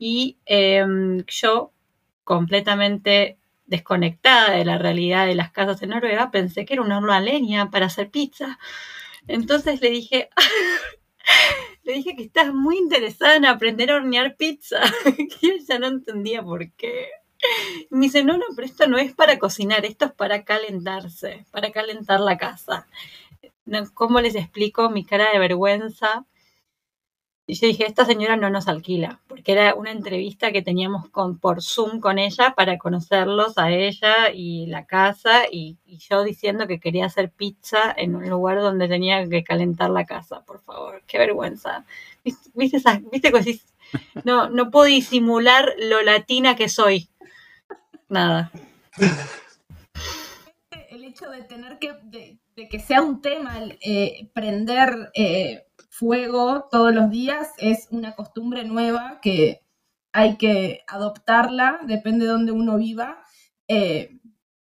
Y 0.02 0.38
em, 0.46 1.22
yo, 1.26 1.72
completamente 2.24 3.38
desconectada 3.66 4.52
de 4.52 4.64
la 4.64 4.78
realidad 4.78 5.26
de 5.26 5.34
las 5.34 5.52
casas 5.52 5.82
en 5.82 5.90
Noruega, 5.90 6.30
pensé 6.30 6.64
que 6.64 6.72
era 6.72 6.82
un 6.82 6.90
horno 6.90 7.12
a 7.12 7.20
leña 7.20 7.70
para 7.70 7.86
hacer 7.86 8.10
pizza. 8.10 8.58
Entonces 9.28 9.82
le 9.82 9.90
dije, 9.90 10.30
le 11.84 11.92
dije 11.92 12.16
que 12.16 12.22
estás 12.22 12.54
muy 12.54 12.78
interesada 12.78 13.36
en 13.36 13.44
aprender 13.44 13.90
a 13.90 13.96
hornear 13.96 14.36
pizza. 14.36 14.80
y 15.42 15.50
ella 15.50 15.78
no 15.78 15.88
entendía 15.88 16.42
por 16.42 16.72
qué. 16.72 17.10
Y 17.90 17.94
me 17.94 18.06
dice, 18.06 18.24
no, 18.24 18.38
no, 18.38 18.46
pero 18.56 18.66
esto 18.66 18.86
no 18.86 18.96
es 18.96 19.12
para 19.12 19.38
cocinar, 19.38 19.84
esto 19.84 20.06
es 20.06 20.12
para 20.12 20.44
calentarse, 20.46 21.44
para 21.50 21.72
calentar 21.72 22.20
la 22.20 22.38
casa. 22.38 22.86
¿Cómo 23.92 24.22
les 24.22 24.34
explico 24.34 24.88
mi 24.88 25.04
cara 25.04 25.30
de 25.30 25.38
vergüenza? 25.38 26.24
Y 27.50 27.54
yo 27.54 27.66
dije, 27.66 27.84
esta 27.84 28.04
señora 28.04 28.36
no 28.36 28.48
nos 28.48 28.68
alquila, 28.68 29.20
porque 29.26 29.50
era 29.50 29.74
una 29.74 29.90
entrevista 29.90 30.52
que 30.52 30.62
teníamos 30.62 31.08
por 31.08 31.64
Zoom 31.64 31.98
con 31.98 32.20
ella 32.20 32.54
para 32.54 32.78
conocerlos 32.78 33.58
a 33.58 33.72
ella 33.72 34.30
y 34.32 34.66
la 34.66 34.86
casa, 34.86 35.48
y, 35.50 35.76
yo 35.84 36.22
diciendo 36.22 36.68
que 36.68 36.78
quería 36.78 37.06
hacer 37.06 37.32
pizza 37.32 37.92
en 37.96 38.14
un 38.14 38.30
lugar 38.30 38.60
donde 38.60 38.86
tenía 38.86 39.28
que 39.28 39.42
calentar 39.42 39.90
la 39.90 40.06
casa, 40.06 40.44
por 40.44 40.60
favor, 40.60 41.02
qué 41.08 41.18
vergüenza. 41.18 41.84
¿Viste, 42.24 42.50
viste, 42.54 42.80
viste 43.10 43.32
no, 44.22 44.48
no 44.48 44.70
puedo 44.70 44.86
disimular 44.86 45.74
lo 45.76 46.02
latina 46.02 46.54
que 46.54 46.68
soy. 46.68 47.08
Nada. 48.08 48.52
el 50.90 51.02
hecho 51.02 51.28
de 51.30 51.42
tener 51.42 51.80
que, 51.80 51.94
de, 52.04 52.38
que 52.68 52.78
sea 52.78 53.02
un 53.02 53.20
tema 53.20 53.58
eh, 53.80 54.28
prender 54.32 55.10
eh, 55.14 55.64
fuego 56.00 56.66
todos 56.70 56.94
los 56.94 57.10
días 57.10 57.50
es 57.58 57.88
una 57.90 58.16
costumbre 58.16 58.64
nueva 58.64 59.18
que 59.20 59.60
hay 60.12 60.38
que 60.38 60.82
adoptarla, 60.88 61.80
depende 61.86 62.24
de 62.24 62.32
donde 62.32 62.52
uno 62.52 62.78
viva, 62.78 63.22
eh, 63.68 64.18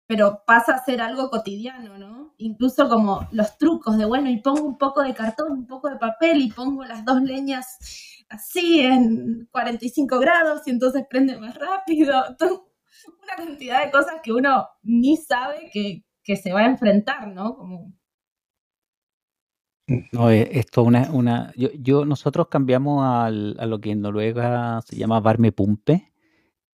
pero 0.08 0.42
pasa 0.44 0.74
a 0.74 0.84
ser 0.84 1.00
algo 1.00 1.30
cotidiano, 1.30 1.96
¿no? 1.96 2.34
Incluso 2.38 2.88
como 2.88 3.28
los 3.30 3.56
trucos 3.56 3.96
de, 3.96 4.04
bueno, 4.04 4.28
y 4.28 4.38
pongo 4.42 4.62
un 4.62 4.78
poco 4.78 5.02
de 5.02 5.14
cartón, 5.14 5.52
un 5.52 5.66
poco 5.66 5.88
de 5.88 5.96
papel 5.96 6.42
y 6.42 6.50
pongo 6.50 6.84
las 6.84 7.04
dos 7.04 7.22
leñas 7.22 7.78
así 8.28 8.80
en 8.80 9.48
45 9.52 10.18
grados 10.18 10.62
y 10.66 10.70
entonces 10.70 11.04
prende 11.08 11.38
más 11.38 11.54
rápido. 11.54 12.14
Una 13.22 13.36
cantidad 13.36 13.84
de 13.84 13.92
cosas 13.92 14.16
que 14.24 14.32
uno 14.32 14.66
ni 14.82 15.16
sabe 15.16 15.70
que, 15.72 16.04
que 16.24 16.36
se 16.36 16.52
va 16.52 16.60
a 16.62 16.66
enfrentar, 16.66 17.28
¿no? 17.28 17.56
Como... 17.56 17.92
No, 20.12 20.30
es, 20.30 20.48
es 20.52 20.66
toda 20.66 20.86
una, 20.86 21.10
una 21.12 21.52
yo, 21.56 21.70
yo, 21.72 22.04
nosotros 22.04 22.48
cambiamos 22.48 23.04
al, 23.04 23.56
a 23.58 23.64
lo 23.64 23.80
que 23.80 23.90
en 23.90 24.02
Noruega 24.02 24.82
se 24.82 24.96
llama 24.96 25.20
varmepumpe 25.20 26.12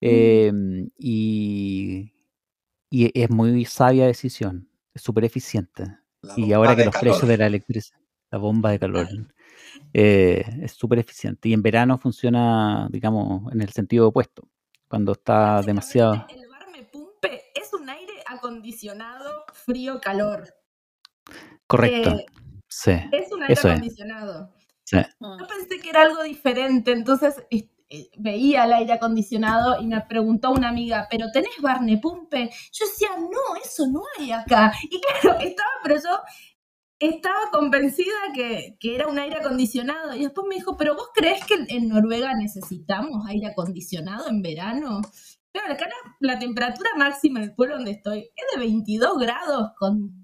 eh, 0.01 0.53
y, 0.99 2.13
y 2.91 3.23
es 3.23 3.31
muy 3.31 3.65
sabia 3.65 4.07
decisión, 4.07 4.69
es 4.93 5.03
súper 5.03 5.25
eficiente. 5.25 5.85
Y 6.37 6.53
ahora 6.53 6.75
que 6.75 6.85
los 6.85 6.95
precios 6.95 7.21
calor. 7.21 7.31
de 7.31 7.39
la 7.39 7.47
electricidad, 7.47 7.99
la 8.31 8.39
bomba 8.39 8.71
de 8.71 8.79
calor, 8.79 9.09
eh, 9.93 10.45
es 10.63 10.73
súper 10.73 10.99
eficiente. 10.99 11.49
Y 11.49 11.53
en 11.53 11.63
verano 11.63 11.99
funciona, 11.99 12.89
digamos, 12.91 13.53
en 13.53 13.61
el 13.61 13.71
sentido 13.71 14.09
opuesto, 14.09 14.49
cuando 14.89 15.13
está 15.13 15.63
demasiado... 15.63 16.27
El 16.29 16.49
Varmepumpe 16.49 17.43
es 17.55 17.73
un 17.73 17.89
aire 17.89 18.15
acondicionado 18.27 19.45
frío-calor. 19.53 20.49
Correcto, 21.67 22.11
Eh, 22.11 22.27
sí, 22.83 22.93
es 23.13 23.31
un 23.33 23.43
aire 23.43 23.53
eso 23.55 23.69
es, 23.69 23.75
acondicionado. 23.75 24.55
sí. 24.85 24.97
Yo 25.21 25.47
pensé 25.47 25.81
que 25.81 25.91
era 25.91 26.03
algo 26.03 26.23
diferente, 26.23 26.93
entonces 26.93 27.37
es- 27.51 27.69
eh, 27.91 28.11
veía 28.19 28.65
el 28.65 28.73
aire 28.73 28.95
acondicionado 28.95 29.81
y 29.81 29.87
me 29.87 30.01
preguntó 30.01 30.51
una 30.51 30.71
amiga, 30.71 31.07
¿pero 31.11 31.31
tenés 31.33 31.53
Barnepumpe? 31.61 32.51
Yo 32.73 32.87
decía, 32.87 33.11
no, 33.19 33.57
eso 33.63 33.87
no 33.87 34.03
hay 34.19 34.33
acá. 34.33 34.73
Y 34.91 35.01
claro, 35.01 35.39
estaba, 35.41 35.71
pero 35.83 35.97
yo 35.97 36.19
estaba 36.99 37.51
convencida 37.53 38.15
que, 38.35 38.77
que 38.81 38.95
era 38.97 39.07
un 39.07 39.19
aire 39.19 39.37
acondicionado. 39.39 40.15
Y 40.17 40.21
después 40.25 40.47
me 40.49 40.55
dijo, 40.57 40.77
¿pero 40.77 40.95
vos 40.95 41.09
crees 41.15 41.45
que 41.45 41.55
en- 41.55 41.67
en 41.69 41.89
Noruega 41.89 42.33
necesitamos 42.35 43.27
aire 43.29 43.49
acondicionado 43.49 44.29
en 44.29 44.43
verano? 44.43 45.01
Claro, 45.53 45.75
acá 45.75 45.87
la, 46.21 46.33
la 46.33 46.39
temperatura 46.39 46.91
máxima 46.97 47.39
en 47.41 47.45
el 47.51 47.55
pueblo 47.55 47.77
donde 47.77 47.93
estoy 47.93 48.31
es 48.35 48.45
de 48.55 48.59
22 48.61 49.19
grados 49.19 49.71
con 49.79 50.24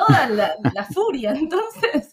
toda 0.00 0.28
la, 0.28 0.56
la 0.74 0.84
furia. 0.84 1.32
Entonces, 1.36 2.10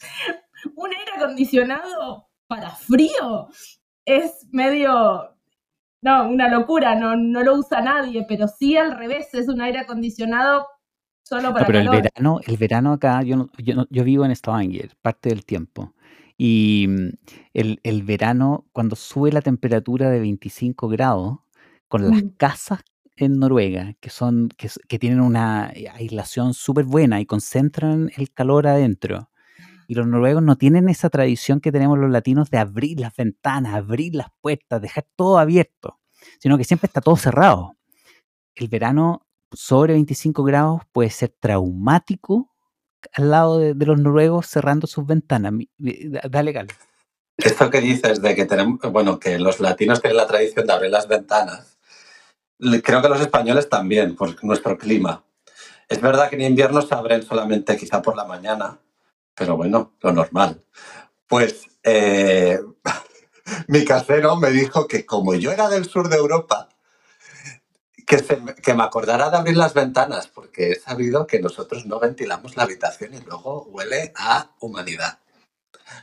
un 0.76 0.88
aire 0.90 1.12
acondicionado 1.18 2.28
para 2.48 2.72
frío 2.72 3.50
es 4.06 4.48
medio, 4.52 5.36
no, 6.02 6.30
una 6.30 6.50
locura, 6.50 6.96
no, 6.96 7.16
no 7.16 7.44
lo 7.44 7.56
usa 7.56 7.82
nadie, 7.82 8.26
pero 8.28 8.48
sí 8.48 8.78
al 8.78 8.98
revés, 8.98 9.34
es 9.34 9.48
un 9.48 9.62
aire 9.62 9.80
acondicionado 9.80 10.68
solo 11.26 11.50
No, 11.50 11.54
para 11.54 11.66
pero 11.68 11.80
el 11.80 11.90
verano, 11.90 12.40
el 12.46 12.58
verano 12.58 12.94
acá, 12.94 13.24
yo, 13.24 13.38
no- 13.38 13.50
yo, 13.58 13.76
no- 13.76 13.88
yo 13.90 14.04
vivo 14.04 14.26
en 14.26 14.36
Stavanger, 14.36 14.96
parte 15.02 15.30
del 15.30 15.46
tiempo. 15.46 15.94
Y 16.38 16.88
mm, 16.90 17.10
el, 17.54 17.80
el 17.84 18.04
verano, 18.04 18.66
cuando 18.74 18.96
sube 18.96 19.32
la 19.32 19.42
temperatura 19.42 20.10
de 20.10 20.20
25 20.20 20.88
grados, 20.90 21.40
con 21.88 22.10
las 22.10 22.24
Mm. 22.24 22.30
casas 22.38 22.82
en 23.16 23.40
Noruega, 23.40 23.94
que 24.00 24.10
son, 24.10 24.50
que, 24.50 25.00
tienen 25.00 25.22
una 25.22 25.68
aislación 25.94 26.54
súper 26.54 26.86
buena 26.86 27.22
y 27.22 27.26
concentran 27.26 28.12
el 28.18 28.32
calor 28.32 28.68
adentro. 28.68 29.30
Y 29.88 29.96
los 29.96 30.08
noruegos 30.08 30.42
no 30.42 30.58
tienen 30.58 30.90
esa 30.90 31.10
tradición 31.10 31.60
que 31.60 31.72
tenemos 31.72 32.00
los 32.00 32.10
latinos 32.10 32.50
de 32.50 32.58
abrir 32.58 33.00
las 33.00 33.16
ventanas, 33.16 33.76
abrir 33.76 34.16
las 34.16 34.28
puertas, 34.42 34.82
dejar 34.82 35.06
todo 35.16 35.38
abierto, 35.38 36.00
sino 36.40 36.58
que 36.58 36.64
siempre 36.64 36.88
está 36.88 37.02
todo 37.02 37.18
cerrado. 37.18 37.76
El 38.56 38.70
verano 38.70 39.28
sobre 39.52 39.94
25 39.94 40.44
grados 40.44 40.82
puede 40.92 41.10
ser 41.10 41.36
traumático 41.40 42.50
al 43.14 43.30
lado 43.30 43.60
de, 43.60 43.74
de 43.74 43.86
los 43.86 44.00
noruegos 44.00 44.48
cerrando 44.48 44.88
sus 44.88 45.06
ventanas. 45.06 45.54
Dale, 45.78 46.52
Gal. 46.54 46.68
Esto 47.38 47.70
que 47.70 47.82
dices 47.82 48.22
de 48.22 48.36
que 48.36 48.46
tenemos, 48.46 48.80
bueno, 48.92 49.20
que 49.20 49.40
los 49.40 49.60
latinos 49.60 50.02
tienen 50.02 50.18
la 50.18 50.28
tradición 50.28 50.68
de 50.68 50.74
abrir 50.74 50.92
las 50.92 51.08
ventanas, 51.08 51.73
creo 52.84 53.02
que 53.02 53.10
los 53.10 53.22
españoles 53.22 53.70
también, 53.70 54.16
por 54.16 54.44
nuestro 54.44 54.78
clima. 54.78 55.24
Es 55.90 56.02
verdad 56.02 56.30
que 56.30 56.36
en 56.36 56.42
invierno 56.42 56.82
se 56.82 56.96
abren 56.96 57.24
solamente 57.24 57.78
quizá 57.78 58.02
por 58.02 58.16
la 58.16 58.26
mañana, 58.26 58.80
pero 59.36 59.58
bueno, 59.58 59.94
lo 60.02 60.12
normal. 60.12 60.64
Pues 61.28 61.68
eh, 61.84 62.60
mi 63.68 63.86
casero 63.86 64.36
me 64.38 64.52
dijo 64.52 64.88
que 64.88 65.06
como 65.06 65.36
yo 65.36 65.52
era 65.52 65.70
del 65.70 65.86
sur 65.86 66.10
de 66.10 66.18
Europa, 66.18 66.70
que, 68.06 68.18
que 68.62 68.74
me 68.74 68.84
acordara 68.84 69.30
de 69.30 69.38
abrir 69.38 69.58
las 69.58 69.74
ventanas, 69.74 70.28
porque 70.28 70.72
he 70.72 70.80
sabido 70.80 71.28
que 71.28 71.40
nosotros 71.40 71.86
no 71.86 72.00
ventilamos 72.00 72.58
la 72.58 72.64
habitación 72.64 73.14
y 73.14 73.22
luego 73.22 73.64
huele 73.66 74.14
a 74.16 74.52
humanidad. 74.60 75.20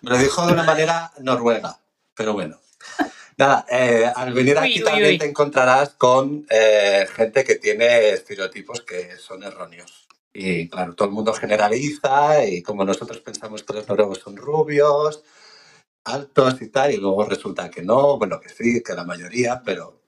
Me 0.02 0.10
lo 0.10 0.18
dijo 0.18 0.46
de 0.46 0.52
una 0.52 0.62
manera 0.62 1.12
noruega, 1.18 1.80
pero 2.14 2.32
bueno. 2.32 2.58
Nada, 3.40 3.64
eh, 3.70 4.04
al 4.14 4.34
venir 4.34 4.58
Uy, 4.58 4.68
aquí 4.68 4.78
uy, 4.80 4.84
también 4.84 5.08
uy. 5.12 5.18
te 5.18 5.24
encontrarás 5.24 5.94
con 5.94 6.46
eh, 6.50 7.06
gente 7.10 7.42
que 7.42 7.54
tiene 7.54 8.10
estereotipos 8.10 8.82
que 8.82 9.16
son 9.16 9.42
erróneos. 9.42 10.06
Y 10.34 10.68
claro, 10.68 10.94
todo 10.94 11.08
el 11.08 11.14
mundo 11.14 11.32
generaliza 11.32 12.44
y 12.44 12.60
como 12.60 12.84
nosotros 12.84 13.18
pensamos 13.20 13.62
que 13.62 13.72
los 13.72 13.88
noruegos 13.88 14.18
son 14.18 14.36
rubios, 14.36 15.24
altos 16.04 16.60
y 16.60 16.68
tal, 16.68 16.92
y 16.92 16.98
luego 16.98 17.24
resulta 17.24 17.70
que 17.70 17.82
no, 17.82 18.18
bueno, 18.18 18.38
que 18.40 18.50
sí, 18.50 18.82
que 18.82 18.92
la 18.92 19.04
mayoría, 19.04 19.62
pero 19.64 20.02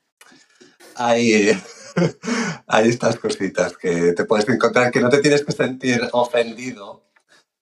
hay, 0.97 1.59
hay 2.67 2.89
estas 2.91 3.19
cositas 3.19 3.79
que 3.79 4.13
te 4.13 4.27
puedes 4.27 4.47
encontrar 4.51 4.93
que 4.93 5.01
no 5.01 5.09
te 5.09 5.23
tienes 5.23 5.43
que 5.43 5.53
sentir 5.53 6.07
ofendido, 6.13 7.03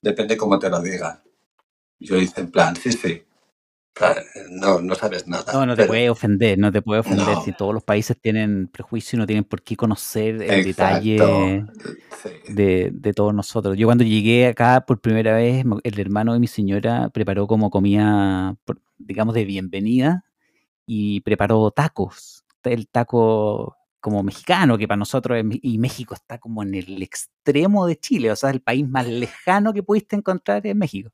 depende 0.02 0.36
cómo 0.36 0.58
te 0.58 0.68
lo 0.68 0.80
digan. 0.82 1.22
Yo 2.00 2.16
hice 2.16 2.40
en 2.40 2.50
plan, 2.50 2.74
sí, 2.74 2.90
sí, 2.90 3.22
no, 4.50 4.80
no 4.80 4.94
sabes 4.94 5.26
nada. 5.26 5.52
No, 5.52 5.66
no 5.66 5.72
te 5.74 5.82
pero- 5.82 5.88
puede 5.88 6.10
ofender, 6.10 6.58
no 6.58 6.72
te 6.72 6.80
puede 6.82 7.00
ofender 7.00 7.26
No. 7.26 7.42
si 7.42 7.52
todos 7.52 7.74
los 7.74 7.82
países 7.82 8.18
tienen 8.20 8.68
prejuicio 8.68 9.16
y 9.16 9.20
no 9.20 9.26
tienen 9.26 9.44
por 9.44 9.62
qué 9.62 9.76
conocer 9.76 10.36
el 10.42 10.66
Exacto. 10.66 10.66
detalle 11.26 11.64
Sí. 12.22 12.52
de, 12.54 12.90
de 12.92 13.12
todos 13.12 13.34
nosotros. 13.34 13.76
Yo 13.76 13.86
cuando 13.86 14.04
llegué 14.04 14.46
acá 14.46 14.84
por 14.86 15.00
primera 15.00 15.34
vez, 15.34 15.64
el 15.82 16.00
hermano 16.00 16.32
de 16.32 16.38
mi 16.38 16.46
señora 16.46 17.08
preparó 17.10 17.46
como 17.46 17.70
comida, 17.70 18.56
digamos, 18.98 19.34
de 19.34 19.44
bienvenida 19.44 20.24
y 20.86 21.20
preparó 21.20 21.70
tacos. 21.70 22.44
El 22.64 22.88
taco 22.88 23.76
como 24.00 24.22
mexicano, 24.22 24.78
que 24.78 24.88
para 24.88 24.96
nosotros, 24.96 25.38
es 25.38 25.44
y 25.62 25.76
México 25.78 26.14
está 26.14 26.38
como 26.38 26.62
en 26.62 26.74
el 26.74 27.02
extremo 27.02 27.86
de 27.86 27.96
Chile, 27.98 28.30
o 28.32 28.36
sea, 28.36 28.48
el 28.50 28.60
país 28.62 28.88
más 28.88 29.06
lejano 29.06 29.74
que 29.74 29.82
pudiste 29.82 30.16
encontrar 30.16 30.66
es 30.66 30.74
México. 30.74 31.10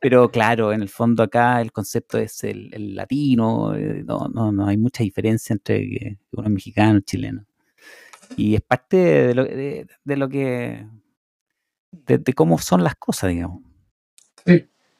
Pero 0.00 0.30
claro, 0.30 0.72
en 0.72 0.82
el 0.82 0.88
fondo 0.88 1.22
acá 1.22 1.60
el 1.60 1.70
concepto 1.70 2.18
es 2.18 2.42
el, 2.44 2.72
el 2.74 2.94
latino, 2.94 3.74
eh, 3.74 4.02
no, 4.04 4.28
no, 4.28 4.50
no 4.50 4.66
hay 4.66 4.76
mucha 4.76 5.04
diferencia 5.04 5.54
entre 5.54 6.18
uno 6.32 6.46
es 6.46 6.52
mexicano 6.52 6.98
y 6.98 7.02
chileno. 7.02 7.46
Y 8.36 8.54
es 8.54 8.62
parte 8.62 8.96
de 8.96 9.34
lo, 9.34 9.44
de, 9.44 9.86
de 10.02 10.16
lo 10.16 10.28
que, 10.28 10.86
de, 11.90 12.18
de 12.18 12.32
cómo 12.32 12.58
son 12.58 12.82
las 12.82 12.96
cosas, 12.96 13.30
digamos. 13.30 13.62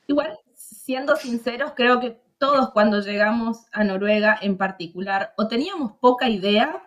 Igual, 0.06 0.38
siendo 0.54 1.16
sinceros, 1.16 1.72
creo 1.74 1.98
que 2.00 2.20
todos 2.38 2.70
cuando 2.70 3.00
llegamos 3.00 3.66
a 3.72 3.84
Noruega 3.84 4.38
en 4.40 4.56
particular, 4.56 5.32
o 5.36 5.48
teníamos 5.48 5.92
poca 6.00 6.28
idea, 6.28 6.82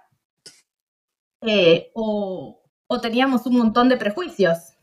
eh, 1.41 1.91
o, 1.93 2.61
o 2.87 3.01
teníamos 3.01 3.45
un 3.45 3.57
montón 3.57 3.89
de 3.89 3.97
prejuicios. 3.97 4.74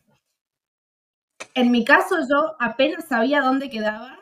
En 1.55 1.71
mi 1.71 1.85
caso, 1.85 2.17
yo 2.29 2.55
apenas 2.59 3.07
sabía 3.09 3.41
dónde 3.43 3.69
quedaba. 3.71 4.19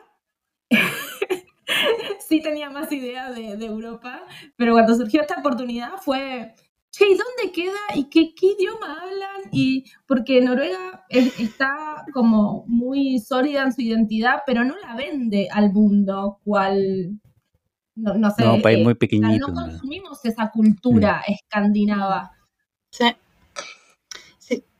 sí 2.27 2.41
tenía 2.41 2.69
más 2.69 2.91
idea 2.91 3.31
de, 3.31 3.57
de 3.57 3.65
Europa, 3.65 4.23
pero 4.57 4.73
cuando 4.73 4.95
surgió 4.95 5.21
esta 5.21 5.39
oportunidad 5.39 5.93
fue, 6.01 6.53
che, 6.91 7.05
¿y 7.09 7.15
dónde 7.17 7.51
queda? 7.53 7.79
¿Y 7.95 8.05
qué, 8.09 8.33
qué 8.35 8.47
idioma 8.57 8.99
hablan? 9.01 9.49
Y 9.51 9.85
porque 10.07 10.41
Noruega 10.41 11.05
es- 11.09 11.39
está 11.39 12.05
como 12.13 12.65
muy 12.67 13.19
sólida 13.19 13.63
en 13.63 13.73
su 13.73 13.81
identidad, 13.81 14.43
pero 14.45 14.63
no 14.63 14.75
la 14.77 14.95
vende 14.95 15.47
al 15.51 15.71
mundo, 15.71 16.39
cual, 16.43 17.19
no, 17.95 18.13
no 18.15 18.31
sé, 18.31 18.43
No, 18.43 18.61
país 18.61 18.79
eh, 18.79 18.83
muy 18.83 18.91
o 18.93 18.95
sea, 18.95 18.99
pequeñito. 18.99 19.47
no 19.47 19.53
¿no? 19.53 19.61
consumimos 19.67 20.23
esa 20.25 20.49
cultura 20.51 21.21
escandinava. 21.27 22.31
Sí. 22.91 23.05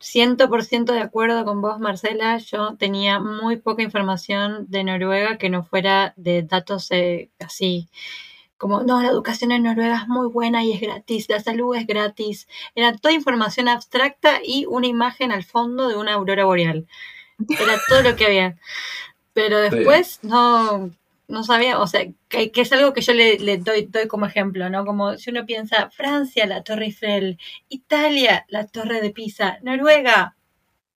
Sí, 0.01 0.19
100% 0.19 0.93
de 0.93 0.99
acuerdo 0.99 1.45
con 1.45 1.61
vos, 1.61 1.79
Marcela. 1.79 2.37
Yo 2.39 2.75
tenía 2.75 3.19
muy 3.19 3.57
poca 3.57 3.83
información 3.83 4.65
de 4.67 4.83
Noruega 4.83 5.37
que 5.37 5.49
no 5.49 5.63
fuera 5.63 6.13
de 6.17 6.43
datos 6.43 6.91
eh, 6.91 7.29
así 7.39 7.87
como, 8.57 8.83
no, 8.83 9.01
la 9.01 9.09
educación 9.09 9.51
en 9.51 9.63
Noruega 9.63 10.01
es 10.01 10.07
muy 10.07 10.27
buena 10.27 10.63
y 10.63 10.71
es 10.71 10.81
gratis, 10.81 11.27
la 11.29 11.39
salud 11.39 11.75
es 11.75 11.87
gratis. 11.87 12.47
Era 12.75 12.95
toda 12.95 13.11
información 13.11 13.67
abstracta 13.67 14.39
y 14.45 14.67
una 14.67 14.85
imagen 14.85 15.31
al 15.31 15.43
fondo 15.43 15.87
de 15.87 15.95
una 15.95 16.13
aurora 16.13 16.45
boreal. 16.45 16.85
Era 17.49 17.79
todo 17.89 18.03
lo 18.03 18.15
que 18.15 18.25
había. 18.25 18.57
Pero 19.33 19.57
después 19.57 20.19
no, 20.21 20.91
no 21.31 21.43
sabía, 21.43 21.79
o 21.79 21.87
sea, 21.87 22.05
que, 22.27 22.51
que 22.51 22.61
es 22.61 22.71
algo 22.73 22.93
que 22.93 23.01
yo 23.01 23.13
le, 23.13 23.39
le 23.39 23.57
doy, 23.57 23.87
doy 23.87 24.07
como 24.07 24.25
ejemplo, 24.25 24.69
¿no? 24.69 24.85
Como 24.85 25.17
si 25.17 25.31
uno 25.31 25.45
piensa, 25.45 25.89
Francia, 25.89 26.45
la 26.45 26.63
Torre 26.63 26.85
Eiffel, 26.85 27.39
Italia, 27.69 28.45
la 28.49 28.67
Torre 28.67 29.01
de 29.01 29.11
Pisa, 29.11 29.57
Noruega, 29.63 30.35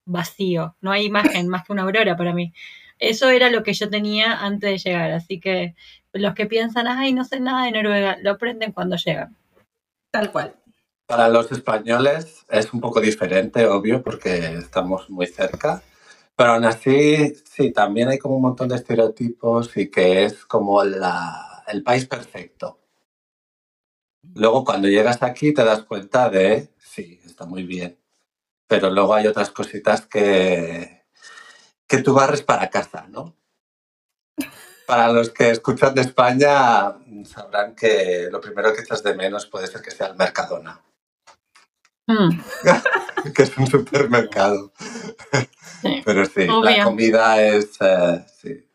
vacío, 0.06 0.76
no 0.82 0.92
hay 0.92 1.06
imagen 1.06 1.48
más 1.48 1.66
que 1.66 1.74
una 1.74 1.84
aurora 1.84 2.16
para 2.16 2.34
mí. 2.34 2.54
Eso 3.00 3.30
era 3.30 3.50
lo 3.50 3.64
que 3.64 3.74
yo 3.74 3.90
tenía 3.90 4.46
antes 4.46 4.70
de 4.84 4.90
llegar, 4.90 5.12
así 5.12 5.40
que 5.40 5.76
los 6.14 6.34
que 6.34 6.46
piensan, 6.46 6.88
ay, 6.88 7.14
no 7.14 7.26
sé 7.26 7.40
nada 7.40 7.66
de 7.66 7.72
Noruega, 7.72 8.18
lo 8.22 8.32
aprenden 8.32 8.72
cuando 8.72 8.96
llegan. 8.96 9.36
Tal 10.12 10.32
cual. 10.32 10.56
Para 11.08 11.30
los 11.30 11.52
españoles 11.52 12.46
es 12.50 12.74
un 12.74 12.82
poco 12.82 13.02
diferente, 13.02 13.68
obvio, 13.68 14.02
porque 14.02 14.56
estamos 14.56 15.10
muy 15.10 15.28
cerca. 15.28 15.84
Pero 16.36 16.52
aún 16.52 16.66
así, 16.66 17.34
sí, 17.46 17.72
también 17.72 18.10
hay 18.10 18.18
como 18.20 18.36
un 18.36 18.42
montón 18.42 18.68
de 18.70 18.76
estereotipos 18.76 19.76
y 19.78 19.90
que 19.90 20.26
es 20.26 20.46
como 20.46 20.84
la, 20.84 21.64
el 21.68 21.82
país 21.84 22.06
perfecto. 22.06 22.80
Luego 24.34 24.66
cuando 24.66 24.90
llegas 24.90 25.24
aquí 25.24 25.54
te 25.54 25.64
das 25.64 25.84
cuenta 25.84 26.30
de, 26.30 26.74
sí, 26.78 27.22
está 27.26 27.46
muy 27.46 27.64
bien. 27.64 27.98
Pero 28.68 28.90
luego 28.90 29.14
hay 29.14 29.28
otras 29.28 29.52
cositas 29.52 30.06
que, 30.08 31.06
que 31.88 32.00
tú 32.00 32.14
barres 32.14 32.42
para 32.42 32.70
casa, 32.70 33.08
¿no? 33.10 33.36
Para 34.88 35.12
los 35.12 35.30
que 35.30 35.52
escuchan 35.52 35.96
de 35.96 36.02
España 36.02 36.96
sabrán 37.26 37.76
que 37.76 38.28
lo 38.32 38.42
primero 38.42 38.74
que 38.74 38.82
echas 38.82 39.04
de 39.04 39.16
menos 39.16 39.46
puede 39.46 39.68
ser 39.68 39.82
que 39.82 39.92
sea 39.92 40.08
el 40.08 40.16
Mercadona 40.16 40.82
Mm, 42.08 42.30
que 43.36 43.44
es 43.44 43.58
un 43.58 43.68
supermercado. 43.68 44.72
sí. 45.82 46.02
Pero 46.06 46.26
sí, 46.26 46.46
la 46.48 46.84
comida 46.84 47.42
es 47.44 47.78
eh, 47.82 48.26
sí, 48.42 48.70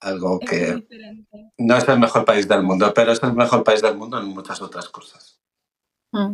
algo 0.00 0.38
Es 0.42 0.50
que 0.50 0.74
diferente. 0.76 1.52
no 1.58 1.76
es 1.76 1.88
el 1.88 1.98
mejor 1.98 2.24
país 2.24 2.46
del 2.46 2.62
mundo, 2.62 2.92
pero 2.94 3.12
es 3.12 3.22
el 3.22 3.32
mejor 3.32 3.64
país 3.64 3.80
del 3.82 3.96
mundo 3.96 4.18
en 4.20 4.26
muchas 4.28 4.60
otras 4.60 4.88
cosas. 4.90 5.40
Mm. 6.12 6.32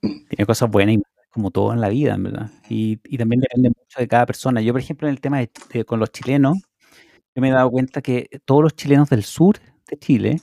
Tiene 0.00 0.46
cosas 0.46 0.70
buenas 0.70 0.94
y 0.94 0.98
malas, 0.98 1.28
como 1.30 1.50
todo 1.50 1.72
en 1.72 1.80
la 1.80 1.88
vida, 1.88 2.14
en 2.14 2.22
verdad. 2.24 2.50
Y, 2.68 2.98
y 3.04 3.18
también 3.18 3.40
depende 3.40 3.68
mucho 3.68 3.98
de 4.00 4.08
cada 4.08 4.26
persona. 4.26 4.60
Yo, 4.60 4.72
por 4.72 4.80
ejemplo, 4.80 5.08
en 5.08 5.14
el 5.14 5.20
tema 5.20 5.38
de, 5.40 5.50
de- 5.72 5.84
con 5.84 6.00
los 6.00 6.10
chilenos, 6.10 6.58
yo 7.34 7.40
me 7.42 7.48
he 7.48 7.52
dado 7.52 7.70
cuenta 7.70 8.02
que 8.02 8.28
todos 8.44 8.62
los 8.62 8.74
chilenos 8.74 9.08
del 9.10 9.24
sur 9.24 9.58
de 9.90 9.98
Chile 9.98 10.40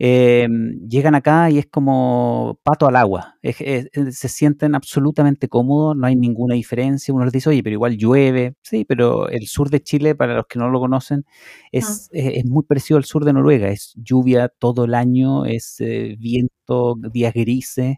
eh, 0.00 0.46
llegan 0.88 1.14
acá 1.16 1.50
y 1.50 1.58
es 1.58 1.66
como 1.66 2.58
pato 2.62 2.86
al 2.86 2.96
agua. 2.96 3.36
Es- 3.42 3.60
es- 3.60 3.88
es- 3.92 4.18
se 4.18 4.28
sienten 4.28 4.74
absolutamente 4.74 5.48
cómodos, 5.48 5.96
no 5.96 6.06
hay 6.06 6.14
ninguna 6.16 6.54
diferencia. 6.54 7.12
Uno 7.12 7.24
les 7.24 7.32
dice, 7.32 7.50
oye, 7.50 7.62
pero 7.62 7.74
igual 7.74 7.96
llueve. 7.96 8.54
Sí, 8.62 8.84
pero 8.84 9.28
el 9.28 9.46
sur 9.48 9.70
de 9.70 9.82
Chile, 9.82 10.14
para 10.14 10.34
los 10.36 10.46
que 10.46 10.58
no 10.58 10.68
lo 10.70 10.80
conocen, 10.80 11.24
es, 11.72 12.08
es- 12.12 12.36
es 12.38 12.44
muy 12.46 12.62
parecido 12.64 12.96
al 12.98 13.04
sur 13.04 13.24
de 13.24 13.32
Noruega. 13.32 13.68
Es 13.68 13.92
lluvia 13.96 14.48
todo 14.48 14.84
el 14.84 14.94
año, 14.94 15.44
es 15.46 15.80
eh, 15.80 16.16
viento, 16.18 16.94
días 17.12 17.34
grises. 17.34 17.96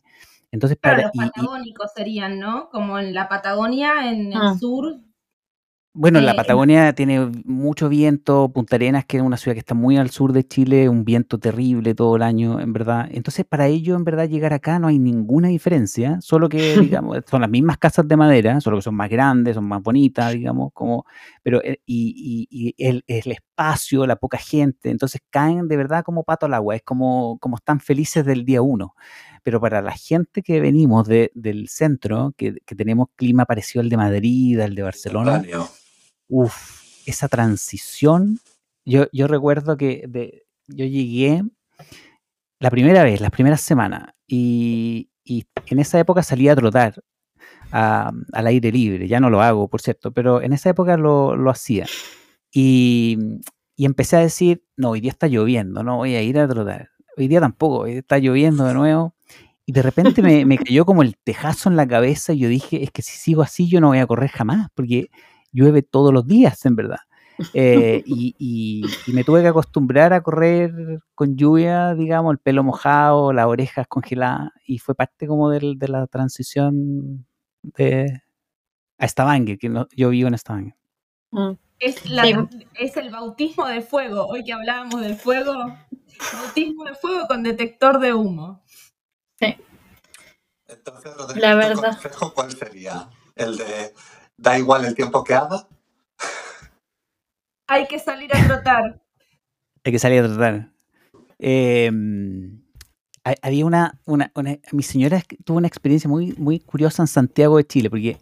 Entonces, 0.53 0.79
Claro, 0.81 0.97
para, 1.03 1.07
los 1.09 1.15
y- 1.15 1.19
patagónicos 1.31 1.91
serían, 1.95 2.39
¿no? 2.41 2.71
Como 2.71 2.99
en 2.99 3.15
la 3.15 3.29
Patagonia, 3.29 4.11
en 4.11 4.33
el 4.33 4.39
Ah. 4.41 4.57
sur. 4.59 4.97
Bueno, 5.93 6.20
la 6.20 6.32
Eh, 6.32 6.34
Patagonia 6.36 6.93
tiene 6.95 7.18
mucho 7.45 7.88
viento, 7.88 8.53
Punta 8.53 8.76
Arenas, 8.76 9.05
que 9.07 9.16
es 9.16 9.22
una 9.24 9.36
ciudad 9.36 9.55
que 9.55 9.59
está 9.59 9.74
muy 9.74 9.97
al 9.97 10.11
sur 10.11 10.32
de 10.32 10.47
Chile, 10.47 10.88
un 10.88 11.05
viento 11.05 11.38
terrible 11.38 11.97
todo 11.97 12.14
el 12.14 12.22
año, 12.22 12.61
en 12.61 12.72
verdad. 12.72 13.09
Entonces, 13.11 13.45
para 13.45 13.66
ellos, 13.66 13.97
en 13.97 14.05
verdad, 14.05 14.28
llegar 14.28 14.53
acá 14.53 14.78
no 14.78 14.86
hay 14.86 15.01
ninguna 15.01 15.49
diferencia, 15.49 16.18
solo 16.20 16.49
que, 16.49 16.76
digamos, 16.80 17.18
son 17.28 17.41
las 17.41 17.51
mismas 17.51 17.76
casas 17.78 18.07
de 18.07 18.16
madera, 18.16 18.61
solo 18.61 18.76
que 18.76 18.82
son 18.82 18.95
más 18.95 19.11
grandes, 19.11 19.57
son 19.57 19.64
más 19.64 19.82
bonitas, 19.82 20.32
digamos, 20.32 20.70
como, 20.72 21.05
pero, 21.43 21.61
eh, 21.64 21.80
y, 21.86 22.47
y- 22.49 22.68
y 22.78 22.86
el, 22.86 23.03
el 23.09 23.32
espacio, 23.61 24.07
la 24.07 24.17
poca 24.17 24.39
gente, 24.39 24.91
entonces 24.91 25.21
caen 25.31 25.69
de 25.69 25.77
verdad 25.77 26.03
como 26.03 26.25
pato 26.25 26.47
al 26.47 26.55
agua, 26.55 26.77
es 26.77 26.83
como, 26.83 27.39
como 27.41 27.57
están 27.57 27.79
felices 27.81 28.25
del 28.25 28.45
día 28.45 28.63
uno. 28.63 28.95
Pero 29.43 29.61
para 29.61 29.83
la 29.83 29.93
gente 29.93 30.43
que 30.43 30.61
venimos 30.61 31.07
de- 31.07 31.31
del 31.35 31.69
centro, 31.69 32.33
que, 32.37 32.57
que 32.65 32.75
tenemos 32.75 33.09
clima 33.17 33.45
parecido 33.45 33.83
al 33.83 33.89
de 33.91 33.97
Madrid, 33.97 34.61
al 34.61 34.75
de 34.75 34.83
Barcelona, 34.83 35.33
Mediterráneo. 35.39 35.69
Uf, 36.29 36.83
esa 37.07 37.29
transición. 37.29 38.39
Yo, 38.87 39.07
yo 39.13 39.27
recuerdo 39.27 39.77
que 39.77 40.05
de- 40.09 40.45
yo 40.67 40.85
llegué 40.87 41.43
la 42.61 42.71
primera 42.71 43.05
vez, 43.05 43.21
las 43.21 43.31
primeras 43.31 43.61
semanas, 43.61 44.11
y, 44.27 45.11
y 45.25 45.45
en 45.67 45.79
esa 45.81 45.99
época 45.99 46.23
salí 46.23 46.49
a 46.49 46.57
trotar 46.57 46.95
a- 47.73 48.11
al 48.33 48.47
aire 48.47 48.73
libre. 48.73 49.07
Ya 49.07 49.21
no 49.21 49.29
lo 49.31 49.43
hago, 49.43 49.69
por 49.69 49.81
cierto, 49.83 50.13
pero 50.13 50.41
en 50.43 50.53
esa 50.55 50.71
época 50.71 50.97
lo, 50.97 51.37
lo 51.37 51.51
hacía. 51.51 51.87
Y, 52.53 53.17
y 53.77 53.85
empecé 53.85 54.17
a 54.17 54.21
decir, 54.21 54.65
no, 54.77 54.91
hoy 54.91 55.01
día 55.01 55.11
está 55.11 55.27
lloviendo, 55.29 55.83
no 55.83 55.97
voy 55.99 56.15
a 56.15 56.23
ir 56.23 56.39
a 56.39 56.49
trotar. 56.49 56.91
Hoy 57.17 57.29
día 57.29 57.41
tampoco, 57.41 57.81
hoy 57.81 57.93
está 57.99 58.19
lloviendo 58.19 58.65
de 58.65 58.75
nuevo. 58.75 59.15
Y 59.67 59.73
de 59.73 59.83
repente 59.83 60.23
me, 60.23 60.45
me 60.45 60.59
cayó 60.75 60.85
como 60.85 61.03
el 61.03 61.17
tejazo 61.17 61.69
en 61.69 61.77
la 61.77 61.87
cabeza 61.87 62.33
y 62.33 62.39
yo 62.41 62.49
dije, 62.49 62.83
es 62.83 62.91
que 62.91 63.03
si 63.03 63.17
sigo 63.17 63.43
así 63.43 63.69
yo 63.69 63.81
no 63.81 63.89
voy 63.89 63.99
a 63.99 64.07
correr 64.07 64.31
jamás, 64.31 64.69
porque 64.75 65.11
llueve 65.53 65.83
todos 65.83 66.13
los 66.13 66.27
días, 66.27 66.65
en 66.67 66.77
verdad. 66.77 66.99
Eh, 67.55 68.03
y, 68.05 68.35
y- 68.39 68.85
y 69.07 69.13
me 69.15 69.25
tuve 69.25 69.41
que 69.43 69.49
acostumbrar 69.49 70.13
a 70.13 70.23
correr 70.23 70.73
con 71.15 71.37
lluvia, 71.37 71.95
digamos, 71.95 72.33
el 72.33 72.39
pelo 72.39 72.63
mojado, 72.63 73.33
las 73.33 73.47
orejas 73.47 73.87
congeladas, 73.89 74.51
y 74.67 74.79
fue 74.79 74.95
parte 74.95 75.27
como 75.27 75.49
del- 75.51 75.79
de 75.79 75.89
la 75.89 76.07
transición 76.07 77.27
de, 77.63 78.23
a 78.99 79.09
Stavanger, 79.09 79.59
que 79.59 79.69
no- 79.69 79.89
yo 79.97 80.11
vivo 80.11 80.29
en 80.29 80.37
Stavanger. 80.39 80.75
Mm. 81.33 81.53
Es, 81.81 82.09
la- 82.09 82.24
Sí. 82.24 82.35
es 82.74 82.97
el 82.97 83.11
bautismo 83.11 83.66
de 83.66 83.81
fuego. 83.81 84.26
Hoy 84.26 84.45
que 84.45 84.53
hablábamos 84.53 85.01
del 85.01 85.16
fuego, 85.16 85.55
bautismo 86.33 86.85
de 86.85 86.95
fuego 86.95 87.26
con 87.26 87.43
detector 87.43 87.99
de 87.99 88.12
humo. 88.14 88.62
Entonces, 90.68 91.16
Rodrigo, 91.16 91.41
La 91.41 91.53
¿tu 91.53 91.57
verdad. 91.59 91.93
consejo 92.01 92.33
cuál 92.35 92.53
sería? 92.53 93.09
¿El 93.35 93.57
de 93.57 93.93
da 94.37 94.57
igual 94.59 94.85
el 94.85 94.95
tiempo 94.95 95.24
que 95.24 95.35
haga? 95.35 95.66
Hay 97.66 97.87
que 97.89 97.99
salir 97.99 98.31
a 98.37 98.47
trotar. 98.47 99.01
Hay 99.85 99.93
que 99.93 99.99
salir 99.99 100.22
a 100.22 100.28
tratar. 100.28 100.70
Eh, 101.39 101.91
ha- 103.24 103.35
había 103.43 103.66
una, 103.66 103.99
una, 104.05 104.31
una- 104.35 104.59
Mi 104.72 104.83
señora 104.83 105.22
tuvo 105.45 105.57
una 105.59 105.66
experiencia 105.68 106.09
muy, 106.09 106.33
muy 106.35 106.61
curiosa 106.61 107.03
en 107.03 107.07
Santiago 107.09 107.57
de 107.57 107.66
Chile, 107.66 107.91
porque 107.91 108.18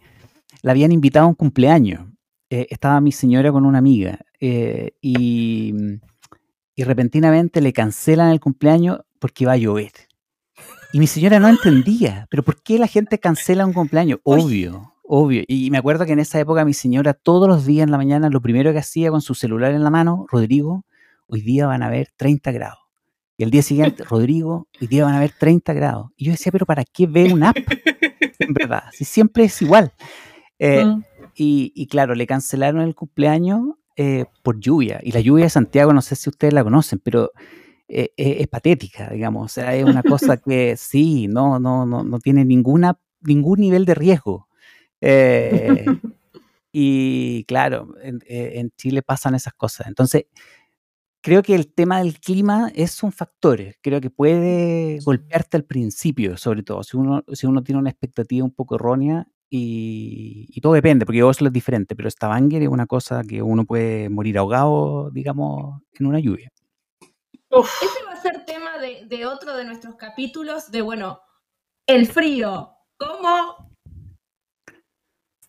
la 0.63 0.71
habían 0.71 0.91
invitado 0.91 1.25
a 1.25 1.29
un 1.29 1.35
cumpleaños. 1.35 2.07
Eh, 2.49 2.67
estaba 2.69 2.99
mi 2.99 3.11
señora 3.11 3.51
con 3.51 3.65
una 3.65 3.77
amiga 3.77 4.19
eh, 4.39 4.91
y, 5.01 5.73
y 6.75 6.83
repentinamente 6.83 7.61
le 7.61 7.73
cancelan 7.73 8.31
el 8.31 8.39
cumpleaños 8.39 9.01
porque 9.19 9.43
iba 9.43 9.51
a 9.53 9.57
llover. 9.57 9.91
Y 10.91 10.99
mi 10.99 11.05
señora 11.05 11.39
no 11.39 11.47
entendía, 11.47 12.25
pero 12.31 12.41
¿por 12.41 12.63
qué 12.63 12.79
la 12.79 12.87
gente 12.87 13.19
cancela 13.19 13.65
un 13.65 13.73
cumpleaños? 13.73 14.19
Obvio, 14.23 14.95
obvio. 15.03 15.43
Y 15.47 15.69
me 15.69 15.77
acuerdo 15.77 16.05
que 16.07 16.13
en 16.13 16.19
esa 16.19 16.39
época 16.39 16.65
mi 16.65 16.73
señora 16.73 17.13
todos 17.13 17.47
los 17.47 17.65
días 17.67 17.83
en 17.83 17.91
la 17.91 17.97
mañana 17.97 18.29
lo 18.29 18.41
primero 18.41 18.71
que 18.71 18.79
hacía 18.79 19.11
con 19.11 19.21
su 19.21 19.35
celular 19.35 19.73
en 19.73 19.83
la 19.83 19.91
mano, 19.91 20.25
Rodrigo, 20.31 20.85
hoy 21.27 21.41
día 21.41 21.67
van 21.67 21.83
a 21.83 21.87
haber 21.87 22.09
30 22.17 22.51
grados. 22.51 22.79
Y 23.37 23.43
el 23.43 23.51
día 23.51 23.61
siguiente, 23.61 24.03
Rodrigo, 24.03 24.67
hoy 24.81 24.87
día 24.87 25.05
van 25.05 25.13
a 25.13 25.17
haber 25.17 25.31
30 25.31 25.71
grados. 25.73 26.11
Y 26.17 26.25
yo 26.25 26.31
decía, 26.31 26.51
pero 26.51 26.65
¿para 26.65 26.83
qué 26.83 27.05
ver 27.05 27.33
una 27.33 27.49
app? 27.51 27.57
En 28.39 28.53
verdad, 28.53 28.83
si 28.93 29.03
siempre 29.05 29.43
es 29.43 29.61
igual. 29.61 29.93
Eh, 30.57 30.83
Mm. 30.85 31.03
Y, 31.39 31.71
y 31.73 31.87
claro, 31.87 32.15
le 32.15 32.27
cancelaron 32.27 32.81
el 32.81 32.95
cumpleaños 32.95 33.61
eh, 33.95 34.25
por 34.43 34.59
lluvia. 34.59 34.99
Y 35.01 35.13
la 35.13 35.21
lluvia 35.21 35.45
de 35.45 35.49
Santiago, 35.49 35.93
no 35.93 36.01
sé 36.01 36.15
si 36.15 36.29
ustedes 36.29 36.53
la 36.53 36.63
conocen, 36.63 36.99
pero 36.99 37.31
eh, 37.87 38.11
eh, 38.17 38.37
es 38.39 38.47
patética, 38.49 39.09
digamos. 39.09 39.45
O 39.45 39.47
sea, 39.47 39.73
es 39.73 39.85
una 39.85 40.03
cosa 40.03 40.37
que 40.45 40.75
sí, 40.75 41.27
no, 41.29 41.59
no, 41.59 41.85
no, 41.85 42.03
no 42.03 42.19
tiene 42.19 42.43
ninguna, 42.43 42.99
ningún 43.21 43.59
nivel 43.61 43.85
de 43.85 43.95
riesgo. 43.95 44.47
Y 46.71 47.45
claro, 47.45 47.95
en, 48.03 48.19
en 48.27 48.69
Chile 48.77 49.01
pasan 49.01 49.33
esas 49.33 49.53
cosas. 49.53 49.87
Entonces, 49.87 50.25
creo 51.21 51.41
que 51.41 51.55
el 51.55 51.73
tema 51.73 51.97
del 51.97 52.19
clima 52.19 52.71
es 52.75 53.01
un 53.01 53.11
factor. 53.11 53.59
Creo 53.81 53.99
que 53.99 54.11
puede 54.11 54.99
golpearte 55.03 55.57
al 55.57 55.63
principio, 55.63 56.37
sobre 56.37 56.61
todo, 56.61 56.83
si 56.83 56.95
uno, 56.95 57.23
si 57.33 57.47
uno 57.47 57.63
tiene 57.63 57.79
una 57.79 57.89
expectativa 57.89 58.45
un 58.45 58.51
poco 58.51 58.75
errónea. 58.75 59.27
Y, 59.49 60.45
y 60.49 60.61
todo 60.61 60.73
depende, 60.73 61.05
porque 61.05 61.23
Oslo 61.23 61.47
es 61.47 61.53
diferente, 61.53 61.95
pero 61.95 62.09
Stavanger 62.09 62.61
es 62.61 62.67
una 62.67 62.85
cosa 62.85 63.23
que 63.27 63.41
uno 63.41 63.65
puede 63.65 64.09
morir 64.09 64.37
ahogado, 64.37 65.09
digamos, 65.11 65.81
en 65.99 66.05
una 66.05 66.19
lluvia. 66.19 66.51
Uf. 67.51 67.69
Ese 67.81 68.05
va 68.05 68.13
a 68.13 68.21
ser 68.21 68.45
tema 68.45 68.77
de, 68.77 69.05
de 69.05 69.25
otro 69.25 69.55
de 69.57 69.65
nuestros 69.65 69.95
capítulos 69.95 70.71
de, 70.71 70.81
bueno, 70.81 71.19
el 71.87 72.05
frío. 72.05 72.71
¿Cómo 72.97 73.73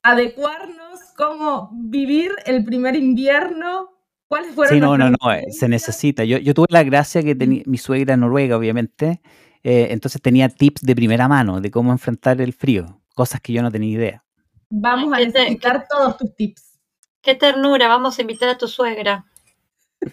adecuarnos? 0.02 1.00
¿Cómo 1.16 1.70
vivir 1.72 2.32
el 2.46 2.64
primer 2.64 2.96
invierno? 2.96 3.90
¿Cuáles 4.28 4.54
fueron 4.54 4.74
Sí, 4.74 4.80
no, 4.80 4.96
no, 4.96 5.10
no, 5.10 5.32
eh, 5.32 5.46
se 5.50 5.68
necesita. 5.68 6.24
Yo, 6.24 6.38
yo 6.38 6.54
tuve 6.54 6.68
la 6.70 6.84
gracia 6.84 7.22
que 7.22 7.34
tenía 7.34 7.62
mi 7.66 7.78
suegra 7.78 8.16
noruega, 8.16 8.56
obviamente, 8.56 9.20
eh, 9.62 9.88
entonces 9.90 10.22
tenía 10.22 10.48
tips 10.48 10.82
de 10.82 10.94
primera 10.94 11.28
mano 11.28 11.60
de 11.60 11.70
cómo 11.70 11.92
enfrentar 11.92 12.40
el 12.40 12.52
frío, 12.52 13.00
cosas 13.20 13.42
que 13.42 13.52
yo 13.52 13.60
no 13.62 13.70
tenía 13.70 13.90
idea. 13.98 14.24
Vamos 14.70 15.12
a 15.12 15.18
¿Qué 15.18 15.26
te- 15.26 15.40
necesitar 15.40 15.86
todos 15.86 16.16
tus 16.16 16.34
tips. 16.34 16.80
Qué 17.20 17.34
ternura, 17.34 17.86
vamos 17.86 18.18
a 18.18 18.22
invitar 18.22 18.48
a 18.48 18.56
tu 18.56 18.66
suegra 18.66 19.26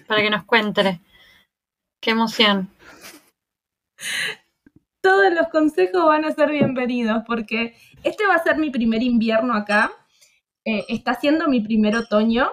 para 0.07 0.21
que 0.21 0.29
nos 0.29 0.43
cuente. 0.43 0.99
Qué 2.01 2.11
emoción. 2.11 2.69
Todos 5.01 5.31
los 5.33 5.47
consejos 5.47 6.03
van 6.05 6.25
a 6.25 6.33
ser 6.33 6.51
bienvenidos 6.51 7.23
porque 7.25 7.77
este 8.03 8.27
va 8.27 8.35
a 8.35 8.43
ser 8.43 8.57
mi 8.57 8.69
primer 8.71 9.01
invierno 9.01 9.53
acá. 9.53 9.89
eh, 10.65 10.83
está 10.89 11.13
siendo 11.15 11.47
mi 11.47 11.61
primer 11.61 11.95
otoño 11.95 12.51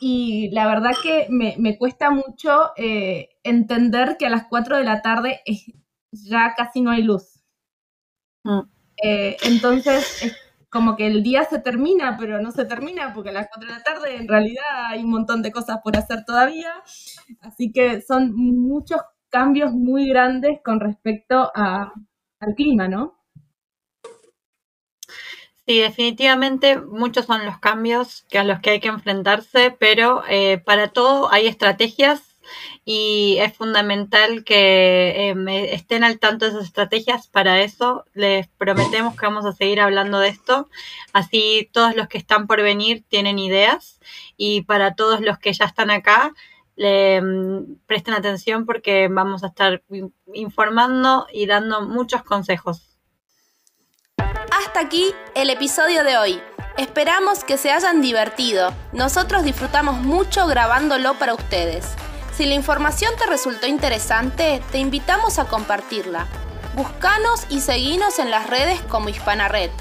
y 0.00 0.48
la 0.52 0.68
verdad 0.68 0.92
que 1.02 1.26
me, 1.28 1.56
me 1.58 1.76
cuesta 1.76 2.08
mucho 2.12 2.70
eh, 2.76 3.30
entender 3.42 4.16
que 4.16 4.26
a 4.26 4.30
las 4.30 4.46
4 4.48 4.76
de 4.76 4.84
la 4.84 5.02
tarde 5.02 5.40
es- 5.44 5.66
ya 6.12 6.54
casi 6.56 6.82
no 6.82 6.92
hay 6.92 7.02
luz. 7.02 7.42
Mm. 8.44 8.60
Eh, 9.02 9.36
entonces 9.42 10.22
es 10.22 10.36
como 10.70 10.96
que 10.96 11.06
el 11.06 11.22
día 11.22 11.44
se 11.44 11.58
termina, 11.60 12.16
pero 12.18 12.40
no 12.40 12.50
se 12.52 12.64
termina 12.64 13.12
porque 13.14 13.30
a 13.30 13.32
las 13.32 13.48
4 13.48 13.68
de 13.68 13.74
la 13.78 13.82
tarde 13.82 14.16
en 14.16 14.28
realidad 14.28 14.64
hay 14.90 15.02
un 15.02 15.10
montón 15.10 15.42
de 15.42 15.52
cosas 15.52 15.78
por 15.82 15.96
hacer 15.96 16.24
todavía. 16.24 16.72
Así 17.40 17.72
que 17.72 18.00
son 18.02 18.34
muchos 18.36 19.00
cambios 19.30 19.72
muy 19.72 20.08
grandes 20.08 20.60
con 20.64 20.80
respecto 20.80 21.50
a- 21.54 21.92
al 22.40 22.54
clima, 22.54 22.88
¿no? 22.88 23.18
Sí, 25.66 25.80
definitivamente 25.80 26.80
muchos 26.80 27.26
son 27.26 27.44
los 27.44 27.58
cambios 27.58 28.22
que 28.30 28.38
a 28.38 28.44
los 28.44 28.60
que 28.60 28.70
hay 28.70 28.80
que 28.80 28.88
enfrentarse, 28.88 29.70
pero 29.78 30.22
eh, 30.28 30.58
para 30.58 30.88
todo 30.88 31.30
hay 31.30 31.46
estrategias 31.46 32.27
y 32.84 33.36
es 33.40 33.54
fundamental 33.56 34.44
que 34.44 35.30
eh, 35.30 35.74
estén 35.74 36.04
al 36.04 36.18
tanto 36.18 36.44
de 36.44 36.52
esas 36.52 36.64
estrategias. 36.64 37.26
Para 37.28 37.60
eso 37.60 38.04
les 38.14 38.48
prometemos 38.48 39.16
que 39.16 39.26
vamos 39.26 39.44
a 39.46 39.52
seguir 39.52 39.80
hablando 39.80 40.18
de 40.18 40.28
esto. 40.28 40.68
Así 41.12 41.68
todos 41.72 41.94
los 41.96 42.08
que 42.08 42.18
están 42.18 42.46
por 42.46 42.62
venir 42.62 43.04
tienen 43.08 43.38
ideas 43.38 44.00
y 44.36 44.62
para 44.62 44.94
todos 44.94 45.20
los 45.20 45.38
que 45.38 45.52
ya 45.52 45.64
están 45.66 45.90
acá, 45.90 46.32
le, 46.76 47.20
mm, 47.20 47.78
presten 47.86 48.14
atención 48.14 48.64
porque 48.66 49.08
vamos 49.08 49.42
a 49.42 49.48
estar 49.48 49.82
in- 49.90 50.14
informando 50.32 51.26
y 51.32 51.46
dando 51.46 51.82
muchos 51.82 52.22
consejos. 52.22 52.84
Hasta 54.16 54.80
aquí 54.80 55.12
el 55.34 55.50
episodio 55.50 56.04
de 56.04 56.16
hoy. 56.18 56.40
Esperamos 56.76 57.42
que 57.42 57.56
se 57.58 57.72
hayan 57.72 58.00
divertido. 58.00 58.72
Nosotros 58.92 59.42
disfrutamos 59.42 59.96
mucho 59.96 60.46
grabándolo 60.46 61.14
para 61.14 61.34
ustedes. 61.34 61.96
Si 62.38 62.46
la 62.46 62.54
información 62.54 63.12
te 63.18 63.26
resultó 63.26 63.66
interesante, 63.66 64.62
te 64.70 64.78
invitamos 64.78 65.40
a 65.40 65.46
compartirla. 65.46 66.28
Buscanos 66.76 67.44
y 67.48 67.60
seguinos 67.62 68.20
en 68.20 68.30
las 68.30 68.46
redes 68.46 68.80
como 68.82 69.08
Hispana 69.08 69.48
Red. 69.48 69.72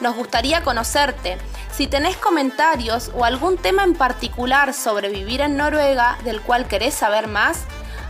Nos 0.00 0.14
gustaría 0.14 0.62
conocerte. 0.62 1.36
Si 1.72 1.88
tenés 1.88 2.16
comentarios 2.16 3.10
o 3.12 3.24
algún 3.24 3.56
tema 3.56 3.82
en 3.82 3.94
particular 3.94 4.72
sobre 4.72 5.08
vivir 5.08 5.40
en 5.40 5.56
Noruega 5.56 6.16
del 6.22 6.42
cual 6.42 6.68
querés 6.68 6.94
saber 6.94 7.26
más, 7.26 7.64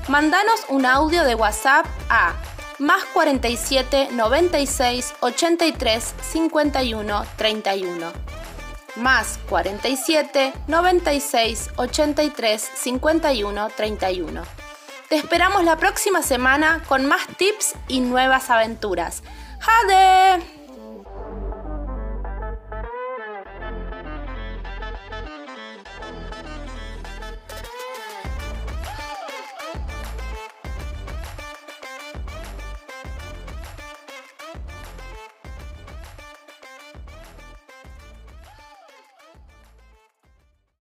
mandanos 0.09 0.67
un 0.69 0.85
audio 0.85 1.25
de 1.25 1.35
WhatsApp 1.35 1.87
a 2.11 2.35
más 2.79 3.03
47 3.15 4.11
96 4.13 5.15
83 5.21 6.15
51 6.21 7.25
31. 7.37 8.44
Más 8.97 9.39
47 9.49 10.53
96 10.69 11.71
83 11.77 12.71
51 12.75 13.69
31. 13.77 14.43
Te 15.09 15.17
esperamos 15.17 15.65
la 15.65 15.77
próxima 15.77 16.23
semana 16.23 16.83
con 16.87 17.07
más 17.07 17.27
tips 17.37 17.75
y 17.89 18.01
nuevas 18.01 18.51
aventuras. 18.51 19.23
¡Jade! 19.61 20.54